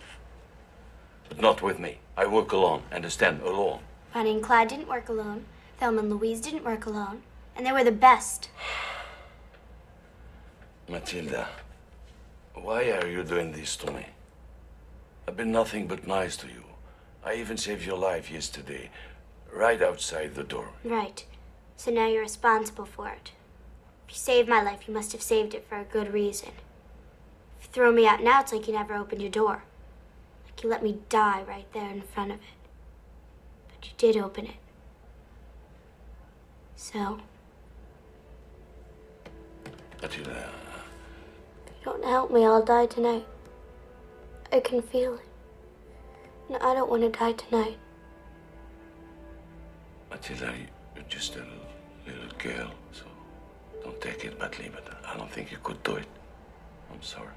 [1.28, 1.98] But not with me.
[2.16, 2.82] I work alone.
[2.92, 3.42] Understand?
[3.42, 3.80] Alone.
[4.12, 5.44] Bonnie and Clyde didn't work alone.
[5.78, 7.22] Thelma and Louise didn't work alone.
[7.56, 8.48] And they were the best.
[10.88, 11.48] Matilda,
[12.54, 14.06] why are you doing this to me?
[15.26, 16.64] I've been nothing but nice to you.
[17.24, 18.90] I even saved your life yesterday,
[19.52, 20.68] right outside the door.
[20.84, 21.24] Right.
[21.76, 23.32] So now you're responsible for it.
[24.06, 26.50] If you saved my life, you must have saved it for a good reason.
[27.58, 29.64] If you throw me out now, it's like you never opened your door.
[30.44, 32.42] Like you let me die right there in front of it.
[33.68, 34.56] But you did open it.
[36.76, 37.20] So,
[40.02, 40.63] Matilda, if
[41.84, 43.26] don't help me, I'll die tonight.
[44.52, 45.20] I can feel it.
[46.48, 47.78] And I don't want to die tonight.
[50.10, 51.44] Matilda, you- you're just a
[52.06, 53.04] little girl, so
[53.82, 56.06] don't take it badly, but I don't think you could do it.
[56.92, 57.28] I'm sorry.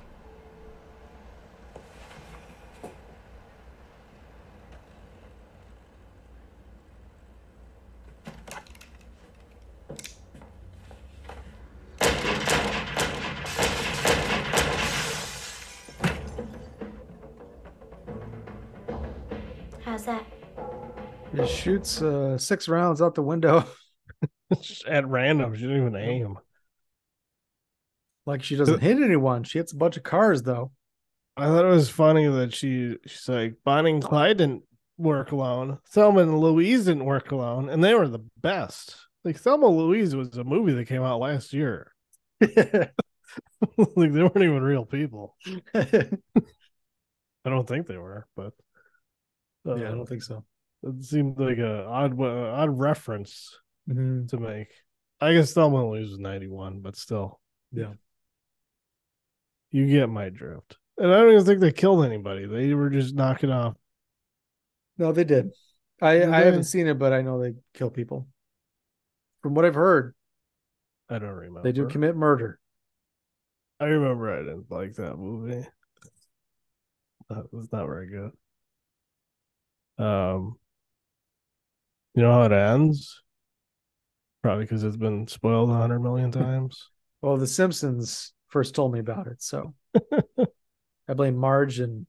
[21.45, 23.65] Shoots uh, six rounds out the window.
[24.87, 25.53] at random.
[25.55, 26.37] She didn't even aim.
[28.25, 29.43] like she doesn't hit anyone.
[29.43, 30.71] She hits a bunch of cars though.
[31.35, 34.63] I thought it was funny that she she's like Bonnie and Clyde didn't
[34.97, 35.79] work alone.
[35.89, 38.95] Thelma and Louise didn't work alone, and they were the best.
[39.23, 41.93] Like Thelma and Louise was a movie that came out last year.
[42.41, 42.91] like
[43.85, 45.35] they weren't even real people.
[45.75, 48.53] I don't think they were, but
[49.67, 50.43] uh, yeah, I don't think so.
[50.83, 53.57] It seemed like a odd odd reference
[53.89, 54.27] Mhm.
[54.29, 54.69] to make.
[55.19, 57.39] I guess Thelma Louise was ninety one, but still,
[57.71, 57.93] Yeah.
[59.71, 60.77] you get my drift.
[60.97, 62.45] And I don't even think they killed anybody.
[62.45, 63.75] They were just knocking off
[64.97, 65.51] No, they did.
[66.01, 66.45] I Did I they?
[66.45, 68.27] haven't seen it, but I know they kill people.
[69.41, 70.15] From what I've heard,
[71.09, 71.61] I don't remember.
[71.63, 72.59] they do commit murder.
[73.79, 75.67] I remember I didn't like that movie.
[77.29, 80.03] That was not very good.
[80.03, 80.57] Um,
[82.17, 83.21] you know how it ends?
[84.41, 86.89] Probably because it's been spoiled a hundred million times.
[87.21, 89.75] Well, The Simpsons first told me about it, so
[91.07, 92.07] I blame Marge and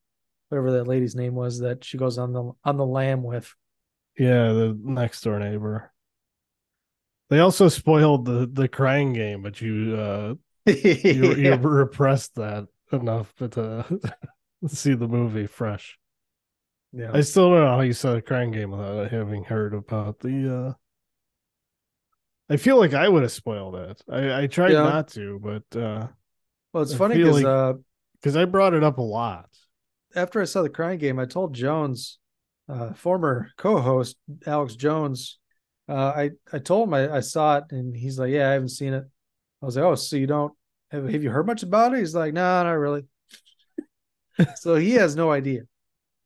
[0.49, 3.55] whatever that lady's name was that she goes on the on the lam with.
[4.19, 5.93] Yeah, the next door neighbor.
[7.29, 10.35] They also spoiled the the crying game, but you uh
[10.67, 11.35] you, Yeah.
[11.37, 13.85] you repressed that enough to
[14.69, 15.98] see the movie fresh.
[16.93, 17.11] Yeah.
[17.13, 20.57] I still don't know how you saw the crying game without having heard about the
[20.69, 20.73] uh
[22.51, 24.03] I feel like I would have spoiled it.
[24.09, 24.85] I, I tried Yeah.
[24.85, 26.09] not to, but uh
[26.73, 27.75] Well, it's I funny feel because like- uh,
[28.21, 29.49] because I brought it up a lot.
[30.17, 32.19] after I saw the crying game, I told Jones,
[32.69, 34.17] uh, former co-host
[34.47, 35.39] Alex Jones,
[35.89, 38.71] uh, I I told him I, I saw it, and he's like, "Yeah, I haven't
[38.71, 39.05] seen it."
[39.63, 40.53] I was like, "Oh, so you don't
[40.91, 43.05] have, have you heard much about it?" He's like, "No, not really."
[44.57, 45.63] so he has no idea,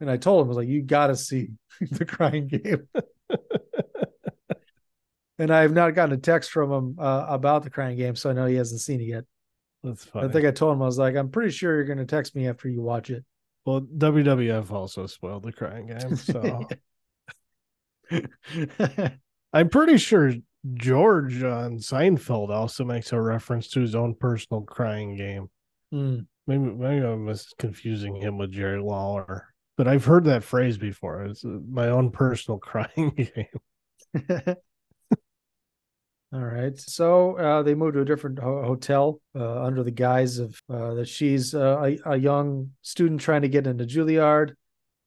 [0.03, 1.51] and I told him I was like, "You got to see
[1.81, 2.89] the crying game."
[5.39, 8.29] and I have not gotten a text from him uh, about the crying game, so
[8.29, 9.25] I know he hasn't seen it yet.
[9.83, 12.05] That's I think I told him I was like, "I'm pretty sure you're going to
[12.05, 13.25] text me after you watch it."
[13.65, 16.69] well, WWF also spoiled the crying game, so
[19.53, 20.35] I'm pretty sure
[20.75, 25.49] George on Seinfeld also makes a reference to his own personal crying game.
[25.93, 26.21] Hmm.
[26.49, 31.25] Maybe maybe I'm confusing him with Jerry Lawler, but I've heard that phrase before.
[31.25, 34.27] It's uh, my own personal crying game.
[36.35, 36.79] All right.
[36.79, 40.95] So uh, they moved to a different ho- hotel uh, under the guise of uh,
[40.95, 44.53] that she's uh, a, a young student trying to get into Juilliard,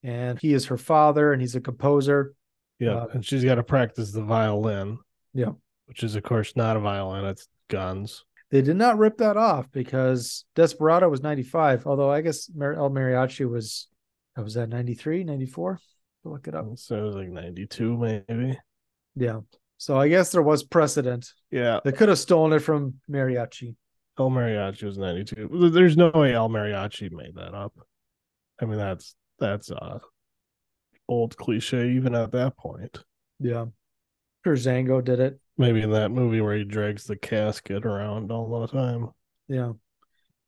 [0.04, 2.34] and he is her father, and he's a composer.
[2.78, 5.00] Yeah, Uh, and she's got to practice the violin,
[5.34, 5.54] Yeah.
[5.88, 8.24] which is of course not a violin; it's guns.
[8.52, 12.92] They did not rip that off because Desperado was 95, although I guess Mar- El
[12.92, 13.88] Mariachi was,
[14.38, 15.80] uh, was that 93, 94?
[16.24, 16.66] Look it up.
[16.76, 18.57] So it was like '92, maybe.
[19.16, 19.41] Yeah.
[19.78, 21.32] So I guess there was precedent.
[21.52, 23.76] Yeah, They could have stolen it from Mariachi.
[24.18, 25.70] El Mariachi was '92.
[25.72, 27.74] There's no way El Mariachi made that up.
[28.60, 29.99] I mean, that's that's uh
[31.07, 32.98] old cliche even at that point.
[33.40, 33.66] Yeah.
[34.44, 35.40] Sure, Django did it.
[35.57, 39.10] Maybe in that movie where he drags the casket around all the time.
[39.48, 39.74] Yeah.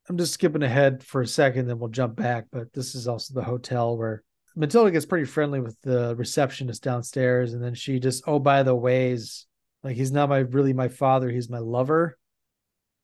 [0.09, 2.45] I'm just skipping ahead for a second, then we'll jump back.
[2.51, 4.23] But this is also the hotel where
[4.55, 7.53] Matilda gets pretty friendly with the receptionist downstairs.
[7.53, 9.45] And then she just, oh, by the ways,
[9.84, 12.17] like he's not my really my father, he's my lover.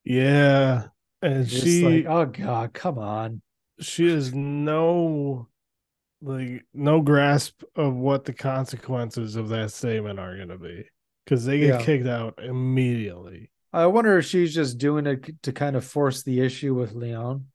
[0.04, 0.88] Yeah,
[1.22, 3.42] and Just she like, oh God, come on.
[3.80, 5.48] she has no
[6.22, 10.86] like no grasp of what the consequences of that statement are going to be
[11.24, 11.86] because they get Yeah.
[11.86, 13.50] kicked out immediately.
[13.74, 17.48] I wonder if she's just doing it to kind of force the issue with Leon.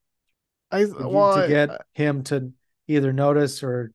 [0.71, 2.53] I to, well, to I- get him to
[2.89, 3.93] either notice or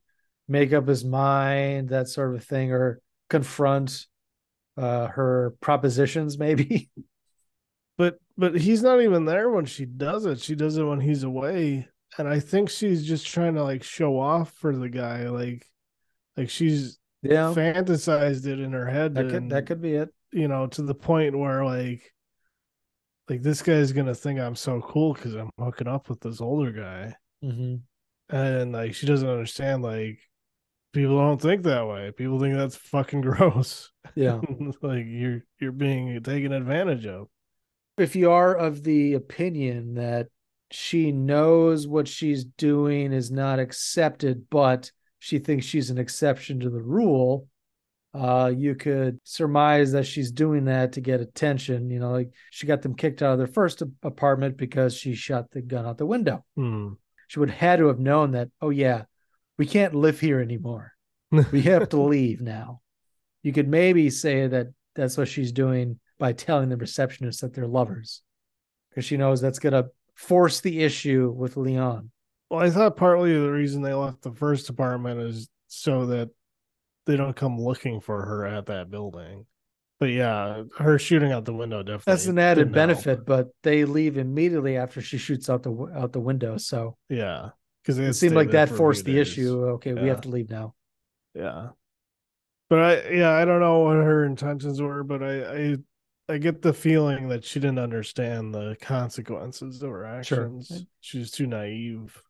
[0.48, 4.08] make up his mind, that sort of thing, or confront
[4.78, 6.90] uh her propositions, maybe.
[7.98, 10.40] but but he's not even there when she does it.
[10.40, 11.88] She does it when he's away,
[12.18, 15.66] and I think she's just trying to like show off for the guy, like
[16.38, 17.54] like she's Yeah.
[17.56, 19.16] fantasized it in her head.
[19.16, 20.10] That could and, that could be it.
[20.34, 22.14] You know to the point where like
[23.30, 26.72] like this guy's gonna think I'm so cool because I'm hooking up with this older
[26.72, 27.16] guy.
[27.44, 28.36] Mm-hmm.
[28.36, 30.18] and like she doesn't understand like
[30.94, 34.40] people don't think that way people think that's fucking gross Yeah.
[34.82, 37.28] like you're you're being taken advantage of
[37.98, 40.28] if you are of the opinion that
[40.72, 46.70] she knows what she's doing is not accepted, but she thinks she's an exception to
[46.72, 47.48] the rule,
[48.14, 51.90] uh, you could surmise that she's doing that to get attention.
[51.90, 55.52] You know, like she got them kicked out of their first apartment because she shot
[55.52, 56.46] the gun out the window.
[56.56, 56.90] Hmm.
[57.28, 59.04] She would have had to have known that, oh, yeah,
[59.58, 60.94] we can't live here anymore.
[61.52, 62.82] we have to leave now.
[63.42, 67.68] You could maybe say that that's what she's doing by telling the receptionist that they're
[67.68, 68.22] lovers
[68.90, 72.12] because she knows that's going to force the issue with Leon.
[72.50, 76.30] well i thought partly the reason they left the first apartment is so that
[77.06, 79.46] they don't come looking for her at that building
[80.00, 82.74] but yeah her shooting out the window definitely That's an added help.
[82.74, 86.58] benefit, but they leave immediately after she shoots out the out the window.
[86.58, 87.50] So yeah
[87.84, 89.64] because it seemed like that forced the issue.
[89.76, 90.74] Okay, we have to leave now.
[91.36, 91.70] Yeah.
[92.70, 95.44] But I yeah, I don't know what her intentions were, but I
[95.74, 95.78] I
[96.30, 100.46] I get the feeling that she didn't understand the consequences of her Sure.
[100.46, 100.86] actions.
[101.02, 102.22] She was too naive.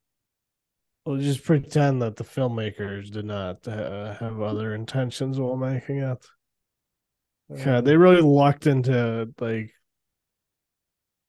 [1.06, 6.26] Well, just pretend that the filmmakers did not uh, have other intentions while making it.
[7.64, 9.74] God, they really lucked into like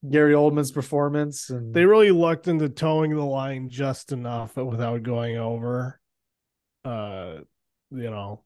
[0.09, 5.36] Gary Oldman's performance and they really lucked into towing the line just enough without going
[5.36, 6.01] over.
[6.84, 7.38] Uh,
[7.90, 8.44] you know,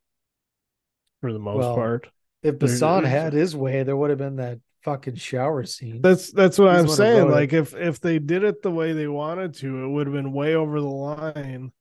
[1.20, 2.08] for the most Well, part.
[2.42, 4.60] if Besson had his way, there would have been that
[4.90, 6.00] fucking shower scene.
[6.02, 7.30] That's that's what He's I'm the one who saying.
[7.30, 10.32] Like if if they did it the way they wanted to, it would have been
[10.32, 11.72] way over the line.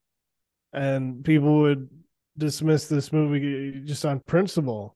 [0.74, 1.90] and people would
[2.38, 4.96] dismiss this movie just on principle.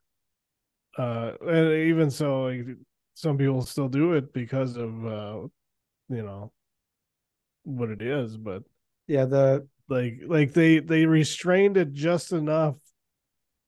[0.98, 2.66] Uh, and even so, like
[3.14, 5.40] some people still do it because of uh,
[6.10, 6.52] you know,
[7.64, 8.38] what it is.
[8.38, 8.64] But
[9.08, 12.76] Yeah, the like like they they restrained it just enough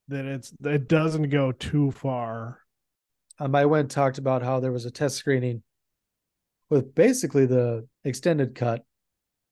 [0.08, 2.60] that it's it doesn't go too far.
[3.38, 5.62] Um, I went and talked about how there was a test screening
[6.70, 8.84] with basically the extended cut,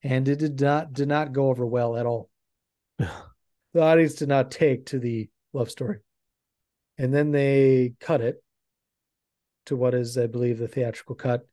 [0.02, 2.30] and it did not did not go over well at all.
[2.98, 5.98] the audience did not take to the love story,
[6.98, 8.42] and then they cut it
[9.66, 11.46] to what is, I believe, the theatrical cut,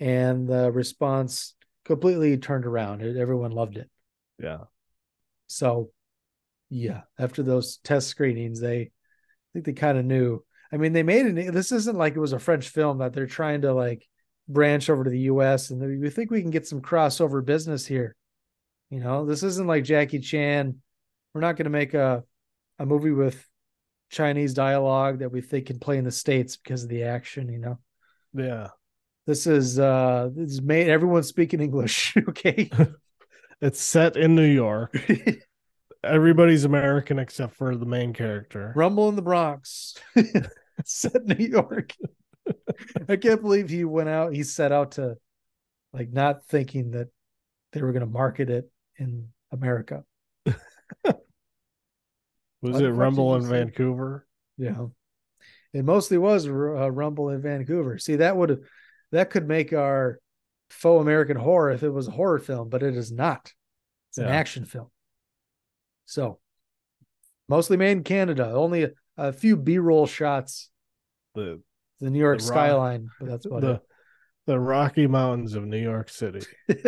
[0.00, 1.54] and the response
[1.84, 3.02] completely turned around.
[3.02, 3.88] Everyone loved it.
[4.42, 4.64] Yeah.
[5.46, 5.90] So,
[6.68, 8.90] yeah, after those test screenings, they I
[9.52, 10.42] think they kind of knew.
[10.72, 11.52] I mean, they made it.
[11.52, 14.06] This isn't like it was a French film that they're trying to like
[14.48, 15.70] branch over to the U.S.
[15.70, 18.14] and we think we can get some crossover business here.
[18.90, 20.76] You know, this isn't like Jackie Chan.
[21.34, 22.24] We're not going to make a
[22.78, 23.44] a movie with
[24.10, 27.48] Chinese dialogue that we think can play in the states because of the action.
[27.48, 27.78] You know,
[28.34, 28.68] Yeah.
[29.26, 30.88] this is uh this is made.
[30.88, 32.16] Everyone's speaking English.
[32.28, 32.70] Okay.
[33.62, 34.94] It's set in New York.
[36.06, 38.72] Everybody's American except for the main character.
[38.74, 39.94] Rumble in the Bronx,
[40.84, 41.94] set New York.
[43.08, 44.32] I can't believe he went out.
[44.34, 45.16] He set out to,
[45.92, 47.08] like, not thinking that
[47.72, 50.04] they were going to market it in America.
[50.44, 50.54] Was
[52.62, 53.42] What it Rumble in?
[53.46, 54.26] Vancouver?
[54.56, 54.86] Yeah,
[55.72, 56.50] it mostly was uh,
[56.90, 57.98] Rumble in Vancouver.
[57.98, 58.62] See, that would
[59.12, 60.18] that could make our
[60.70, 63.52] faux American horror if it was a horror film, but it is not.
[64.10, 64.90] It's an action film.
[66.06, 66.38] So,
[67.48, 68.50] mostly made in Canada.
[68.52, 70.70] Only a, a few B-roll shots.
[71.34, 71.60] The
[72.00, 73.82] The New York the Rock- skyline, but that's about the it.
[74.46, 76.40] the Rocky Mountains of New York City.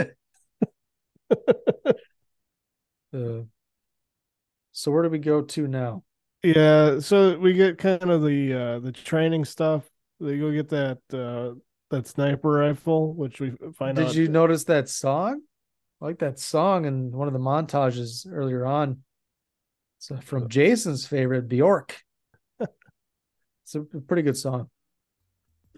[3.14, 3.40] Uh,
[4.72, 6.02] so where do we go to now?
[6.42, 9.88] Yeah, so we get kind of the uh the training stuff.
[10.20, 11.58] They go get that uh
[11.90, 15.40] that sniper rifle, which we find Did out you notice that song?
[16.02, 18.98] I like that song in one of the montages earlier on.
[20.10, 22.02] Uh, from Jason's favorite, Bjork.
[22.60, 24.70] it's a pretty good song.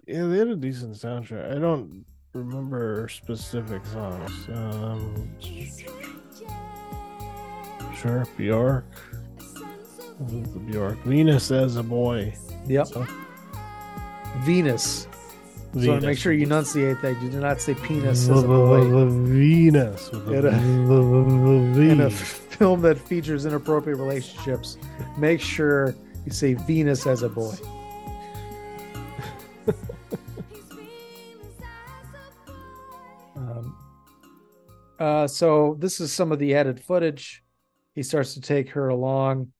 [0.07, 1.55] Yeah, they had a decent soundtrack.
[1.55, 4.47] I don't remember specific songs.
[4.49, 5.29] Um
[7.95, 8.85] Sure, Bjork.
[10.19, 10.97] The Bjork.
[11.03, 12.33] Venus as a boy.
[12.67, 12.87] Yep.
[14.39, 15.07] Venus.
[15.73, 16.03] So Venus.
[16.03, 17.21] make sure you enunciate that.
[17.21, 19.05] You do not say penis as a boy.
[19.09, 20.09] Venus.
[20.11, 22.40] with a- the- the In a V.
[22.51, 24.77] film that features inappropriate relationships,
[25.17, 25.95] make sure
[26.25, 27.55] you say Venus as a boy.
[33.35, 33.75] Um,
[34.99, 37.43] uh, so this is some of the added footage.
[37.95, 39.51] He starts to take her along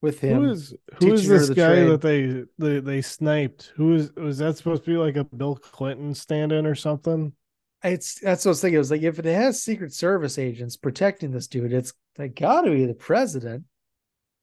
[0.00, 0.44] with him.
[0.44, 1.88] Who is who is teaching her this the guy trade.
[1.88, 3.72] that they, they they sniped?
[3.76, 7.32] Who is was that supposed to be like a Bill Clinton stand-in or something?
[7.84, 8.74] It's that's what I was thinking.
[8.76, 12.62] It was like if it has Secret Service agents protecting this dude, it's like got
[12.62, 13.64] to be the president.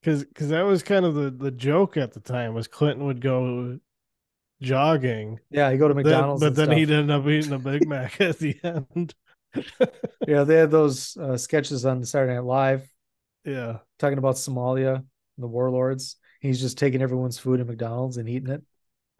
[0.01, 3.21] Because because that was kind of the the joke at the time was Clinton would
[3.21, 3.79] go
[4.61, 5.39] jogging.
[5.49, 6.77] Yeah, he go to Then- McDonald's, but then stuff.
[6.77, 9.13] he'd end up eating a Big Mac at the end.
[10.27, 12.89] yeah, they had those uh, sketches on Saturday Night Live
[13.45, 15.05] Yeah, talking about Somalia and
[15.37, 16.17] the warlords.
[16.41, 18.63] He's just taking everyone's food at McDonald's and eating it.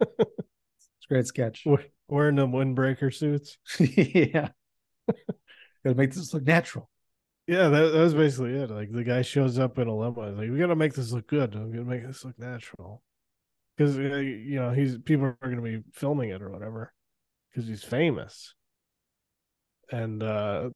[0.00, 1.66] it's a great sketch.
[2.08, 3.58] Wearing them windbreaker suits.
[3.80, 4.48] yeah,
[5.84, 6.90] gotta make this look natural.
[7.46, 8.70] Yeah, that, that was basically it.
[8.70, 10.28] Like the guy shows up in a limo.
[10.28, 11.54] He's like, we got to make this look good.
[11.54, 13.02] We got to make this look natural.
[13.76, 16.92] Because uh, you know he's people are to be filming it or whatever.
[17.50, 18.54] Because he's famous.
[19.90, 20.70] And uh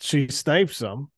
[0.00, 1.10] she snipes him.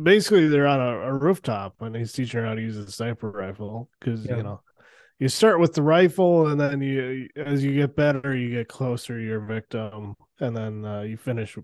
[0.00, 3.30] Basically, they're on a, a rooftop and he's teaching her how to use a sniper
[3.30, 3.90] rifle.
[4.00, 4.36] Because Yeah.
[4.36, 4.60] you know,
[5.22, 9.16] you start with the rifle, and then you, as you get better, you get closer
[9.16, 11.56] to your victim, and then uh, you finish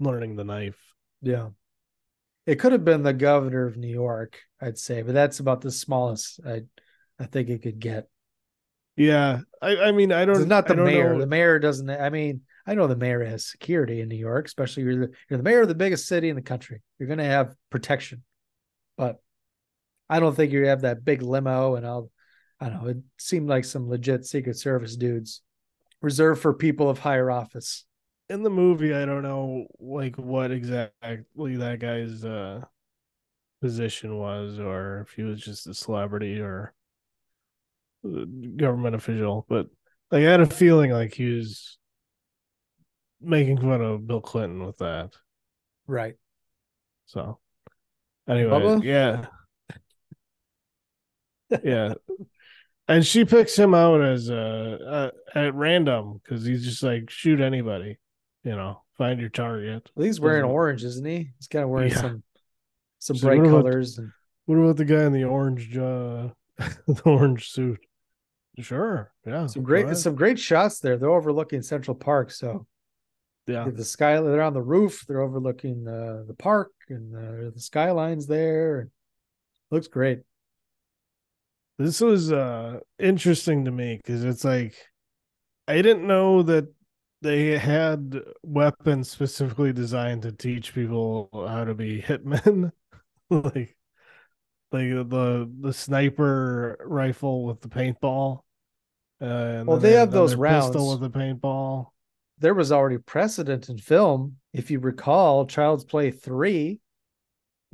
[0.00, 0.80] learning the knife.
[1.22, 1.50] Yeah,
[2.44, 5.70] it could have been the governor of New York, I'd say, but that's about the
[5.70, 6.62] smallest I,
[7.16, 8.08] I think it could get.
[8.96, 10.36] Yeah, I, I mean, I don't.
[10.36, 11.12] It's not the don't mayor.
[11.14, 11.88] know- The mayor doesn't.
[11.88, 15.36] I mean, I know the mayor has security in New York, especially you're the you're
[15.38, 16.82] the mayor of the biggest city in the country.
[16.98, 18.24] You're going to have protection,
[18.98, 19.22] but
[20.10, 22.10] I don't think you have that big limo and all.
[22.60, 22.88] I don't know.
[22.90, 25.42] It seemed like some legit Secret Service dudes
[26.00, 27.84] reserved for people of higher office.
[28.28, 28.94] in the movie.
[28.94, 32.62] I don't know, like what exactly that guy's uh
[33.60, 36.74] position was, or if he was just a celebrity or
[38.04, 39.46] a government official.
[39.48, 39.66] But
[40.10, 41.78] like, I had a feeling like he was
[43.20, 45.10] making fun of Bill Clinton with that.
[45.86, 46.14] Right.
[47.06, 47.38] So,
[48.28, 48.82] Anyway, Bubba?
[48.82, 49.26] yeah.
[51.64, 51.94] yeah.
[52.86, 57.40] And she picks him out as uh, uh at random because he's just like shoot
[57.40, 57.98] anybody,
[58.42, 59.90] you know, find your target.
[59.94, 61.30] Well, he's wearing orange, isn't he?
[61.38, 62.00] He's kind of wearing Yeah.
[62.00, 62.22] some
[62.98, 63.98] some So bright what about- colors.
[63.98, 64.10] And
[64.46, 66.28] What about the guy in the orange uh
[66.86, 67.80] the orange suit?
[68.60, 69.12] Sure.
[69.26, 69.46] Yeah.
[69.46, 70.96] some great some great shots there.
[70.98, 72.66] They're overlooking Central Park, so
[73.46, 73.68] yeah.
[73.68, 75.04] the sky they're on the roof.
[75.08, 78.90] They're overlooking uh, the park and uh, the skylines there.
[79.70, 80.20] Looks great.
[81.78, 84.74] This was uh interesting to me because it's like
[85.66, 86.66] I didn't know that
[87.22, 92.70] they had weapons specifically designed to teach people how to be hitmen.
[93.30, 93.76] like
[94.72, 98.40] like the the sniper rifle with the paintball.
[99.20, 100.66] Uh, and Well, they have those rounds.
[100.66, 101.88] pistol with the paintball.
[102.38, 106.80] There was already precedent in film, if you recall, Child's Play three.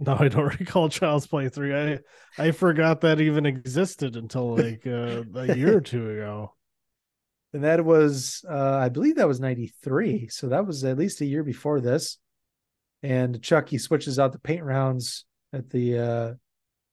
[0.01, 1.75] No, I don't recall Child's Play three.
[1.75, 1.99] I
[2.39, 6.55] I forgot that even existed until like uh, a year or two ago.
[7.53, 10.29] And that was, uh, I believe that was 93.
[10.29, 12.19] So that was at least a year before this.
[13.03, 16.35] And Chucky switches out the paint rounds at the uh,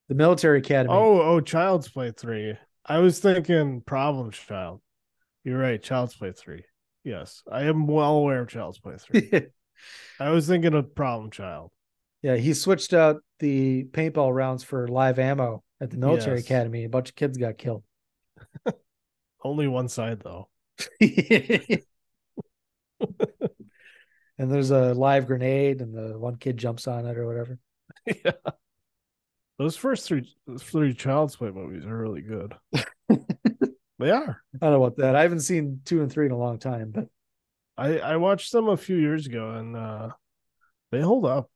[0.08, 0.94] the military academy.
[0.94, 2.54] Oh, oh, Child's Play three.
[2.84, 4.80] I was thinking Problem Child.
[5.44, 6.64] You're right, Child's Play three.
[7.04, 9.48] Yes, I am well aware of Child's Play three.
[10.20, 11.70] I was thinking of Problem Child.
[12.22, 16.46] Yeah, he switched out the paintball rounds for live ammo at the military Yes.
[16.46, 16.84] academy.
[16.84, 17.84] A bunch of kids got killed.
[19.44, 20.48] Only one side though.
[21.00, 21.80] and
[24.38, 27.58] there's a live grenade, and the one kid jumps on it or whatever.
[28.06, 28.32] yeah.
[29.58, 32.54] Those first three three Child's Play movies are really good.
[33.98, 34.42] they are.
[34.54, 35.16] I don't know about that.
[35.16, 37.08] I haven't seen two and three in a long time, but
[37.76, 40.10] I I watched them a few years ago and uh
[40.92, 41.50] they hold up.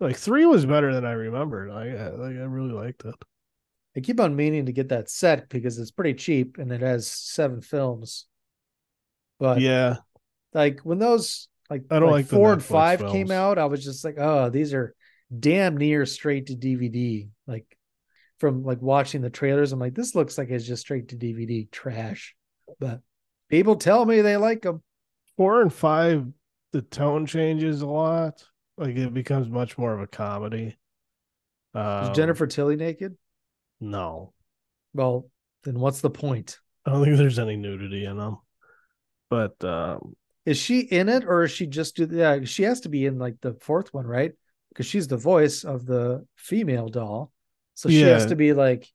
[0.00, 1.70] Like three was better than I remembered.
[1.70, 3.14] I like I really liked it.
[3.96, 7.08] I keep on meaning to get that set because it's pretty cheap and it has
[7.08, 8.26] seven films.
[9.40, 9.96] But yeah,
[10.52, 13.12] like when those like, I don't like the four and five films.
[13.12, 14.94] came out, I was just like, oh, these are
[15.36, 17.28] damn near straight to DVD.
[17.46, 17.66] Like
[18.38, 21.70] from like watching the trailers, I'm like, this looks like it's just straight to DVD
[21.70, 22.34] trash.
[22.78, 23.00] But
[23.48, 24.82] people tell me they like them.
[25.36, 26.26] four and five,
[26.72, 28.42] the tone changes a lot.
[28.78, 30.76] Like it becomes much more of a comedy.
[31.74, 33.16] Is Um, Jennifer Tilly naked?
[33.80, 34.32] No,
[34.94, 35.30] Well,
[35.64, 36.58] then what's the point?
[36.84, 38.38] I don't think there's any nudity in them.
[39.30, 40.14] But um,
[40.46, 43.18] Is she in it or is she just do yeah, she has to be in
[43.18, 44.32] like the fourth one, right?
[44.70, 47.32] Because she's the voice of the female doll.
[47.74, 48.88] So she has to be like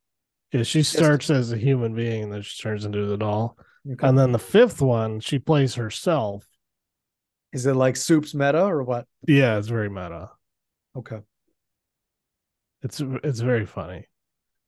[0.52, 3.58] yeah, she starts as a human being and then she turns into the doll.
[3.90, 4.08] Okay.
[4.08, 6.46] And then the fifth one, she plays herself.
[7.54, 9.08] Is it like Soup's meta or what?
[9.28, 10.32] Yeah, it's very meta.
[10.96, 11.22] Okay.
[12.82, 14.08] It's it's very funny.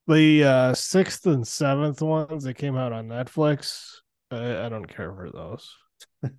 [0.07, 3.97] The uh sixth and seventh ones that came out on Netflix,
[4.31, 5.69] I, I don't care for those.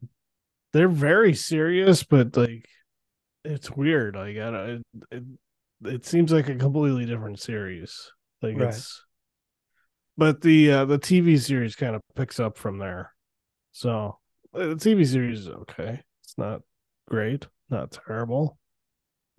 [0.73, 2.67] They're very serious, but like
[3.45, 4.17] it's weird.
[4.17, 5.25] Like I don't, it, it
[5.85, 8.13] it seems like a completely different series.
[8.43, 8.75] Like Right.
[8.75, 9.03] it's
[10.17, 13.13] but the uh the TV series kind of picks up from there.
[13.73, 14.19] So
[14.55, 16.03] uh, the TV series is okay.
[16.37, 16.63] Not
[17.09, 18.59] great, not terrible.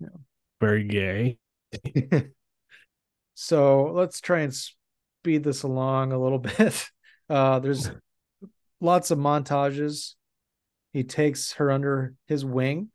[0.00, 0.08] Yeah.
[0.60, 1.38] Very gay.
[3.40, 6.90] So let's try and speed this along a little bit.
[7.30, 7.88] Uh, there's
[8.80, 10.14] lots of montages.
[10.92, 12.88] He takes her under his wing,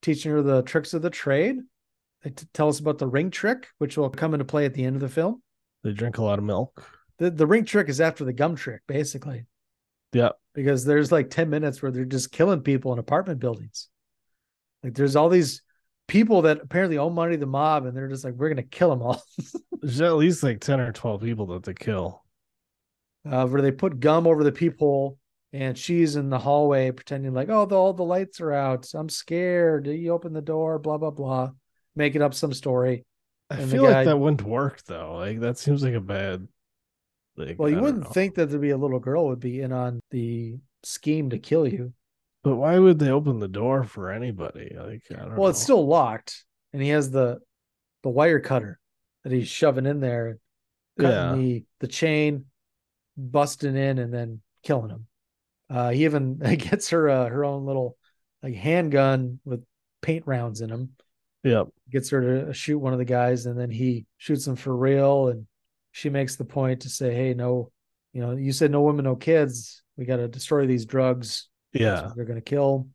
[0.00, 1.56] teaching her the tricks of the trade.
[2.22, 4.82] They t- tell us about the ring trick, which will come into play at the
[4.82, 5.42] end of the film.
[5.84, 6.88] They drink a lot of milk.
[7.18, 9.44] The, the ring trick is after the gum trick, basically,
[10.12, 10.30] Yeah.
[10.54, 13.88] because there's like 10 minutes where they're just killing people in apartment buildings.
[14.82, 15.62] Like there's all these
[16.08, 18.62] people that apparently owe money to the mob, and they're just like, we're going to
[18.64, 19.22] kill them all.
[19.80, 22.22] There's at least like 10 or 12 people that they kill.
[23.28, 25.18] uh, where they put gum over the peephole
[25.52, 28.88] and she's in the hallway pretending like, oh, the, all the lights are out.
[28.94, 29.84] I'm scared.
[29.84, 31.50] Do You open the door, blah, blah, blah,
[31.96, 33.04] making up some story.
[33.50, 35.16] I And feel guy- like that wouldn't work though.
[35.16, 36.46] Like that seems like a bad
[37.36, 38.10] like Well, you wouldn't know.
[38.10, 41.66] think that there'd be a little girl would be in on the scheme to kill
[41.66, 41.92] you.
[42.44, 44.74] But why would they open the door for anybody?
[44.76, 47.38] Like I don't Well, it's still locked, and he has the
[48.02, 48.80] the wire cutter
[49.22, 50.38] that he's shoving in there,
[50.98, 51.34] cutting Yeah.
[51.36, 52.46] the the chain,
[53.16, 55.06] busting in, and then killing him.
[55.70, 57.96] Uh, he even gets her uh, her own little
[58.42, 59.62] like handgun with
[60.00, 60.90] paint rounds in them.
[61.44, 61.68] Yep.
[61.90, 65.28] Gets her to shoot one of the guys, and then he shoots him for real.
[65.28, 65.46] And
[65.92, 67.70] she makes the point to say, "Hey, no,
[68.12, 69.82] you know, you said no women, no kids.
[69.96, 71.48] We got to destroy these drugs.
[71.72, 72.10] Yeah.
[72.16, 72.88] they're going to kill."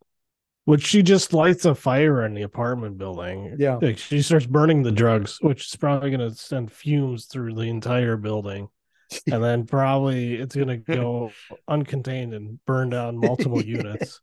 [0.65, 3.55] Which she just lights a fire in the apartment building.
[3.57, 3.75] Yeah.
[3.81, 8.17] Like she starts burning the drugs, which is probably gonna send fumes through the entire
[8.17, 8.67] building.
[9.31, 11.31] and then probably it's gonna go
[11.69, 14.19] uncontained and burn down multiple units.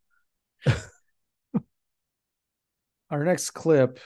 [3.10, 3.98] Our next clip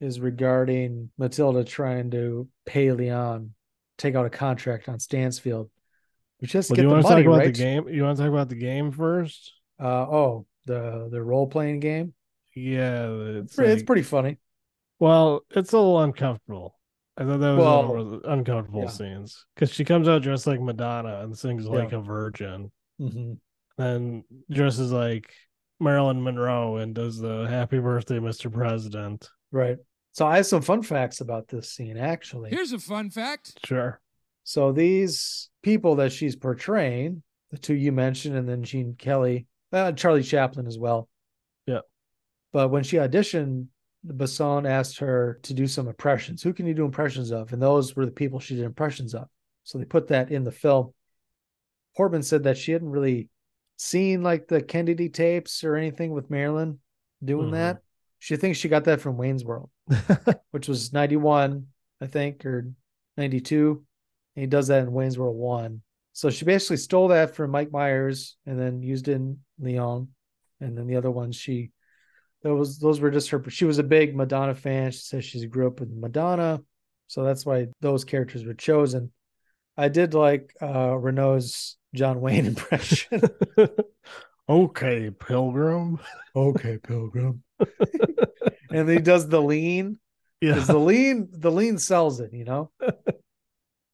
[0.00, 3.52] is regarding Matilda trying to pay Leon
[3.98, 5.70] take out a contract on Stansfield.
[6.40, 7.46] We just Well, get you the want to money, talk about right?
[7.46, 7.88] the game?
[7.88, 9.52] You want to talk about the game first?
[9.78, 12.14] Uh oh, the the role playing game.
[12.54, 14.38] Yeah, It's, it's, pretty, it's pretty funny.
[14.98, 16.74] Well, it's a little uncomfortable.
[17.16, 18.88] I thought that was Well, one of the uncomfortable yeah.
[18.88, 23.38] scenes because she comes out dressed like Madonna and sings like a virgin, Mhm.
[23.76, 25.32] then dresses like
[25.78, 28.50] Marilyn Monroe and does the "Happy Birthday, Mr.
[28.52, 29.78] President." Right.
[30.20, 32.50] So I have some fun facts about this scene actually.
[32.50, 33.58] Here's a fun fact.
[33.64, 34.02] Sure.
[34.44, 39.92] So these people that she's portraying, the two you mentioned, and then Gene Kelly, uh,
[39.92, 41.08] Charlie Chaplin as well.
[41.64, 41.78] Yeah.
[42.52, 43.68] But when she auditioned,
[44.06, 46.42] Besson asked her to do some impressions.
[46.42, 47.54] Who can you do impressions of?
[47.54, 49.26] And those were the people she did impressions of.
[49.64, 50.92] So they put that in the film.
[51.96, 53.30] Portman said that she hadn't really
[53.78, 56.78] seen like the Kennedy tapes or anything with Marilyn
[57.24, 57.52] doing Mhm.
[57.52, 57.82] that.
[58.20, 59.70] She thinks she got that from Wayne's World,
[60.50, 61.66] which was 91,
[62.00, 62.70] I think, or
[63.16, 63.82] 92.
[64.36, 65.82] And he does that in Wayne's World 1.
[66.12, 70.08] So she basically stole that from Mike Myers and then used it in Leon.
[70.60, 71.70] And then the other ones she
[72.42, 74.90] those those were just her she was a big Madonna fan.
[74.92, 76.60] She says she grew up with Madonna.
[77.06, 79.12] So that's why those characters were chosen.
[79.76, 83.22] I did like uh Reno's John Wayne impression.
[84.48, 86.00] Okay, Pilgrim.
[86.34, 87.44] okay, Pilgrim.
[88.70, 89.98] and he does the lean.
[90.40, 90.54] Yeah.
[90.54, 92.70] Because the lean the lean sells it, you know?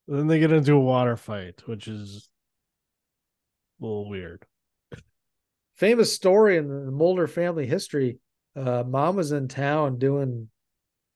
[0.08, 2.28] Then they get into a water fight, which is
[3.80, 4.46] a little weird.
[5.74, 8.20] famous story in the Mulder family history.
[8.54, 10.48] Uh, mom was in town doing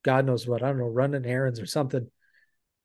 [0.02, 2.10] God knows what, I don't know, running errands or something.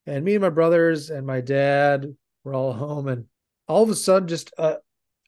[0.05, 3.25] And me and my brothers and my dad were all home, and
[3.67, 4.77] all of a sudden, just a,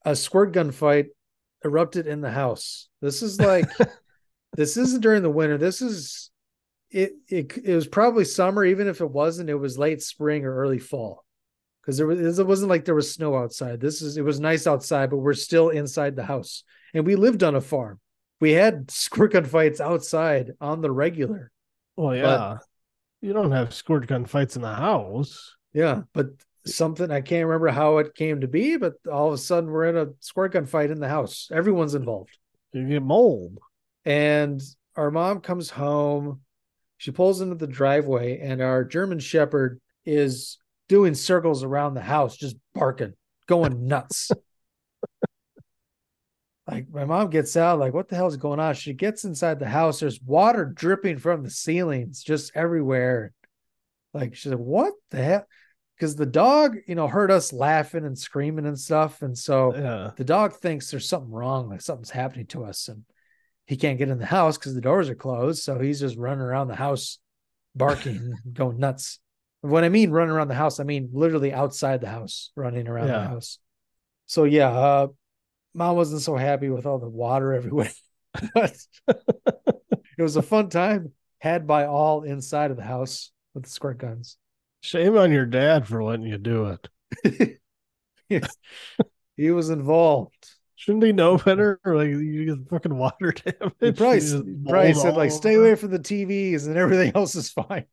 [0.06, 1.08] a squirt gun fight
[1.66, 2.88] erupted in the house.
[3.02, 3.66] This is like,
[4.56, 5.58] this isn't during the winter.
[5.58, 6.32] This is,
[6.90, 10.56] it, it, it was probably summer, even if it wasn't, it was late spring or
[10.56, 11.26] early fall
[11.88, 13.80] because there was it wasn't like there was snow outside.
[13.80, 16.64] This is it was nice outside, but we're still inside the house.
[16.94, 18.02] And we lived on a farm.
[18.42, 21.50] We had squirt gun fights outside on the regular.
[21.96, 22.58] Well, yeah.
[23.22, 25.56] you don't have squirt gun fights in the house.
[25.74, 26.28] Yeah, but
[26.66, 29.86] something I can't remember how it came to be, but all of a sudden we're
[29.86, 31.50] in a squirt gun fight in the house.
[31.54, 32.38] Everyone's involved.
[32.74, 33.60] You get mold.
[34.08, 34.62] And
[34.96, 36.40] our mom comes home.
[36.96, 42.38] She pulls into the driveway, and our German Shepherd is doing circles around the house,
[42.38, 43.16] just barking,
[43.48, 44.32] going nuts.
[46.68, 48.76] like my mom gets out, like, what the hell is going on?
[48.76, 50.00] She gets inside the house.
[50.00, 53.34] There's water dripping from the ceilings just everywhere.
[54.14, 55.46] Like she's like, what the hell?
[55.98, 59.22] Because the dog, you know, heard us laughing and screaming and stuff.
[59.22, 60.12] And so Yeah.
[60.16, 62.88] the dog thinks there's something wrong, like something's happening to us.
[62.88, 63.04] And
[63.68, 65.62] he can't get in the house because the doors are closed.
[65.62, 67.20] So he's just running around the house,
[67.76, 69.20] barking, going nuts.
[69.62, 73.08] When I mean running around the house, I mean literally outside the house, running around
[73.08, 73.60] the house.
[74.26, 75.08] So yeah, uh,
[75.74, 77.92] mom wasn't so happy with all the water everywhere,
[78.54, 78.76] but
[79.08, 83.98] it was a fun time had by all inside of the house with the squirt
[83.98, 84.38] guns.
[84.82, 86.78] Shame on your dad for letting you do
[87.24, 87.60] it.
[89.36, 90.57] he was involved.
[90.80, 91.80] Shouldn't he know better?
[91.86, 93.74] Like you get fucking water damage.
[93.82, 97.12] He probably, You just probably mold said like, "Stay away from the TVs and everything
[97.16, 97.86] else is fine.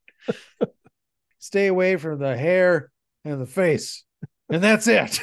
[1.38, 2.90] Stay away from the hair
[3.24, 4.04] and the face,
[4.50, 5.18] and that's it.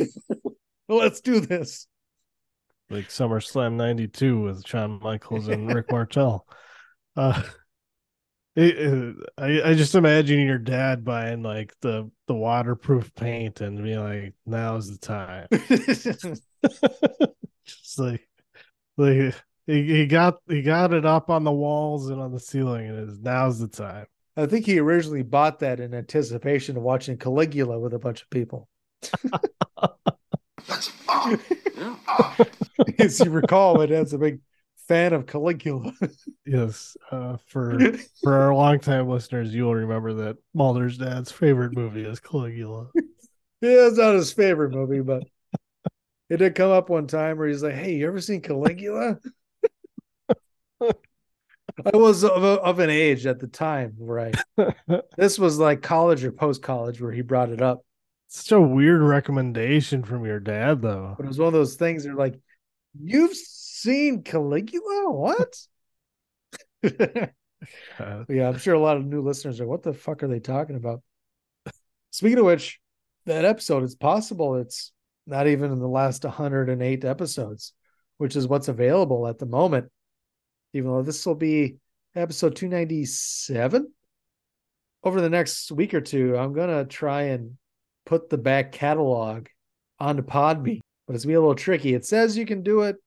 [0.90, 1.88] Let's do this."
[2.90, 6.46] like SummerSlam '92 with Shawn Michaels and Rick Martel.
[7.16, 7.42] Uh,
[8.56, 13.82] it- it- I I just imagine your dad buying like the the waterproof paint and
[13.82, 15.48] being like, "Now's the time."
[17.78, 18.28] Just like
[18.98, 19.36] like
[19.68, 23.10] he, he got he got it up on the walls and on the ceiling, and
[23.10, 24.06] it's now's the time.
[24.38, 28.30] I think he originally bought that in anticipation of watching Caligula with a bunch of
[28.30, 28.68] people.
[33.00, 34.40] As you recall, it has a big
[34.88, 35.94] fan of Caligula.
[36.46, 37.80] Yes, uh, for
[38.24, 42.88] for our longtime listeners, you will remember that Mulder's dad's favorite movie is Caligula.
[43.64, 45.22] Yeah, it's not his favorite movie, but
[46.32, 49.20] it did come up one time where he's like, "Hey, you ever seen Caligula?"
[50.82, 54.36] I was of, a- of an age at the time, right?
[55.18, 57.86] this was like college or post college where he brought it up.
[58.28, 61.16] Such a weird recommendation from your dad, though.
[61.18, 62.40] But it was one of those things that like
[63.00, 65.12] You've seen Caligula?
[65.12, 65.56] What?
[68.28, 69.68] Yeah, I'm sure a lot of new listeners are.
[69.68, 71.04] What the fuck are they talking about?
[72.10, 72.80] Speaking of which,
[73.28, 74.92] that episode, it's possible it's
[75.32, 77.74] not even in the last 108 episodes,
[78.18, 79.90] which is what's available at the moment.
[80.74, 81.78] Even though this will be
[82.16, 83.92] episode 297
[85.04, 87.58] over the next week or two, I'm gonna try and
[88.06, 89.48] put the back catalog
[90.00, 91.94] onto Podbean, but it's gonna be a little tricky.
[91.94, 92.98] It says you can do it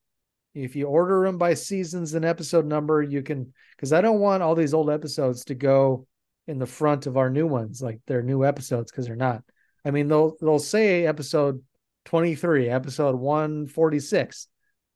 [0.55, 3.02] if you order them by seasons and episode number.
[3.02, 6.06] You can because I don't want all these old episodes to go
[6.46, 9.42] in the front of our new ones, like they're new episodes, because they're not.
[9.84, 11.62] I mean, they'll they'll say episode
[12.05, 14.48] 23, episode 146,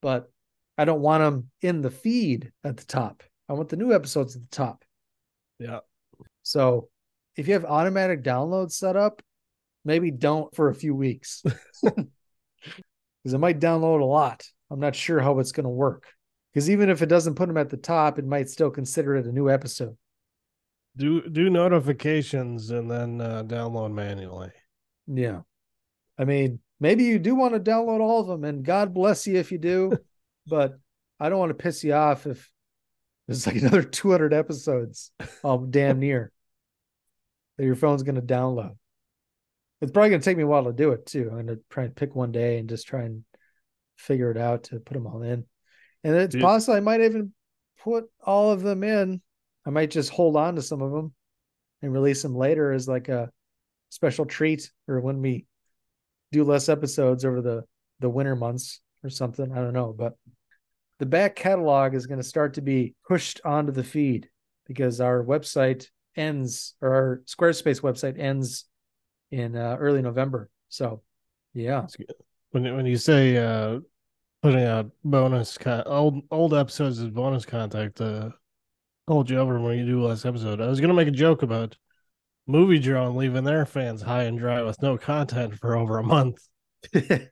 [0.02, 0.30] but
[0.76, 3.22] I don't want them in the feed at the top.
[3.48, 4.84] I want the new episodes at the top.
[5.58, 5.80] Yeah.
[6.42, 6.88] So
[7.36, 9.22] if you have automatic downloads set up,
[9.84, 11.42] maybe don't for a few weeks.
[13.22, 14.46] Because it might download a lot.
[14.70, 16.06] I'm not sure how it's going to work.
[16.52, 19.26] Because even if it doesn't put them at the top, it might still consider it
[19.26, 19.96] a new episode.
[20.96, 24.50] Do do notifications and then uh, download manually.
[25.06, 25.40] Yeah.
[26.18, 29.36] I mean, maybe you do want to download all of them, and God bless you
[29.36, 29.96] if you do.
[30.46, 30.78] but
[31.20, 32.50] I don't want to piss you off if
[33.26, 35.10] there's like another 200 episodes,
[35.44, 36.32] um, damn near
[37.56, 38.76] that your phone's going to download.
[39.80, 41.28] It's probably going to take me a while to do it too.
[41.30, 43.24] I'm going to try and pick one day and just try and
[43.96, 45.44] figure it out to put them all in.
[46.04, 46.42] And it's Dude.
[46.42, 47.32] possible I might even
[47.82, 49.20] put all of them in.
[49.66, 51.12] I might just hold on to some of them
[51.82, 53.30] and release them later as like a
[53.90, 55.46] special treat or when we
[56.32, 57.64] do less episodes over the
[58.00, 59.50] the winter months or something.
[59.52, 60.14] I don't know, but
[60.98, 64.28] the back catalog is going to start to be pushed onto the feed
[64.66, 65.86] because our website
[66.16, 68.64] ends or our Squarespace website ends
[69.30, 70.50] in uh, early November.
[70.68, 71.02] So,
[71.54, 71.86] yeah.
[72.50, 73.80] When when you say uh,
[74.42, 78.34] putting out bonus con- old old episodes as bonus content to
[79.06, 81.76] hold you over when you do last episode, I was gonna make a joke about
[82.48, 86.38] movie drone leaving their fans high and dry with no content for over a month.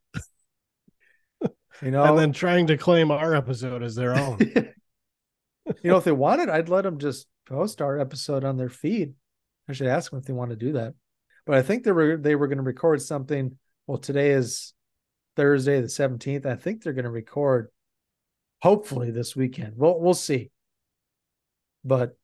[1.82, 4.38] You know, and then trying to claim our episode as their own.
[4.40, 9.14] you know, if they wanted, I'd let them just post our episode on their feed.
[9.68, 10.94] I should ask them if they want to do that.
[11.44, 13.58] But I think they were they were going to record something.
[13.86, 14.72] Well, today is
[15.36, 16.46] Thursday the seventeenth.
[16.46, 17.68] I think they're going to record,
[18.62, 19.74] hopefully this weekend.
[19.76, 20.50] We'll we'll see.
[21.84, 22.16] But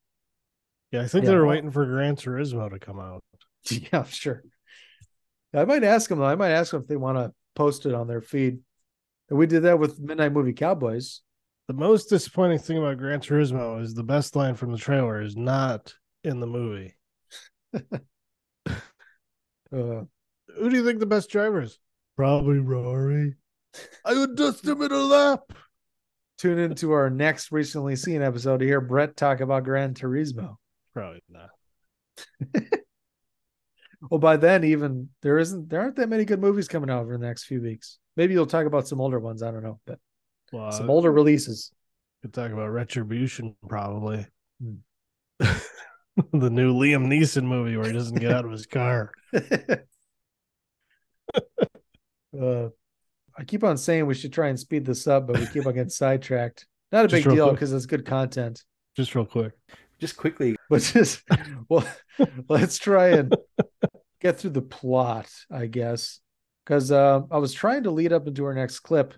[0.93, 1.31] yeah, I think Yeah.
[1.33, 3.25] they were waiting for Gran Turismo to come out.
[3.71, 4.43] yeah, sure.
[5.55, 6.19] I might ask them.
[6.21, 6.25] though.
[6.25, 8.61] I might ask them if they want to post it on their feed.
[9.29, 11.21] And we did that with Midnight Movie Cowboys.
[11.69, 15.37] The most disappointing thing about Gran Turismo is the best line from the trailer is
[15.37, 15.95] not
[16.25, 16.95] in the movie.
[19.75, 20.03] Uh,
[20.59, 21.79] Who do you think the best driver is?
[22.17, 23.37] Probably Rory.
[24.05, 25.41] I would dust him in a lap.
[26.37, 30.57] tune into our next recently seen episode to hear Brett talk about Gran Turismo.
[30.93, 31.51] Probably not.
[34.11, 37.17] Well, by then, even there isn't there aren't that many good movies coming out over
[37.17, 37.99] the next few weeks.
[38.17, 39.43] Maybe you'll talk about some older ones.
[39.43, 39.99] I don't know, but
[40.53, 41.71] Well, some older releases.
[42.21, 44.27] Could talk about Retribution, probably.
[44.61, 44.75] Hmm.
[46.33, 49.13] the new Liam Neeson movie where he doesn't get out of his car.
[52.39, 52.71] Uh,
[53.37, 55.75] I keep on saying we should try and speed this up, but we keep on
[55.75, 56.67] getting sidetracked.
[56.91, 58.65] Not a Just big deal because it's good content.
[58.97, 59.53] Just real quick.
[60.03, 61.23] Just quickly, But just
[61.69, 61.87] well,
[62.49, 63.37] let's try and
[64.21, 66.19] get through the plot, I guess,
[66.65, 69.15] because uh, I was trying to lead up into our next clip,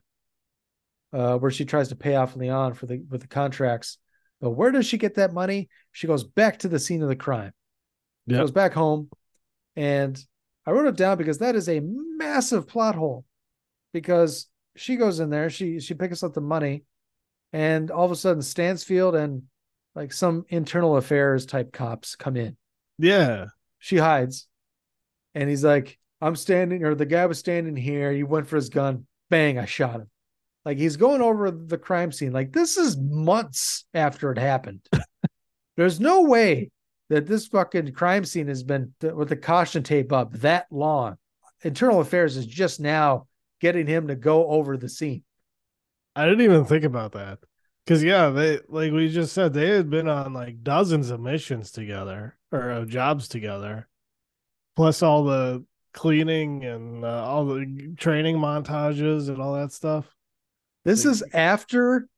[1.11, 3.97] uh, where she tries to pay off Leon for the with the contracts.
[4.43, 5.71] But where does she get that money?
[5.93, 7.55] She goes back to the scene of the crime.
[8.27, 8.41] Yep.
[8.41, 9.09] Goes back home,
[9.77, 10.23] and
[10.67, 13.25] I wrote it down because that is a massive plot hole.
[13.95, 16.85] Because she goes in there, she she picks up the money,
[17.55, 19.45] and all of a sudden Stansfield and
[19.95, 22.57] like some internal affairs type cops come in.
[22.99, 23.47] Yeah.
[23.79, 24.47] She hides,
[25.35, 28.13] and he's like, "I'm standing," or the guy was standing here.
[28.13, 29.07] He went for his gun.
[29.29, 29.59] Bang!
[29.59, 30.11] I shot him.
[30.65, 32.33] Like he's going over the crime scene.
[32.33, 34.81] Like this is months after it happened.
[35.77, 36.71] There's no way
[37.11, 41.17] that this fucking crime scene has been with the caution tape up that long.
[41.63, 43.27] Internal Affairs is just now
[43.61, 45.23] getting him to go over the scene.
[46.17, 47.41] I didn't even think about that.
[47.87, 51.71] Cause yeah, they like we just said they had been on like dozens of missions
[51.71, 53.89] together or uh, jobs together,
[54.75, 60.07] plus all the cleaning and uh, all the training montages and all that stuff.
[60.85, 62.09] This is after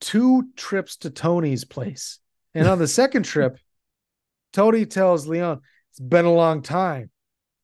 [0.00, 2.20] two trips to Tony's place.
[2.54, 3.58] And on the second trip,
[4.52, 5.60] Tony tells Leon,
[5.90, 7.10] It's been a long time.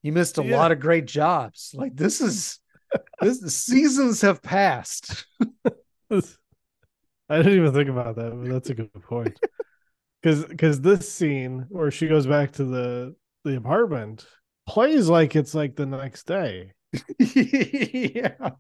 [0.02, 0.56] You missed a Yeah.
[0.56, 1.72] lot of great jobs.
[1.74, 2.58] Like this is
[3.20, 5.26] this seasons have passed.
[7.30, 9.38] I didn't even think about that, but that's a good point.
[10.22, 14.26] Because because this scene where she goes back to the the apartment
[14.66, 16.72] plays like it's like the next day.
[17.20, 18.50] yeah.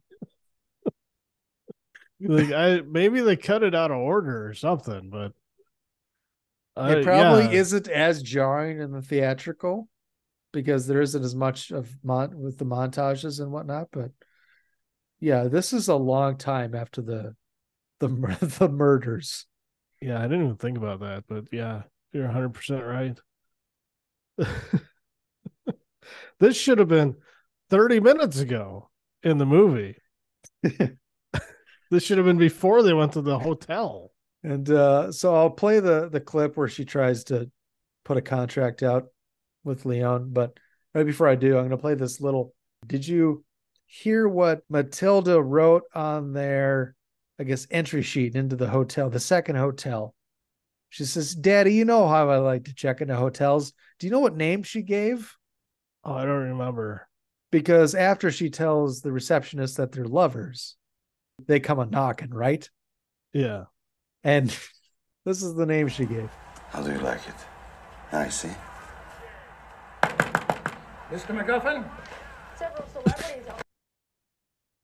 [2.20, 5.32] Like I maybe they cut it out of order or something, but
[6.76, 7.60] it uh, probably yeah.
[7.60, 9.88] isn't as jarring in the theatrical
[10.52, 13.88] because there isn't as much of mon- with the montages and whatnot.
[13.90, 14.12] But
[15.20, 17.34] yeah, this is a long time after the
[18.00, 18.08] the
[18.58, 19.46] the murders.
[20.00, 21.82] Yeah, I didn't even think about that, but yeah,
[22.12, 23.18] you're 100 percent right.
[26.38, 27.16] this should have been
[27.70, 28.90] 30 minutes ago
[29.22, 29.96] in the movie.
[30.62, 34.12] this should have been before they went to the hotel.
[34.42, 37.50] And uh, so I'll play the the clip where she tries to
[38.04, 39.06] put a contract out
[39.64, 40.30] with Leon.
[40.32, 40.58] But
[40.94, 42.54] right before I do, I'm going to play this little.
[42.86, 43.44] Did you
[43.86, 46.95] hear what Matilda wrote on their,
[47.38, 50.14] I guess, entry sheet into the hotel, the second hotel?
[50.88, 53.72] She says, "Daddy, you know how I like to check into hotels.
[53.98, 55.36] Do you know what name she gave?
[56.04, 57.08] Oh, I don't remember.
[57.50, 60.76] Because after she tells the receptionist that they're lovers,
[61.46, 62.68] they come a knocking, right?
[63.32, 63.64] Yeah.
[64.24, 64.48] And
[65.24, 66.30] this is the name she gave.
[66.70, 67.34] How do you like it?
[68.12, 68.50] I see.
[71.10, 71.36] Mr.
[71.36, 71.88] McGuffin?
[72.56, 73.44] Several celebrities.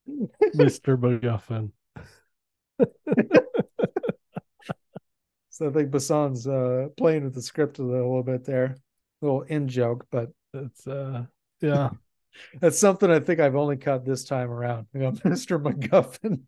[0.55, 0.97] Mr.
[0.97, 1.71] McGuffin.
[5.49, 8.75] So I think Besson's uh, playing with the script a little, little bit there,
[9.21, 11.25] a little in joke, but it's uh,
[11.61, 11.91] yeah,
[12.59, 14.87] that's something I think I've only caught this time around.
[14.95, 15.61] You know, Mr.
[15.61, 16.41] McGuffin.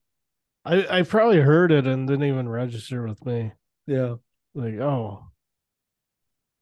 [0.66, 3.52] I I probably heard it and didn't even register with me.
[3.86, 4.16] Yeah.
[4.56, 5.28] Like, oh,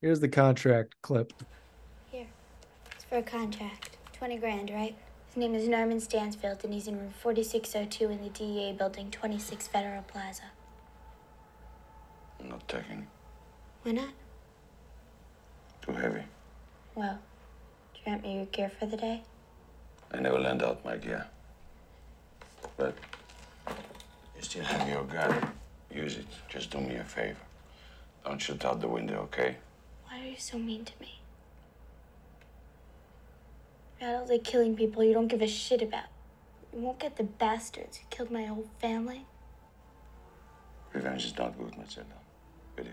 [0.03, 1.31] Here's the contract clip.
[2.11, 2.27] Here.
[2.91, 3.95] It's for a contract.
[4.11, 4.97] 20 grand, right?
[5.33, 9.67] His name is Norman Stansfield, and he's in room 4602 in the DEA building, 26
[9.67, 10.43] Federal Plaza.
[12.39, 13.07] I'm not taking.
[13.81, 14.09] Why not?
[15.81, 16.21] Too heavy.
[16.93, 17.17] Well,
[17.95, 19.23] do you want me your gear for the day?
[20.11, 21.25] I never lend out my gear.
[22.77, 22.95] But
[23.67, 25.51] you still have your gun.
[25.91, 26.27] Use it.
[26.47, 27.39] Just do me a favor.
[28.23, 29.57] Don't shoot out the window, okay?
[30.05, 31.22] Why are you so mean to me?
[34.03, 36.03] Out there killing people you don't give a shit about.
[36.73, 39.25] You won't get the bastards who killed my whole family.
[40.91, 42.09] Revenge is not good, Matilda.
[42.75, 42.91] Believe.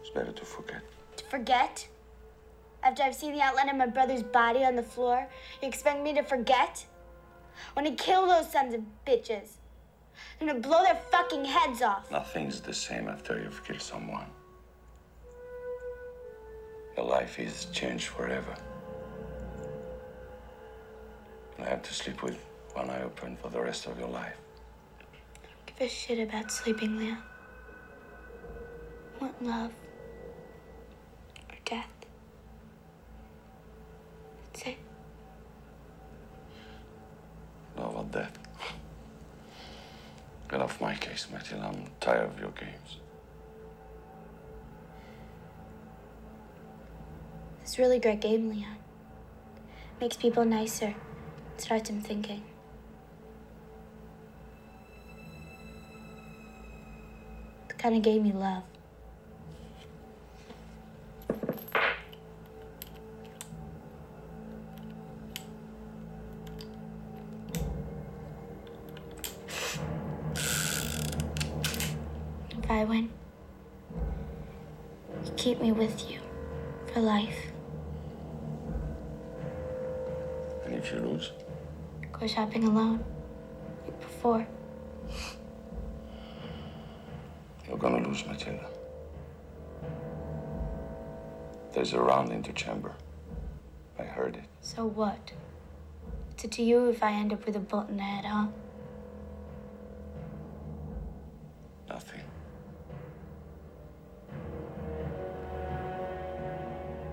[0.00, 0.82] It's better to forget.
[1.18, 1.86] To forget?
[2.82, 5.26] After I've seen the outline of my brother's body on the floor,
[5.62, 6.84] you expect me to forget?
[7.76, 9.50] I When to kill those sons of bitches.
[10.40, 12.10] I'm gonna blow their fucking heads off.
[12.10, 14.26] Nothing's the same after you've killed someone.
[16.96, 18.54] Your life is changed forever.
[21.64, 22.36] You have to sleep with
[22.74, 24.36] one eye open for the rest of your life.
[25.64, 27.16] Give a shit about sleeping, Leon.
[29.18, 29.72] Want love
[31.48, 31.88] or death?
[34.52, 34.76] That's it.
[37.78, 38.38] Love or death.
[40.50, 41.64] Get off my case, Matilda.
[41.64, 42.98] I'm tired of your games.
[47.62, 48.76] It's a really great game, Leon.
[49.98, 50.94] Makes people nicer.
[51.56, 52.42] Starts them thinking.
[57.68, 58.64] The kind of game you love.
[82.64, 83.04] Alone.
[83.84, 84.46] Like before.
[87.68, 88.66] you're gonna lose, Matilda.
[91.72, 92.94] There's a round in the chamber.
[93.98, 94.44] I heard it.
[94.62, 95.32] So what?
[96.30, 98.46] It's up to you if I end up with a bullet in the head, huh?
[101.88, 102.22] Nothing.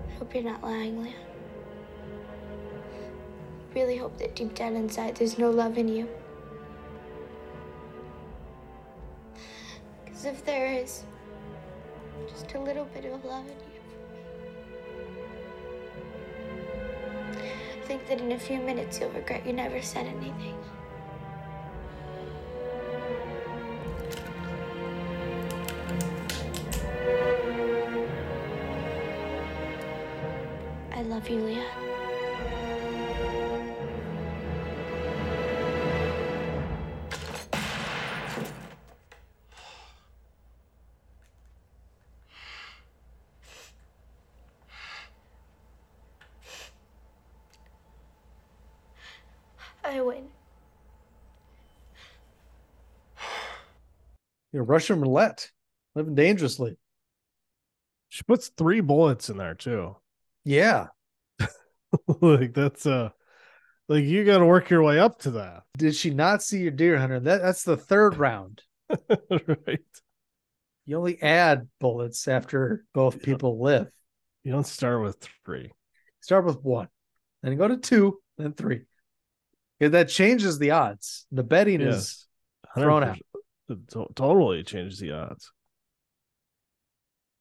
[0.07, 1.30] I hope you're not lying, Leon.
[3.73, 6.07] Really hope that deep down inside there's no love in you.
[10.03, 11.03] Because if there is,
[12.29, 13.71] just a little bit of love in you.
[17.31, 20.57] I think that in a few minutes you'll regret you never said anything.
[30.93, 31.80] I love you, Leon.
[54.61, 55.49] Know, Russian roulette,
[55.95, 56.77] living dangerously.
[58.09, 59.95] She puts three bullets in there too.
[60.43, 60.87] Yeah.
[62.21, 63.09] like that's uh
[63.87, 65.63] like you got to work your way up to that.
[65.77, 67.19] Did she not see your deer hunter?
[67.19, 68.61] That that's the third round.
[69.09, 69.79] right.
[70.85, 73.89] You only add bullets after both people live.
[74.43, 75.71] You don't start with three.
[76.21, 76.87] Start with one,
[77.43, 78.81] then go to two, then three.
[79.79, 81.25] Yeah, that changes the odds.
[81.31, 82.27] The betting is
[82.75, 83.17] thrown out.
[83.71, 83.81] 100%.
[83.83, 85.51] It to- totally changes the odds.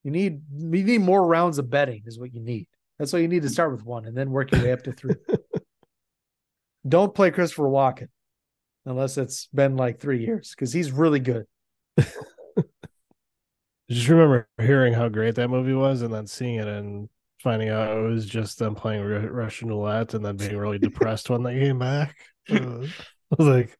[0.04, 2.66] You need you need more rounds of betting is what you need.
[2.98, 4.92] That's why you need to start with one and then work your way up to
[4.92, 5.14] three.
[6.88, 8.08] Don't play Christopher Walken
[8.86, 11.44] unless it's been like three years because he's really good.
[13.90, 17.08] Just remember hearing how great that movie was, and then seeing it and
[17.42, 21.42] finding out it was just them playing Russian roulette, and then being really depressed when
[21.42, 22.16] they came back.
[22.48, 23.76] Uh, I was like,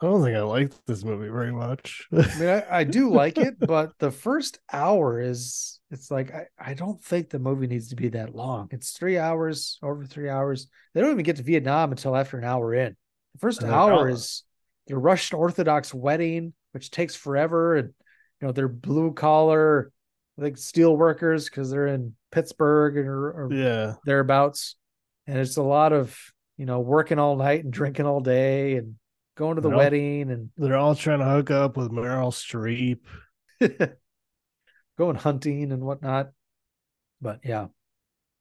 [0.00, 2.06] I don't think I liked this movie very much.
[2.12, 6.46] I mean, I, I do like it, but the first hour is it's like I,
[6.58, 8.68] I don't think the movie needs to be that long.
[8.70, 10.68] It's three hours, over three hours.
[10.94, 12.96] They don't even get to Vietnam until after an hour in.
[13.34, 14.10] The first they're hour gone.
[14.10, 14.44] is
[14.86, 17.88] the Russian Orthodox wedding, which takes forever, and
[18.40, 19.90] you know they're blue collar,
[20.36, 24.76] like steel workers because they're in Pittsburgh or, or yeah, thereabouts,
[25.26, 26.16] and it's a lot of
[26.56, 28.94] you know working all night and drinking all day and
[29.38, 32.32] going to the They're all- wedding and they're all trying to hook up with Meryl
[32.32, 32.98] Streep.
[34.98, 36.30] going hunting and whatnot.
[37.20, 37.66] But yeah,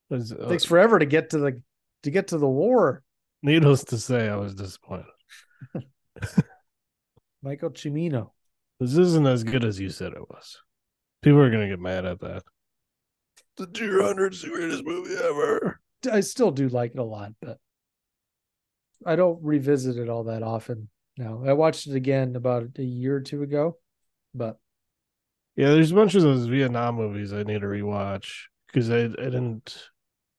[0.10, 1.62] It's, it uh, takes forever to get to the
[2.04, 3.04] to get to the war.
[3.42, 5.06] needless to say, I was disappointed.
[7.42, 8.32] Michael Cimino.
[8.80, 10.58] This isn't as good as you said it was.
[11.24, 12.44] People are gonna get mad at that.
[13.58, 15.80] The Deer Hunter's the greatest movie ever.
[16.12, 17.58] I still do like it a lot, but
[19.06, 21.44] I don't revisit it all that often now.
[21.46, 23.78] I watched it again about a year or two ago,
[24.34, 24.58] but
[25.56, 29.08] Yeah, there's a bunch of those Vietnam movies I need to rewatch because I I
[29.08, 29.90] didn't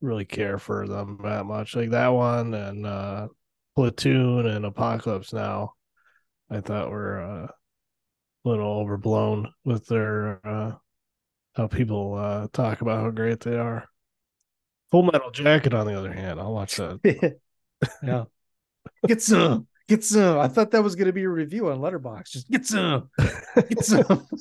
[0.01, 1.74] really care for them that much.
[1.74, 3.28] Like that one and uh
[3.74, 5.74] Platoon and Apocalypse Now,
[6.51, 7.48] I thought were uh,
[8.44, 10.72] a little overblown with their uh
[11.55, 13.89] how people uh talk about how great they are.
[14.90, 17.01] Full Metal Jacket, on the other hand, I'll watch that.
[18.02, 18.24] yeah.
[19.07, 20.39] Get some, get some.
[20.39, 22.31] I thought that was going to be a review on Letterboxd.
[22.31, 23.11] Just get some,
[23.57, 24.27] get some.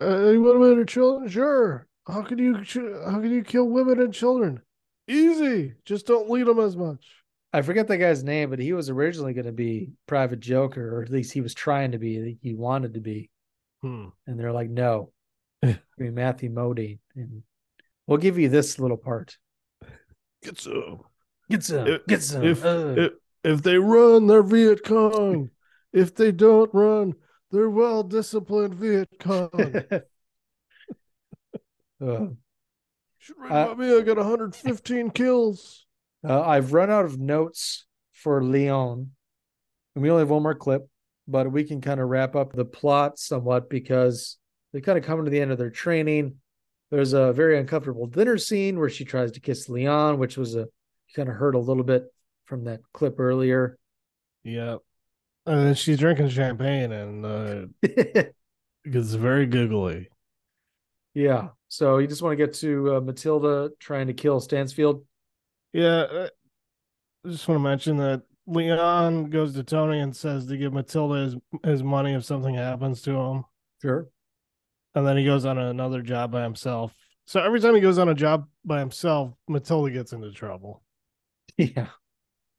[0.00, 1.86] Uh, women and children, sure.
[2.06, 4.60] How can you how can you kill women and children?
[5.08, 5.74] Easy.
[5.84, 7.04] Just don't lead them as much.
[7.52, 11.02] I forget that guy's name, but he was originally going to be Private Joker, or
[11.02, 12.38] at least he was trying to be.
[12.42, 13.30] He wanted to be,
[13.82, 14.08] Hmm.
[14.26, 15.12] and they're like, "No,
[15.64, 17.42] I mean Matthew Modine, and
[18.06, 19.36] we'll give you this little part.
[20.42, 21.00] Get some.
[21.50, 23.12] Get some, If, get some." if, uh." if
[23.44, 25.50] if they run, they're Viet Cong.
[25.92, 27.14] if they don't run,
[27.50, 29.50] they're well disciplined Viet Cong.
[32.00, 32.28] Uh,
[33.18, 33.92] Should read about me.
[33.92, 35.84] I got 115 kills.
[36.22, 39.10] Uh, I've run out of notes for Leon.
[39.94, 40.88] And we only have one more clip,
[41.26, 44.36] but we can kind of wrap up the plot somewhat because
[44.72, 46.36] they kind of come to the end of their training.
[46.92, 50.68] There's a very uncomfortable dinner scene where she tries to kiss Leon, which was a
[51.14, 52.12] kind of heard a little bit
[52.44, 53.78] from that clip earlier.
[54.44, 54.80] Yep.
[55.46, 57.66] And then she's drinking champagne and uh
[58.84, 60.08] it's very googly.
[61.14, 61.48] Yeah.
[61.68, 65.04] So you just want to get to uh, Matilda trying to kill Stansfield.
[65.72, 66.28] Yeah, uh,
[67.24, 71.22] I just want to mention that Leon goes to Tony and says to give Matilda
[71.22, 73.44] his, his money if something happens to him.
[73.82, 74.08] Sure.
[74.94, 76.94] And then he goes on another job by himself.
[77.26, 80.82] So every time he goes on a job by himself, Matilda gets into trouble.
[81.58, 81.88] Yeah.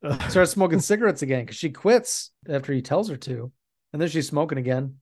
[0.29, 3.51] Starts smoking cigarettes again because she quits after he tells her to.
[3.91, 4.97] And then she's smoking again.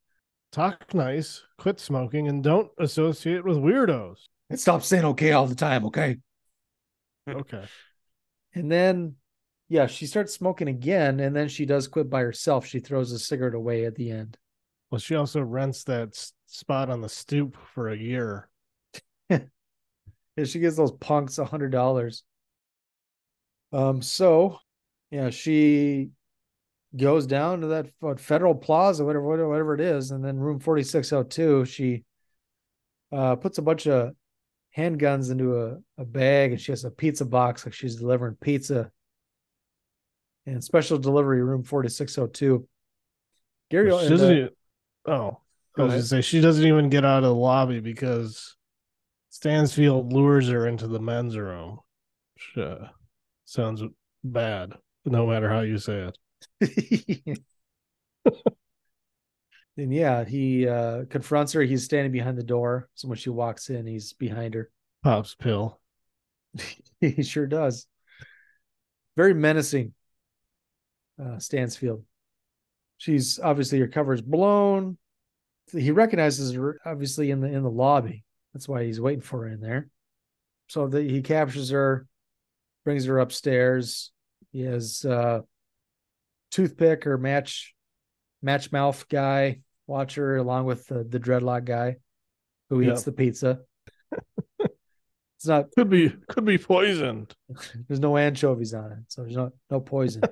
[0.52, 4.18] Talk nice, quit smoking, and don't associate with weirdos.
[4.50, 6.18] And stop saying okay all the time, okay?
[7.30, 7.66] Okay.
[8.54, 9.16] And then,
[9.68, 12.66] yeah, she starts smoking again, and then she does quit by herself.
[12.66, 14.38] She throws a cigarette away at the end.
[14.90, 18.50] Well, she also rents that s- spot on the stoop for a year.
[19.30, 22.24] Yeah, she gives those punks a hundred dollars.
[23.74, 24.60] Um, so
[25.12, 26.10] yeah, she
[26.96, 30.60] goes down to that what, Federal Plaza, whatever, whatever, whatever it is, and then room
[30.60, 31.66] forty six oh two.
[31.66, 32.04] She
[33.12, 34.14] uh puts a bunch of
[34.76, 38.92] handguns into a, a bag, and she has a pizza box like she's delivering pizza.
[40.46, 42.68] And special delivery room forty six oh two.
[43.70, 44.50] Gary, She and, doesn't uh, even,
[45.08, 45.42] oh,
[45.78, 48.56] I was just say she doesn't even get out of the lobby because
[49.30, 51.80] Stansfield lures her into the men's room.
[52.56, 52.88] Uh,
[53.48, 53.82] sounds
[54.24, 54.74] bad,
[55.06, 56.12] no matter how you say
[56.62, 57.40] it.
[59.78, 61.62] And yeah, he uh confronts her.
[61.62, 62.90] He's standing behind the door.
[62.96, 64.72] So when she walks in, he's behind her.
[65.04, 65.80] Pops pill.
[67.00, 67.86] he sure does.
[69.16, 69.94] Very menacing.
[71.24, 72.04] Uh Stansfield.
[72.98, 74.98] She's obviously her cover is blown.
[75.72, 78.24] He recognizes her obviously in the in the lobby.
[78.54, 79.90] That's why he's waiting for her in there.
[80.70, 82.08] So the, he captures her,
[82.88, 84.14] brings her upstairs.
[84.54, 85.42] He has uh
[86.52, 87.76] toothpick or match
[88.42, 91.98] match mouth guy watch her along with the, the dreadlock guy
[92.70, 92.94] who Yep.
[92.94, 93.60] eats the pizza.
[94.62, 97.36] it's not Could be could be poisoned.
[97.90, 100.24] there's no anchovies on it, so there's no no poison.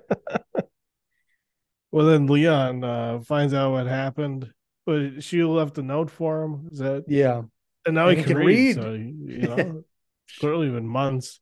[1.92, 4.52] Well, then Leon uh, finds out what happened,
[4.86, 6.68] but she left a note for him.
[6.70, 7.44] Is that yeah.
[7.86, 8.76] And now And he he can, can read.
[8.76, 8.76] read.
[8.76, 9.84] So you know,
[10.40, 11.40] clearly been months.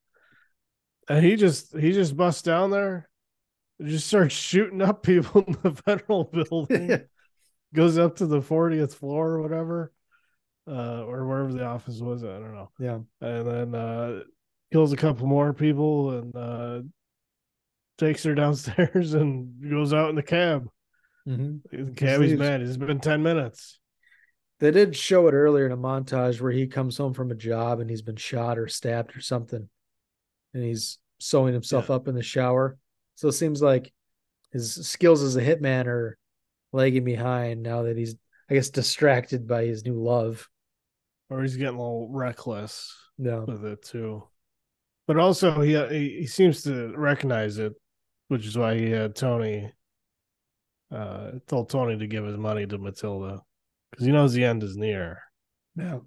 [1.09, 3.09] And he just he just busts down there,
[3.81, 7.01] just starts shooting up people in the federal building.
[7.73, 9.91] Goes up to the 40th floor or whatever,
[10.67, 12.23] uh, or wherever the office was.
[12.23, 12.69] I don't know.
[12.79, 12.99] Yeah.
[13.19, 14.19] And then uh,
[14.71, 16.81] kills a couple more people and uh,
[17.97, 20.67] takes her downstairs and goes out in the cab.
[21.27, 21.61] Mhm.
[21.71, 22.39] The leaves.
[22.39, 22.61] mad.
[22.61, 23.79] It's been 10 minutes.
[24.59, 27.79] They did show it earlier in a montage where he comes home from a job
[27.79, 29.67] and he's been shot or stabbed or something.
[30.53, 32.77] And he's sewing himself up in the shower.
[33.15, 33.91] So it seems like
[34.51, 36.17] his skills as a hitman are
[36.71, 38.15] lagging behind now that he's,
[38.49, 40.47] I guess, distracted by his new love.
[41.29, 43.39] or he's getting a little reckless Yeah.
[43.39, 44.27] with it too.
[45.07, 47.73] But also, he he, he seems to recognize it,
[48.29, 49.71] which is why he had Tony.
[50.91, 53.41] Uh, told Tony to give his money to Matilda
[53.89, 55.23] because he knows the end is near.
[55.75, 55.99] Yeah.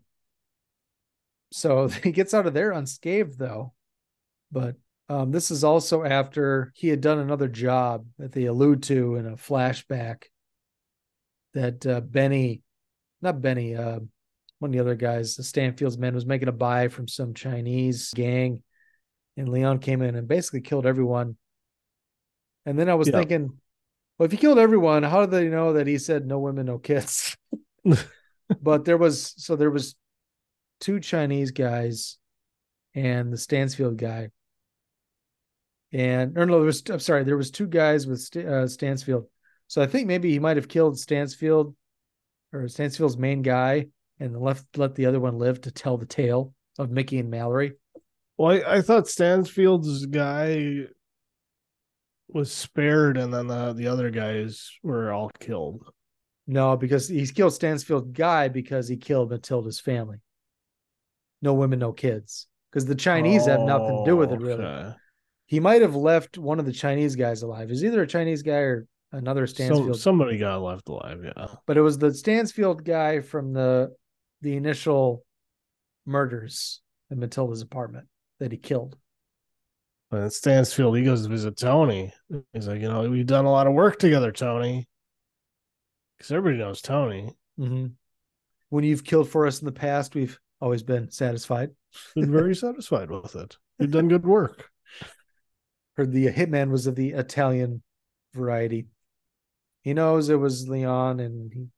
[1.52, 3.72] So he gets out of there unscathed, though.
[4.50, 4.76] But
[5.08, 9.26] um, this is also after he had done another job that they allude to in
[9.26, 10.24] a flashback
[11.54, 12.62] that uh, Benny,
[13.22, 14.00] not Benny, uh,
[14.58, 18.12] one of the other guys, the Stansfield's men, was making a buy from some Chinese
[18.14, 18.62] gang.
[19.36, 21.36] And Leon came in and basically killed everyone.
[22.64, 23.18] And then I was Yeah.
[23.18, 23.60] thinking,
[24.18, 26.78] well, if he killed everyone, how did they know that he said no women, no
[26.78, 27.36] kids?
[28.62, 29.94] but there was so there was
[30.80, 32.16] two Chinese guys
[32.94, 34.30] and the Stansfield guy.
[35.92, 39.26] And or no, there was I'm sorry, there was two guys with uh, Stansfield.
[39.68, 41.74] So I think maybe he might have killed Stansfield
[42.52, 43.86] or Stansfield's main guy
[44.20, 47.72] and left let the other one live to tell the tale of Mickey and Mallory.
[48.36, 50.86] Well, I, I thought Stansfield's guy
[52.28, 55.90] was spared, and then the the other guys were all killed.
[56.46, 60.18] No, because he's killed Stansfield guy because he killed Matilda's family.
[61.42, 62.46] No women, no kids.
[62.70, 64.64] Because the Chinese have nothing to do with it, really.
[64.64, 64.96] Okay.
[65.46, 67.68] He might have left one of the Chinese guys alive.
[67.68, 70.00] He's either a Chinese guy or another So, Stansfield.
[70.00, 71.22] somebody got left alive.
[71.24, 71.46] Yeah.
[71.66, 73.94] but it was the Stansfield guy from the
[74.42, 75.24] the initial
[76.04, 78.06] murders in Matilda's apartment
[78.40, 78.96] that he killed.
[80.10, 82.12] And Stansfield, he goes to visit Tony.
[82.52, 84.86] He's like, you know, we've done a lot of work together, Tony.
[86.16, 87.32] Because everybody knows Tony.
[87.58, 87.86] Mm-hmm.
[88.68, 91.70] When you've killed for us in the past, we've always been satisfied.
[92.14, 93.56] Been very satisfied with it.
[93.78, 94.70] You've done good work.
[95.96, 97.82] Heard the hitman was of the Italian
[98.34, 98.86] variety.
[99.82, 101.68] He knows it was Leon, and he,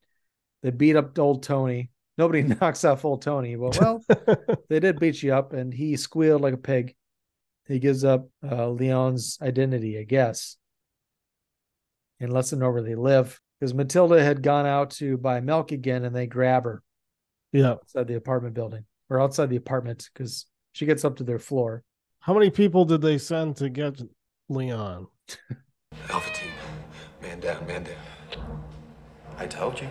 [0.62, 1.90] they beat up old Tony.
[2.16, 3.56] Nobody knocks off old Tony.
[3.56, 4.04] Well, well,
[4.68, 6.94] they did beat you up, and he squealed like a pig.
[7.68, 10.56] He gives up uh, Leon's identity, I guess,
[12.18, 13.38] and lets them know where they live.
[13.60, 16.82] Because Matilda had gone out to buy milk again, and they grab her
[17.52, 17.72] Yeah.
[17.72, 21.82] outside the apartment building or outside the apartment because she gets up to their floor.
[22.28, 24.02] How many people did they send to get
[24.50, 25.06] Leon?
[26.10, 26.50] Alpha team.
[27.22, 27.94] Man down, man down.
[29.38, 29.88] I told you.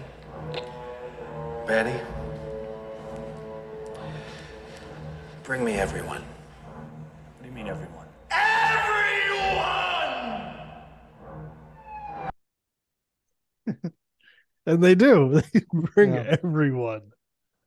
[1.65, 1.99] Benny.
[5.41, 6.21] Bring me everyone.
[6.21, 8.05] What do you mean, everyone?
[14.67, 15.41] And they do.
[15.53, 16.37] They bring Yeah.
[16.43, 17.13] everyone.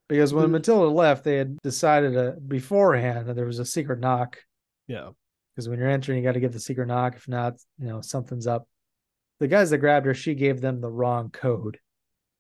[0.09, 4.39] Because when Matilda left, they had decided uh, beforehand that there was a secret knock.
[4.91, 5.11] Yeah.
[5.55, 7.15] Because when you're entering, you got to give the secret knock.
[7.15, 8.67] If not, you know, something's up.
[9.39, 11.79] The guys that grabbed her, she gave them the wrong code.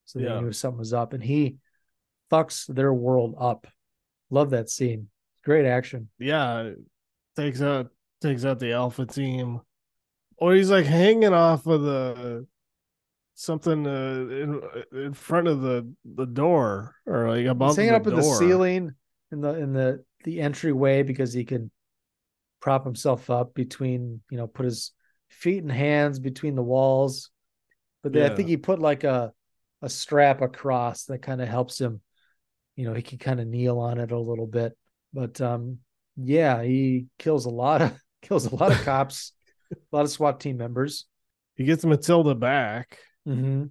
[0.05, 0.41] So they Yeah.
[0.41, 1.13] knew something was up.
[1.13, 1.59] And he
[2.31, 3.69] fucks their world up.
[4.31, 5.09] Love that scene.
[5.45, 6.09] Great action.
[6.19, 6.73] Yeah.
[7.37, 7.91] Takes out
[8.21, 9.61] takes out the alpha team.
[10.37, 12.47] Or he's like hanging off of the
[13.35, 14.61] something uh, in
[14.93, 18.95] in front of the the door or like above He's hanging up in the ceiling
[19.33, 21.71] in the in the the entryway because he can
[22.61, 24.93] prop himself up between you know put his
[25.29, 27.31] feet and hands between the walls.
[28.03, 29.33] But then I think he put like a
[29.83, 32.01] a strap across that kind of helps him.
[32.77, 34.77] You know, he can kind of kneel on it a little bit.
[35.13, 35.79] But um,
[36.17, 39.33] yeah, he kills a lot of kills a lot of cops,
[39.73, 41.07] a lot of SWAT team members.
[41.57, 42.99] He gets Matilda back.
[43.29, 43.67] Mm-hmm.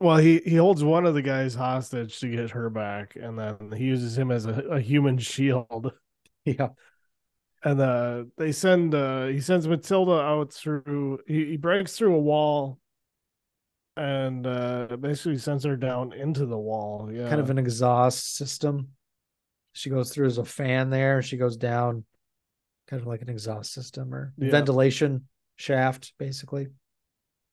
[0.00, 3.72] Well, he he holds one of the guys hostage to get her back, and then
[3.76, 5.92] he uses him as a, a human shield.
[6.44, 6.70] Yeah.
[7.64, 12.20] And uh they send uh he sends Matilda out through he, he breaks through a
[12.20, 12.78] wall
[13.96, 17.10] and uh basically sends her down into the wall.
[17.12, 17.28] Yeah.
[17.28, 18.88] Kind of an exhaust system.
[19.74, 21.22] She goes through as a fan there.
[21.22, 22.04] She goes down,
[22.88, 24.50] kind of like an exhaust system or Yeah.
[24.50, 26.66] ventilation shaft, basically.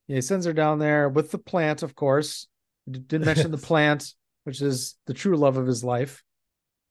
[0.07, 2.47] Yeah, he sends her down there with the plant, of course.
[2.89, 6.23] Didn't mention the plant, which is the true love of his life.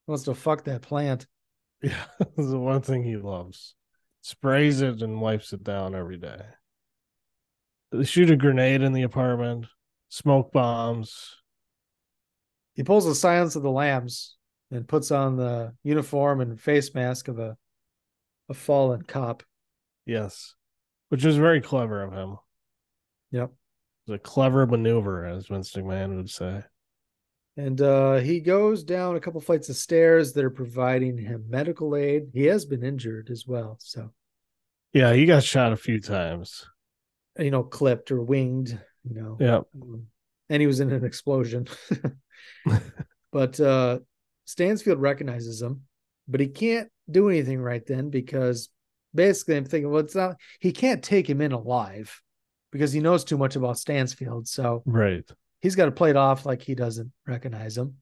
[0.07, 1.27] He wants to fuck that plant.
[1.83, 2.05] Yeah,
[2.37, 3.77] the one thing he loves.
[4.23, 6.41] Sprays it and wipes it down every day.
[7.93, 9.67] They shoot a grenade in the apartment,
[10.09, 11.37] smoke bombs.
[12.75, 14.37] He pulls the Silence of the Lambs
[14.73, 17.57] and puts on the uniform and face mask of a
[18.49, 19.43] a fallen cop.
[20.07, 20.55] Yes,
[21.11, 22.39] which is very clever of him.
[23.31, 23.53] Yep.
[24.07, 26.65] It's a clever maneuver, as Vince McMahon would say.
[27.59, 31.97] And uh, he goes down a couple flights of stairs that are providing him medical
[31.97, 32.29] aid.
[32.33, 33.79] He has been injured as well.
[33.81, 34.13] So,
[34.93, 36.65] Yeah, he got shot a few times.
[37.37, 39.37] you know, clipped or winged, you know.
[39.41, 39.61] Yeah.
[39.83, 40.07] Um,
[40.49, 41.67] and he was in an explosion.
[43.33, 43.99] but uh,
[44.45, 45.83] Stansfield recognizes him,
[46.29, 48.69] but he can't do anything right then because
[49.13, 52.23] basically I'm thinking, well, it's not, he can't take him in alive
[52.71, 54.47] because he knows too much about Stansfield.
[54.47, 55.29] So, Right.
[55.61, 57.95] He's got to play it off like he doesn't recognize him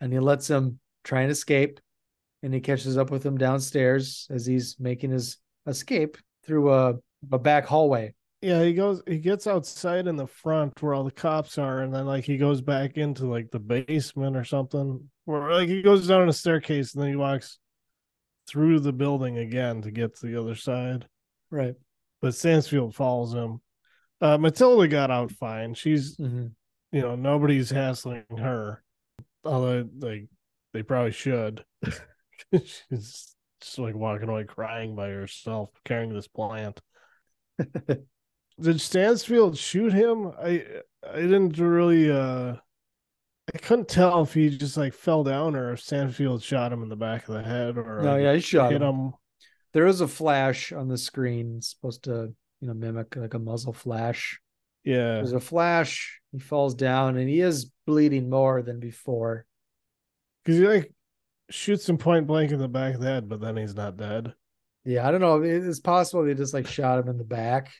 [0.00, 1.80] and he lets him try and escape
[2.42, 6.94] and he catches up with him downstairs as he's making his escape through a,
[7.30, 11.12] a back hallway Yeah, he goes he gets outside in the front where all the
[11.12, 15.08] cops are, and then like he goes back into like the basement or something.
[15.24, 17.60] Where like he goes down a staircase and then he walks
[18.48, 21.06] through the building again to get to the other side.
[21.50, 21.74] right
[22.20, 23.60] But Stansfield follows him.
[24.20, 25.74] Uh Matilda got out fine.
[25.74, 26.48] She's mm-hmm.
[26.92, 28.82] You know, nobody's hassling her.
[29.44, 30.28] Although like
[30.72, 31.64] they probably should.
[32.52, 36.80] She's just like walking away crying by herself, carrying this plant.
[38.60, 40.32] Did Stansfield shoot him?
[40.38, 40.64] I
[41.08, 42.56] I didn't really uh
[43.54, 46.88] I couldn't tell if he just like fell down or if Stansfield shot him in
[46.88, 48.88] the back of the head or no yeah he shot hit him.
[48.88, 49.12] him.
[49.72, 53.38] there is a flash on the screen it's supposed to you know mimic like a
[53.38, 54.40] muzzle flash
[54.84, 55.14] Yeah.
[55.16, 59.44] there's a flash he falls down and he is bleeding more than before
[60.44, 60.92] Because he like
[61.50, 64.32] shoots him point blank in the back of the head, but then he's not dead.
[64.84, 67.70] yeah i don't know it's possible they just like shot him in the back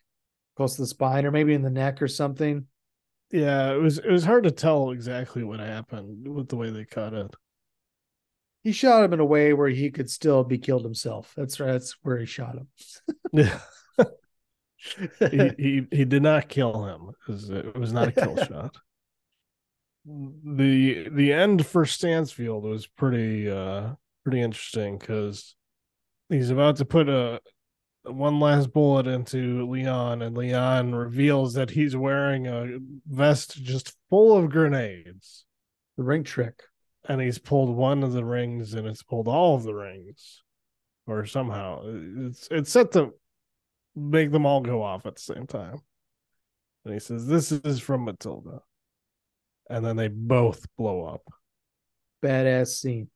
[0.56, 2.66] close to the spine or maybe in the neck or something
[3.32, 6.84] Yeah, it was it was hard to tell exactly what happened with the way they
[6.84, 7.34] cut it.
[8.62, 11.32] he shot him in a way where he could still be killed himself.
[11.36, 11.72] That's right.
[11.72, 12.68] That's where he shot him.
[13.32, 13.58] Yeah.
[15.18, 17.10] He, he he did not kill him.
[17.10, 18.76] It was, it was not a kill shot.
[20.04, 23.94] The the end for Stansfield was pretty uh
[24.24, 25.54] pretty interesting because
[26.28, 27.40] he's about to put a
[28.04, 34.36] one last bullet into Leon, and Leon reveals that he's wearing a vest just full
[34.36, 35.44] of grenades.
[35.96, 36.62] The ring trick.
[37.09, 40.42] And he's pulled one of the rings and it's pulled all of the rings.
[41.06, 41.82] Or somehow.
[41.84, 43.12] It's it's set to
[43.94, 45.78] make them all go off at the same time.
[46.85, 48.60] And he says, This is from Matilda.
[49.70, 51.23] And then they both blow up.
[52.23, 53.09] Badass scene.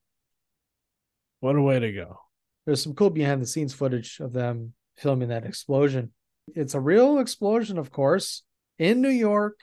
[1.41, 2.19] What a way to go.
[2.65, 6.13] There's some cool behind the scenes footage of them filming that explosion.
[6.55, 8.43] It's a real explosion, of course,
[8.79, 9.59] in New York,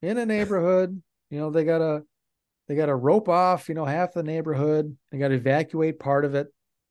[0.00, 1.02] in a neighborhood.
[1.30, 2.02] You know, they gotta
[2.68, 4.96] they gotta rope off, you know, half the neighborhood.
[5.10, 6.48] They gotta evacuate part of it.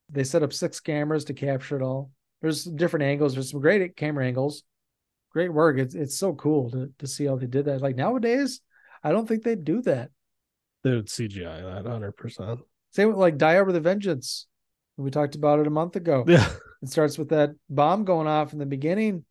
[0.10, 2.12] They set up six cameras to capture it all.
[2.42, 3.34] There's some different angles.
[3.34, 4.64] There's some great camera angles.
[5.32, 5.78] Great work.
[5.78, 7.82] It's it's so cool to, to see how they did that.
[7.82, 8.62] Like nowadays,
[9.04, 10.10] I don't think they'd do that.
[10.84, 12.60] They would CGI that 100%.
[12.92, 14.48] Same with like Die Hard with a Vengeance.
[14.98, 16.26] We talked about it a month ago.
[16.28, 16.50] Yeah.
[16.84, 19.24] It starts with that bomb going off in the beginning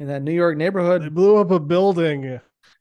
[0.00, 1.02] in that New York neighborhood.
[1.02, 2.40] They blew up a building.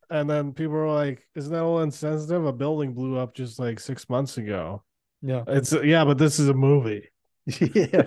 [0.10, 2.46] And then people were like, Isn't that a little insensitive?
[2.46, 4.84] A building blew up just like six months ago.
[5.22, 5.44] Yeah.
[5.48, 7.10] It's yeah, but this is a movie.
[7.46, 8.04] yeah.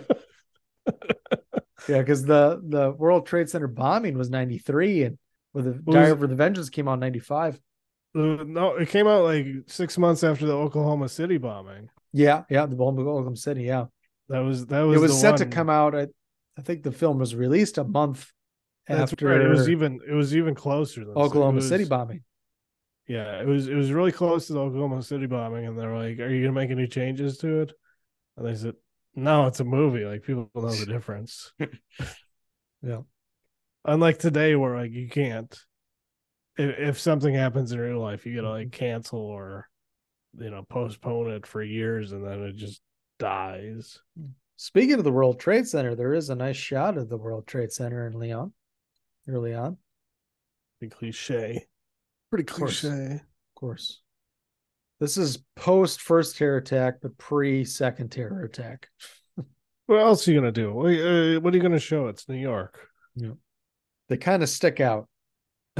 [1.88, 5.18] Yeah, because the the World Trade Center bombing was 93 and
[5.52, 7.60] with the was- Die Hard with a Vengeance came out 95.
[8.14, 11.88] Uh, No, it came out like six months after the Oklahoma City bombing.
[12.12, 13.86] Yeah, yeah, the bomb of Oklahoma City, yeah.
[14.28, 16.10] That was that was it was set to come out at
[16.58, 18.30] I think the film was released a month
[18.86, 19.40] That's after right.
[19.40, 22.22] It was even it was even closer than Oklahoma it City bombing.
[23.08, 26.20] Yeah, it was it was really close to the Oklahoma City bombing, and they're like,
[26.20, 27.72] "Are you gonna make any changes to it?"
[28.36, 28.74] And they said,
[29.14, 30.04] "No, it's a movie.
[30.04, 31.52] Like people know the difference."
[32.82, 33.00] Yeah.
[33.84, 35.54] Unlike today, where like you can't,
[36.56, 38.84] if if something happens in real life, you gotta like mm-hmm.
[38.84, 39.68] cancel or,
[40.38, 42.80] you know, postpone it for years, and then it just
[43.18, 44.00] dies.
[44.56, 47.72] Speaking of the World Trade Center, there is a nice shot of the World Trade
[47.72, 48.52] Center in Leon
[49.28, 49.78] early on.
[50.80, 51.66] The cliche,
[52.30, 52.80] pretty course.
[52.80, 53.14] cliche.
[53.14, 53.20] Of
[53.54, 54.00] course.
[55.00, 58.88] This is post first terror attack, but pre second terror attack.
[59.86, 60.72] What else are you gonna do?
[60.72, 62.06] What, uh, are you gonna show?
[62.06, 62.78] It's New York.
[63.16, 63.32] Yeah.
[64.08, 65.08] They kind of stick out.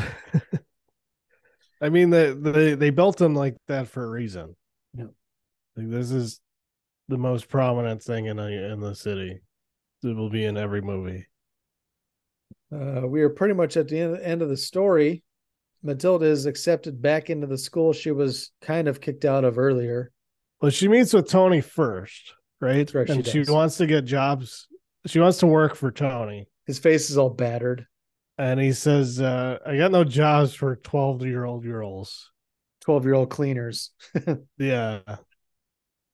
[1.81, 4.57] I mean, they they they built them like that for a reason.
[4.95, 5.13] Yeah.
[5.77, 6.41] Like this is
[7.07, 9.41] the most prominent thing in a, in the city.
[10.03, 11.27] It will be in every movie.
[12.73, 15.23] Uh, we are pretty much at the end, end of the story.
[15.83, 20.13] Matilda is accepted back into the school she was kind of kicked out of earlier.
[20.61, 22.93] Well, she meets with Tony first, right?
[22.93, 23.51] right, and she, does.
[23.51, 24.69] wants to get jobs.
[25.07, 26.49] She wants to work for Tony.
[26.67, 27.87] His face is all battered.
[28.37, 32.31] And he says, uh, I got no jobs for 12 year old girls.
[32.83, 33.91] 12 year old cleaners.
[34.59, 35.01] Yeah.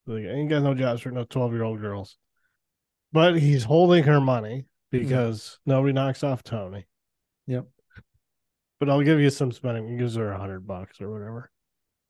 [0.09, 2.17] Like, I ain't got no jobs for no 12 year old girls.
[3.13, 6.87] But he's holding her money because nobody knocks off Tony.
[7.47, 7.67] Yep.
[8.79, 9.89] But I'll give you some spending.
[9.89, 11.51] He gives her a hundred bucks or whatever.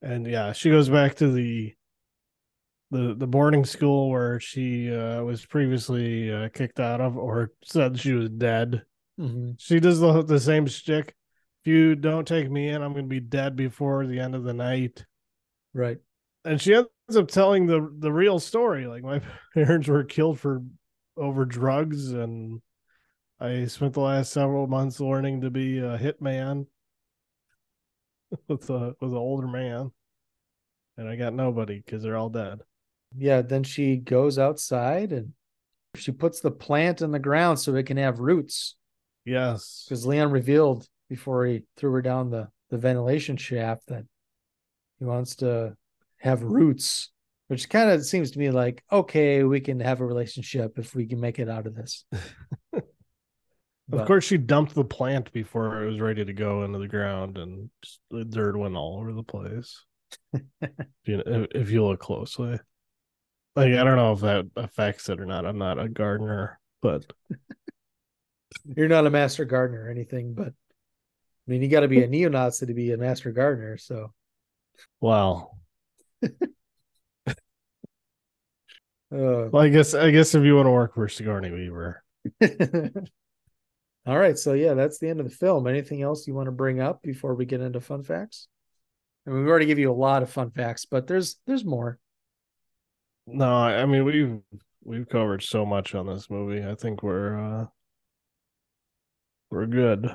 [0.02, 1.74] And yeah, she goes back to the
[2.90, 7.98] the the boarding school where she uh, was previously uh, kicked out of or said
[7.98, 8.82] she was dead.
[9.20, 9.52] Mm-hmm.
[9.58, 11.14] She does the the same shtick.
[11.64, 14.44] If you don't take me in, I'm going to be dead before the end of
[14.44, 15.04] the night.
[15.74, 15.98] Right.
[16.44, 18.86] And she ends up telling the the real story.
[18.86, 19.20] Like my
[19.54, 20.62] parents were killed for
[21.16, 22.60] over drugs, and
[23.38, 26.66] I spent the last several months learning to be a hitman
[28.48, 29.90] with a with an older man,
[30.96, 32.60] and I got nobody because they're all dead.
[33.16, 33.42] Yeah.
[33.42, 35.32] Then she goes outside and
[35.94, 38.76] she puts the plant in the ground so it can have roots.
[39.24, 39.84] Yes.
[39.86, 44.04] Because Leon revealed before he threw her down the, the ventilation shaft that
[44.98, 45.76] he wants to
[46.18, 47.10] have roots,
[47.48, 51.06] which kind of seems to me like, okay, we can have a relationship if we
[51.06, 52.04] can make it out of this.
[53.92, 57.38] Of course, she dumped the plant before it was ready to go into the ground,
[57.38, 59.84] and just, the dirt went all over the place.
[60.32, 60.42] if,
[61.04, 62.58] you, if, if you look closely,
[63.54, 65.46] like I don't know if that affects it or not.
[65.46, 67.06] I'm not a gardener, but
[68.64, 70.52] You're not a master gardener or anything, but I
[71.46, 73.76] mean, you got to be a neo Nazi to be a master gardener.
[73.76, 74.12] So,
[75.00, 75.52] wow.
[76.26, 77.34] uh,
[79.10, 82.02] Well, I guess I guess if you want to work for Sigourney Weaver,
[84.06, 84.38] all right.
[84.38, 85.66] So, yeah, that's the end of the film.
[85.66, 88.48] Anything else you want to bring up before we get into fun facts?
[89.26, 91.98] I mean, we've already give you a lot of fun facts, but there's there's more.
[93.26, 94.38] no, I I mean we've
[94.84, 96.64] we've covered so much on this movie.
[96.64, 97.66] I think we're uh
[99.50, 100.14] we're good.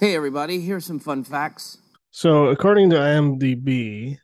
[0.00, 1.78] Hey, everybody, here's some fun facts.
[2.10, 4.18] So, according to IMDb,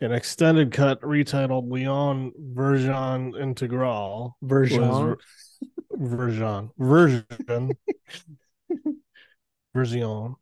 [0.00, 5.16] an extended cut retitled Leon Version Integral Version.
[6.00, 7.26] Version version
[9.74, 10.34] version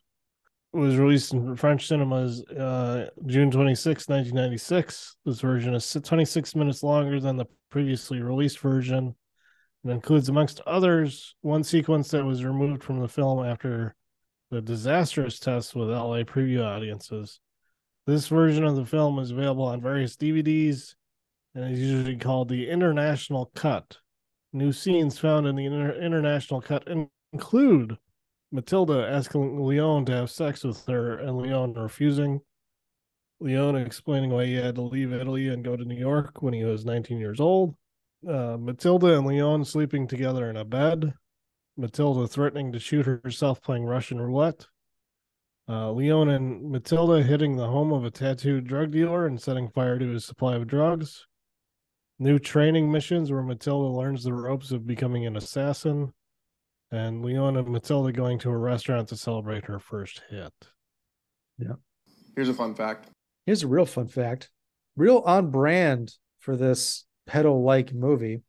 [0.72, 5.16] was released in French cinemas uh, June 26, 1996.
[5.24, 9.14] This version is 26 minutes longer than the previously released version
[9.84, 13.94] and includes, amongst others, one sequence that was removed from the film after
[14.50, 17.40] the disastrous test with LA preview audiences.
[18.06, 20.94] This version of the film is available on various DVDs
[21.54, 23.98] and is usually called the International Cut.
[24.52, 26.88] New scenes found in the inter- International Cut
[27.32, 27.98] include
[28.50, 32.40] Matilda asking Leon to have sex with her and Leon refusing.
[33.40, 36.64] Leon explaining why he had to leave Italy and go to New York when he
[36.64, 37.76] was 19 years old.
[38.26, 41.12] Uh, Matilda and Leon sleeping together in a bed.
[41.76, 44.66] Matilda threatening to shoot herself playing Russian roulette.
[45.68, 49.98] Uh, Leon and Matilda hitting the home of a tattooed drug dealer and setting fire
[49.98, 51.26] to his supply of drugs.
[52.18, 56.12] New training missions where Matilda learns the ropes of becoming an assassin.
[56.90, 60.52] And Leon and Matilda going to a restaurant to celebrate her first hit.
[61.58, 61.74] Yeah.
[62.34, 63.08] Here's a fun fact.
[63.46, 64.50] Here's a real fun fact.
[64.96, 68.40] Real on brand for this pedo like movie.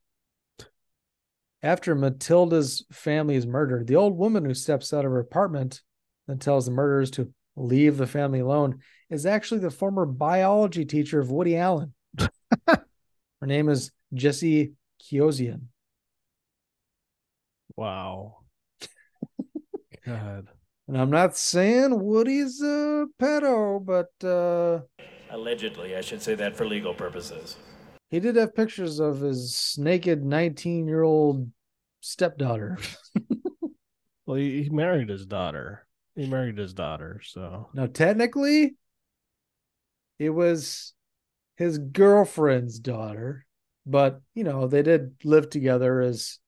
[1.62, 5.82] After Matilda's family is murdered, the old woman who steps out of her apartment
[6.28, 11.20] and tells the murderers to leave the family alone is actually the former biology teacher
[11.20, 11.94] of Woody Allen.
[13.42, 15.62] her name is Jessie Keosian.
[17.76, 18.38] Wow.
[20.06, 20.48] God.
[20.88, 24.82] And I'm not saying Woody's a pedo, but uh,
[25.30, 27.56] Allegedly, I should say that for legal purposes.
[28.10, 31.50] he did have pictures of his naked 19 year old
[32.02, 32.78] stepdaughter.
[34.26, 35.88] Well, he, he married his daughter.
[36.16, 38.76] He married his daughter, so Now, technically,
[40.20, 40.94] it was
[41.60, 43.46] his girlfriend's daughter,
[43.86, 46.40] but you know, they did live together as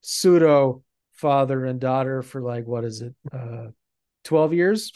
[0.00, 3.66] pseudo father and daughter for like, what is it, uh,
[4.24, 4.92] 12 years?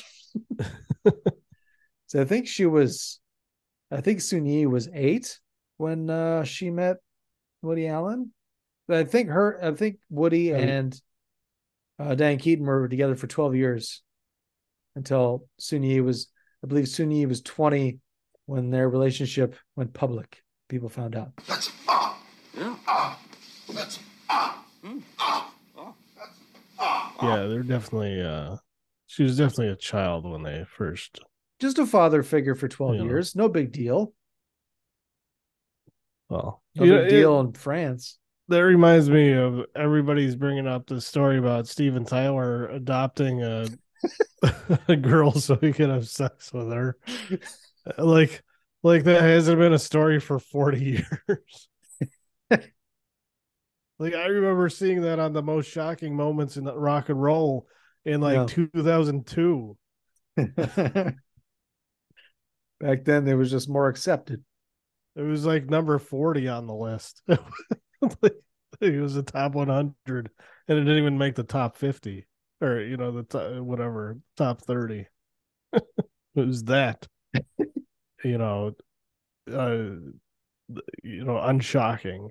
[2.07, 3.19] so I think she was,
[3.91, 5.41] I think Soon-Yi was eight
[5.77, 6.99] when uh, she met
[7.61, 8.33] Woody Allen.
[8.87, 10.99] But I think her, I think Woody and
[11.99, 14.03] uh, Diane Keaton were together for 12 years
[14.95, 16.29] until Soon-Yi was,
[16.63, 17.99] I believe Soon-Yi was 20
[18.47, 20.43] when their relationship went public.
[20.69, 21.33] People found out.
[21.47, 22.19] That's ah.
[22.57, 22.77] Yeah.
[22.87, 23.21] Ah.
[23.73, 23.99] That's
[24.29, 24.65] ah.
[25.19, 25.51] Ah.
[26.17, 26.39] That's
[26.79, 27.17] ah.
[27.23, 28.21] yeah, they're definitely.
[28.23, 28.57] uh
[29.07, 31.21] She was definitely a child when they first.
[31.61, 33.03] Just a father figure for 12 Yeah.
[33.03, 33.37] years.
[33.37, 34.13] No big deal.
[36.29, 38.19] Well, No you big know, it- deal in France.
[38.49, 43.69] that reminds me of everybody's bringing up the story about Steven Tyler adopting a,
[44.89, 46.97] a girl so he could have sex with her.
[47.99, 48.43] Like,
[48.83, 50.81] like that hasn't been a story for 40
[51.29, 51.69] years.
[52.51, 57.67] like I remember seeing that on the most shocking moments in rock and roll
[58.05, 58.47] in like Yeah.
[58.47, 59.77] 2002.
[62.81, 64.45] Back then, it was just more accepted.
[65.17, 67.23] It was like number 40 on the list.
[68.21, 68.35] Like,
[68.93, 70.31] it was the top 100
[70.69, 72.27] and it didn't even make the top 50
[72.61, 75.07] or, you know, the top, whatever, top 30.
[75.73, 75.83] it
[76.35, 77.07] was that,
[78.25, 78.73] you know,
[79.53, 79.77] uh,
[81.03, 82.31] you know, unshocking.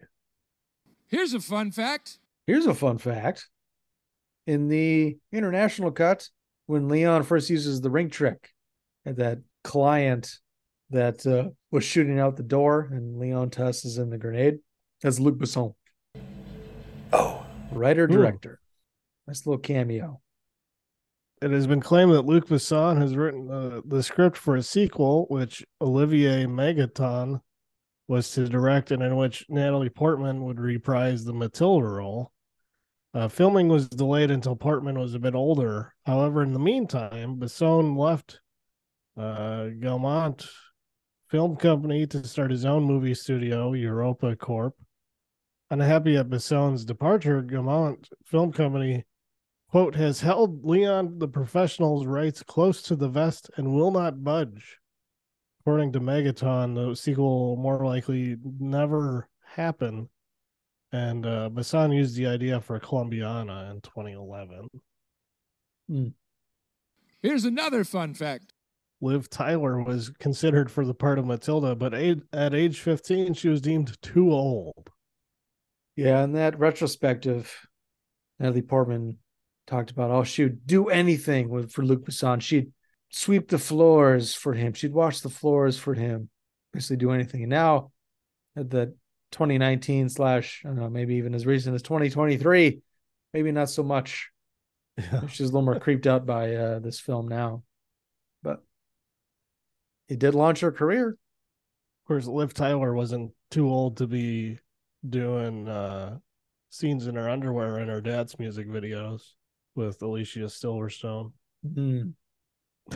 [1.07, 2.19] Here's a fun fact.
[2.47, 3.47] Here's a fun fact.
[4.47, 6.27] In the international cut,
[6.65, 8.49] when Leon first uses the ring trick
[9.05, 10.39] at that client
[10.89, 14.59] that uh, was shooting out the door and Leon tosses in the grenade,
[15.01, 15.75] that's Luc Besson.
[17.13, 17.45] Oh.
[17.71, 18.13] Writer, Hmm.
[18.13, 18.59] director.
[19.27, 20.19] Nice little cameo.
[21.43, 25.25] It has been claimed that Luc Besson has written uh, the script for a sequel,
[25.29, 27.41] which Olivier Megaton
[28.07, 32.31] was to direct, and in which Natalie Portman would reprise the Matilda role.
[33.13, 35.93] Uh, filming was delayed until Portman was a bit older.
[36.05, 38.39] However, in the meantime, Besson left
[39.17, 40.47] uh, Gaumont
[41.27, 44.75] Film Company to start his own movie studio, Europa Corp.
[45.69, 49.03] Unhappy at Besson's departure, Gaumont Film Company
[49.73, 54.77] quote has held Leon the professional's rights close to the vest and will not budge.
[55.61, 60.09] According to Megaton, the sequel will more likely never happen.
[60.91, 64.69] And uh, Besson used the idea for Colombiana in 2011.
[67.23, 68.53] Here's another fun fact.
[69.01, 73.59] Liv Tyler was considered for the part of Matilda, but at age 15, she was
[73.59, 74.91] deemed too old.
[75.95, 77.51] Yeah, in that retrospective,
[78.39, 79.17] Natalie Portman
[79.67, 82.41] talked about oh she would do anything with for Luc Besson.
[82.41, 82.71] She'd
[83.09, 84.73] sweep the floors for him.
[84.73, 86.29] She'd wash the floors for him.
[86.71, 87.43] Basically do anything.
[87.43, 87.91] And now
[88.55, 88.95] at the
[89.31, 92.81] 2019 slash I don't know, maybe even as recent as 2023,
[93.33, 94.29] maybe not so much.
[95.29, 97.63] She's a little more creeped out by uh, this film now.
[98.41, 98.63] But
[100.09, 101.09] it did launch her career.
[101.09, 104.59] Of course, Liv Tyler wasn't too old to be
[105.07, 106.17] doing uh,
[106.69, 109.21] scenes in her underwear in her dad's music videos
[109.75, 111.31] with Alicia Silverstone.
[111.73, 112.09] Hmm.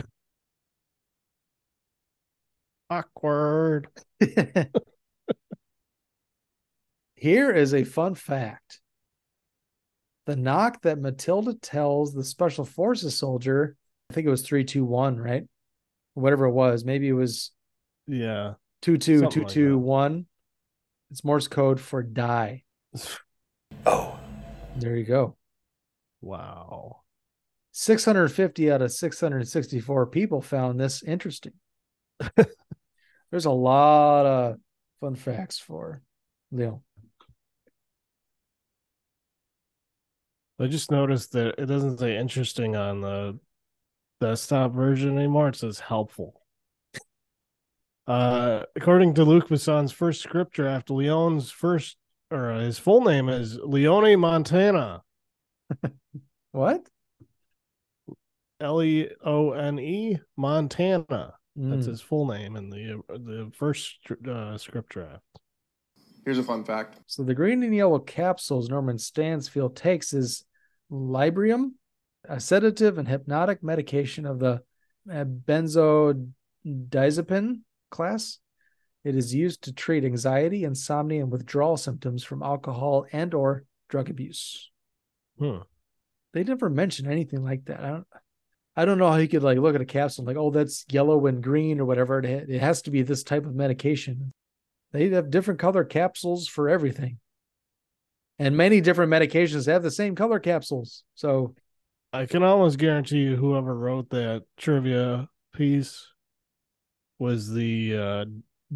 [2.90, 3.88] Awkward.
[7.14, 8.80] Here is a fun fact.
[10.26, 13.76] The knock that Matilda tells the special forces soldier,
[14.10, 15.44] I think it was 321, right?
[16.14, 16.84] Whatever it was.
[16.84, 17.50] Maybe it was
[18.06, 18.54] Yeah.
[18.82, 20.26] 22221.
[21.10, 22.64] It's Morse code for die.
[23.86, 24.14] Oh.
[24.76, 25.37] There you go.
[26.20, 27.02] Wow.
[27.72, 31.52] 650 out of 664 people found this interesting.
[33.30, 34.56] There's a lot of
[35.00, 36.02] fun facts for
[36.50, 36.82] Leo.
[40.60, 43.38] I just noticed that it doesn't say interesting on the
[44.20, 45.48] desktop version anymore.
[45.48, 46.42] It says helpful.
[48.08, 51.96] Uh, according to Luc Besson's first script draft, Leon's first
[52.30, 55.02] or his full name is Leone Montana.
[56.52, 56.86] What?
[58.60, 61.34] L E O N E Montana.
[61.56, 61.90] That's Mm.
[61.90, 63.98] his full name in the the first
[64.28, 65.22] uh, script draft.
[66.24, 66.98] Here's a fun fact.
[67.06, 70.44] So the green and yellow capsules Norman Stansfield takes is
[70.90, 71.72] Librium.
[72.28, 74.60] a sedative and hypnotic medication of the
[75.10, 78.38] uh, benzodiazepine class.
[79.04, 84.10] It is used to treat anxiety, insomnia, and withdrawal symptoms from alcohol and or drug
[84.10, 84.70] abuse.
[85.38, 85.58] Hmm.
[86.32, 87.80] They never mention anything like that.
[87.80, 88.06] I don't.
[88.76, 91.26] I don't know how you could like look at a capsule like, oh, that's yellow
[91.26, 92.20] and green or whatever.
[92.20, 94.32] It, ha- it has to be this type of medication.
[94.92, 97.18] They have different color capsules for everything,
[98.38, 101.02] and many different medications have the same color capsules.
[101.16, 101.56] So
[102.12, 106.06] I can almost guarantee you whoever wrote that trivia piece
[107.18, 108.24] was the uh,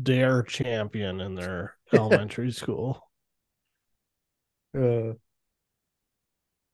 [0.02, 3.08] dare champion in their elementary school.
[4.76, 5.12] Uh,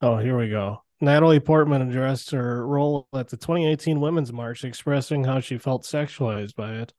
[0.00, 0.82] oh, here we go.
[1.00, 6.56] Natalie Portman addressed her role at the 2018 Women's March, expressing how she felt sexualized
[6.56, 6.92] by it,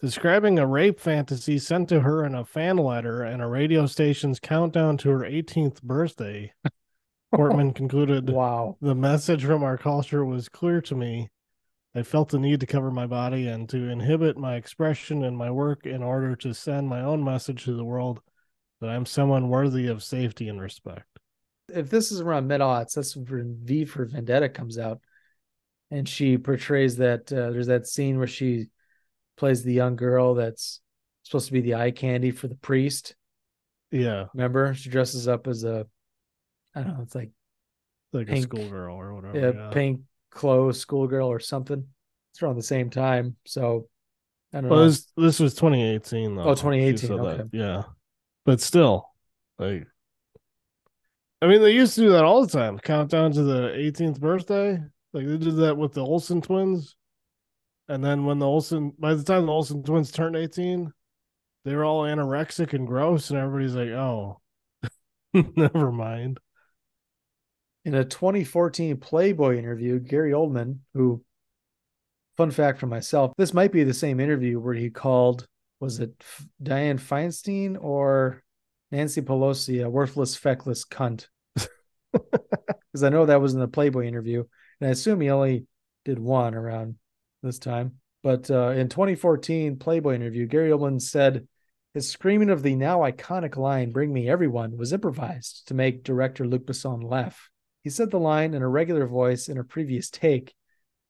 [0.00, 4.40] describing a rape fantasy sent to her in a fan letter and a radio station's
[4.40, 6.52] countdown to her 18th birthday.
[7.34, 8.76] Portman concluded, Wow.
[8.80, 11.28] The message from our culture was clear to me.
[11.94, 15.50] I felt the need to cover my body and to inhibit my expression and my
[15.50, 18.20] work in order to send my own message to the world
[18.80, 21.11] that I'm someone worthy of safety and respect.
[21.74, 25.00] If this is around mid aughts, that's when V for Vendetta comes out,
[25.90, 28.66] and she portrays that uh, there's that scene where she
[29.36, 30.80] plays the young girl that's
[31.24, 33.14] supposed to be the eye candy for the priest.
[33.90, 35.86] Yeah, Remember, she dresses up as a,
[36.74, 37.30] I don't know, it's like
[38.12, 38.44] like a Pink.
[38.44, 39.38] schoolgirl or whatever.
[39.38, 39.70] yeah, yeah.
[39.70, 41.86] pink clothes, schoolgirl or something.
[42.32, 43.88] It's around the same time, so
[44.54, 44.86] I don't Well, know.
[44.88, 46.42] this, this was 2018 though.
[46.44, 47.44] Oh, 2018, She said that, okay.
[47.52, 47.82] Yeah,
[48.46, 49.10] but still,
[49.58, 49.86] like,
[51.42, 52.78] I mean, they used to do that all the time.
[52.78, 54.78] Countdown to the 18th birthday.
[55.12, 56.94] Like they did that with the Olsen twins,
[57.88, 60.90] and then when the Olsen, by the time the Olsen twins turned 18,
[61.64, 64.40] they were all anorexic and gross, and everybody's like, "Oh,
[65.56, 66.38] never mind."
[67.84, 71.24] In a 2014 Playboy interview, Gary Oldman, who,
[72.36, 75.46] fun fact for myself, this might be the same interview where he called,
[75.80, 76.12] was it
[76.62, 78.41] Dianne Feinstein or
[78.92, 81.26] Nancy Pelosi a worthless, feckless cunt?
[82.12, 84.44] Because I know that was in the Playboy interview,
[84.78, 85.66] and I assume he only
[86.04, 86.96] did one around
[87.42, 87.94] this time.
[88.22, 91.48] But uh, in 2014 Playboy interview, Gary Oldman said
[91.94, 96.46] his screaming of the now iconic line "Bring me everyone" was improvised to make director
[96.46, 97.48] Luc Besson laugh.
[97.82, 100.54] He said the line in a regular voice in a previous take,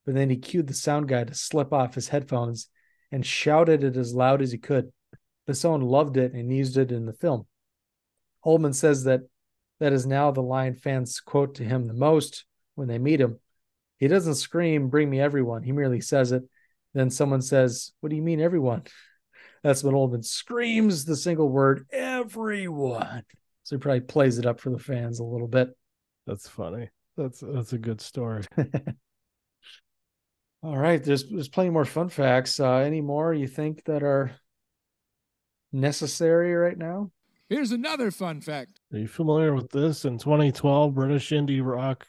[0.07, 2.69] but then he cued the sound guy to slip off his headphones
[3.11, 4.93] and shouted it as loud as he could.
[5.49, 7.47] Besson loved it and used it in the film.
[8.45, 9.23] Oldman says that
[9.81, 13.39] that is now the line fans quote to him the most when they meet him.
[13.99, 15.63] He doesn't scream, Bring me everyone.
[15.63, 16.43] He merely says it.
[16.95, 18.83] Then someone says, What do you mean, everyone?
[19.63, 23.23] That's when Oldman screams the single word, Everyone.
[23.65, 25.77] So he probably plays it up for the fans a little bit.
[26.27, 26.91] That's funny.
[27.17, 28.45] That's that's a good story.
[30.63, 32.59] All right, there's there's plenty more fun facts.
[32.61, 34.33] Uh, any more you think that are
[35.73, 37.11] necessary right now?
[37.49, 38.81] Here's another fun fact.
[38.93, 40.05] Are you familiar with this?
[40.05, 42.07] In 2012, British indie rock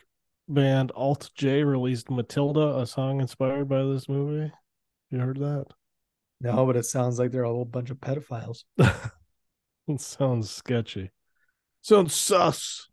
[0.48, 4.52] band Alt J released Matilda, a song inspired by this movie.
[5.10, 5.66] You heard that?
[6.40, 8.64] No, but it sounds like they're a whole bunch of pedophiles.
[9.88, 11.12] It sounds sketchy.
[11.82, 12.88] Sounds sus.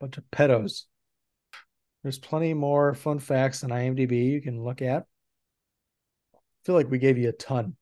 [0.00, 0.82] bunch of pedos.
[2.02, 5.04] There's plenty more fun facts on IMDb you can look at.
[6.34, 7.74] I feel like we gave you a ton.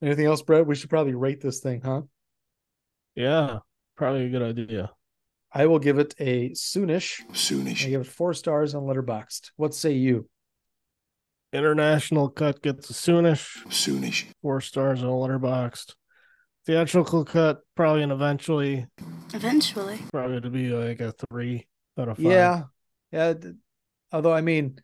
[0.00, 0.66] Anything else, Brett?
[0.66, 2.02] We should probably rate this thing, huh?
[3.14, 3.58] Yeah,
[3.96, 4.90] probably a good idea.
[5.52, 7.20] I will give it a soonish.
[7.32, 7.84] Soonish.
[7.86, 9.50] I give it four stars on Letterboxd.
[9.56, 10.28] What say you?
[11.52, 13.66] International cut gets a soonish.
[13.66, 14.26] Soonish.
[14.42, 15.94] Four stars on Letterboxd.
[16.66, 18.86] Theatrical cut probably and eventually
[19.34, 19.98] Eventually.
[20.12, 21.66] probably to be like a three
[21.98, 22.26] out of five.
[22.26, 22.62] Yeah,
[23.10, 23.34] yeah.
[24.12, 24.78] Although I mean,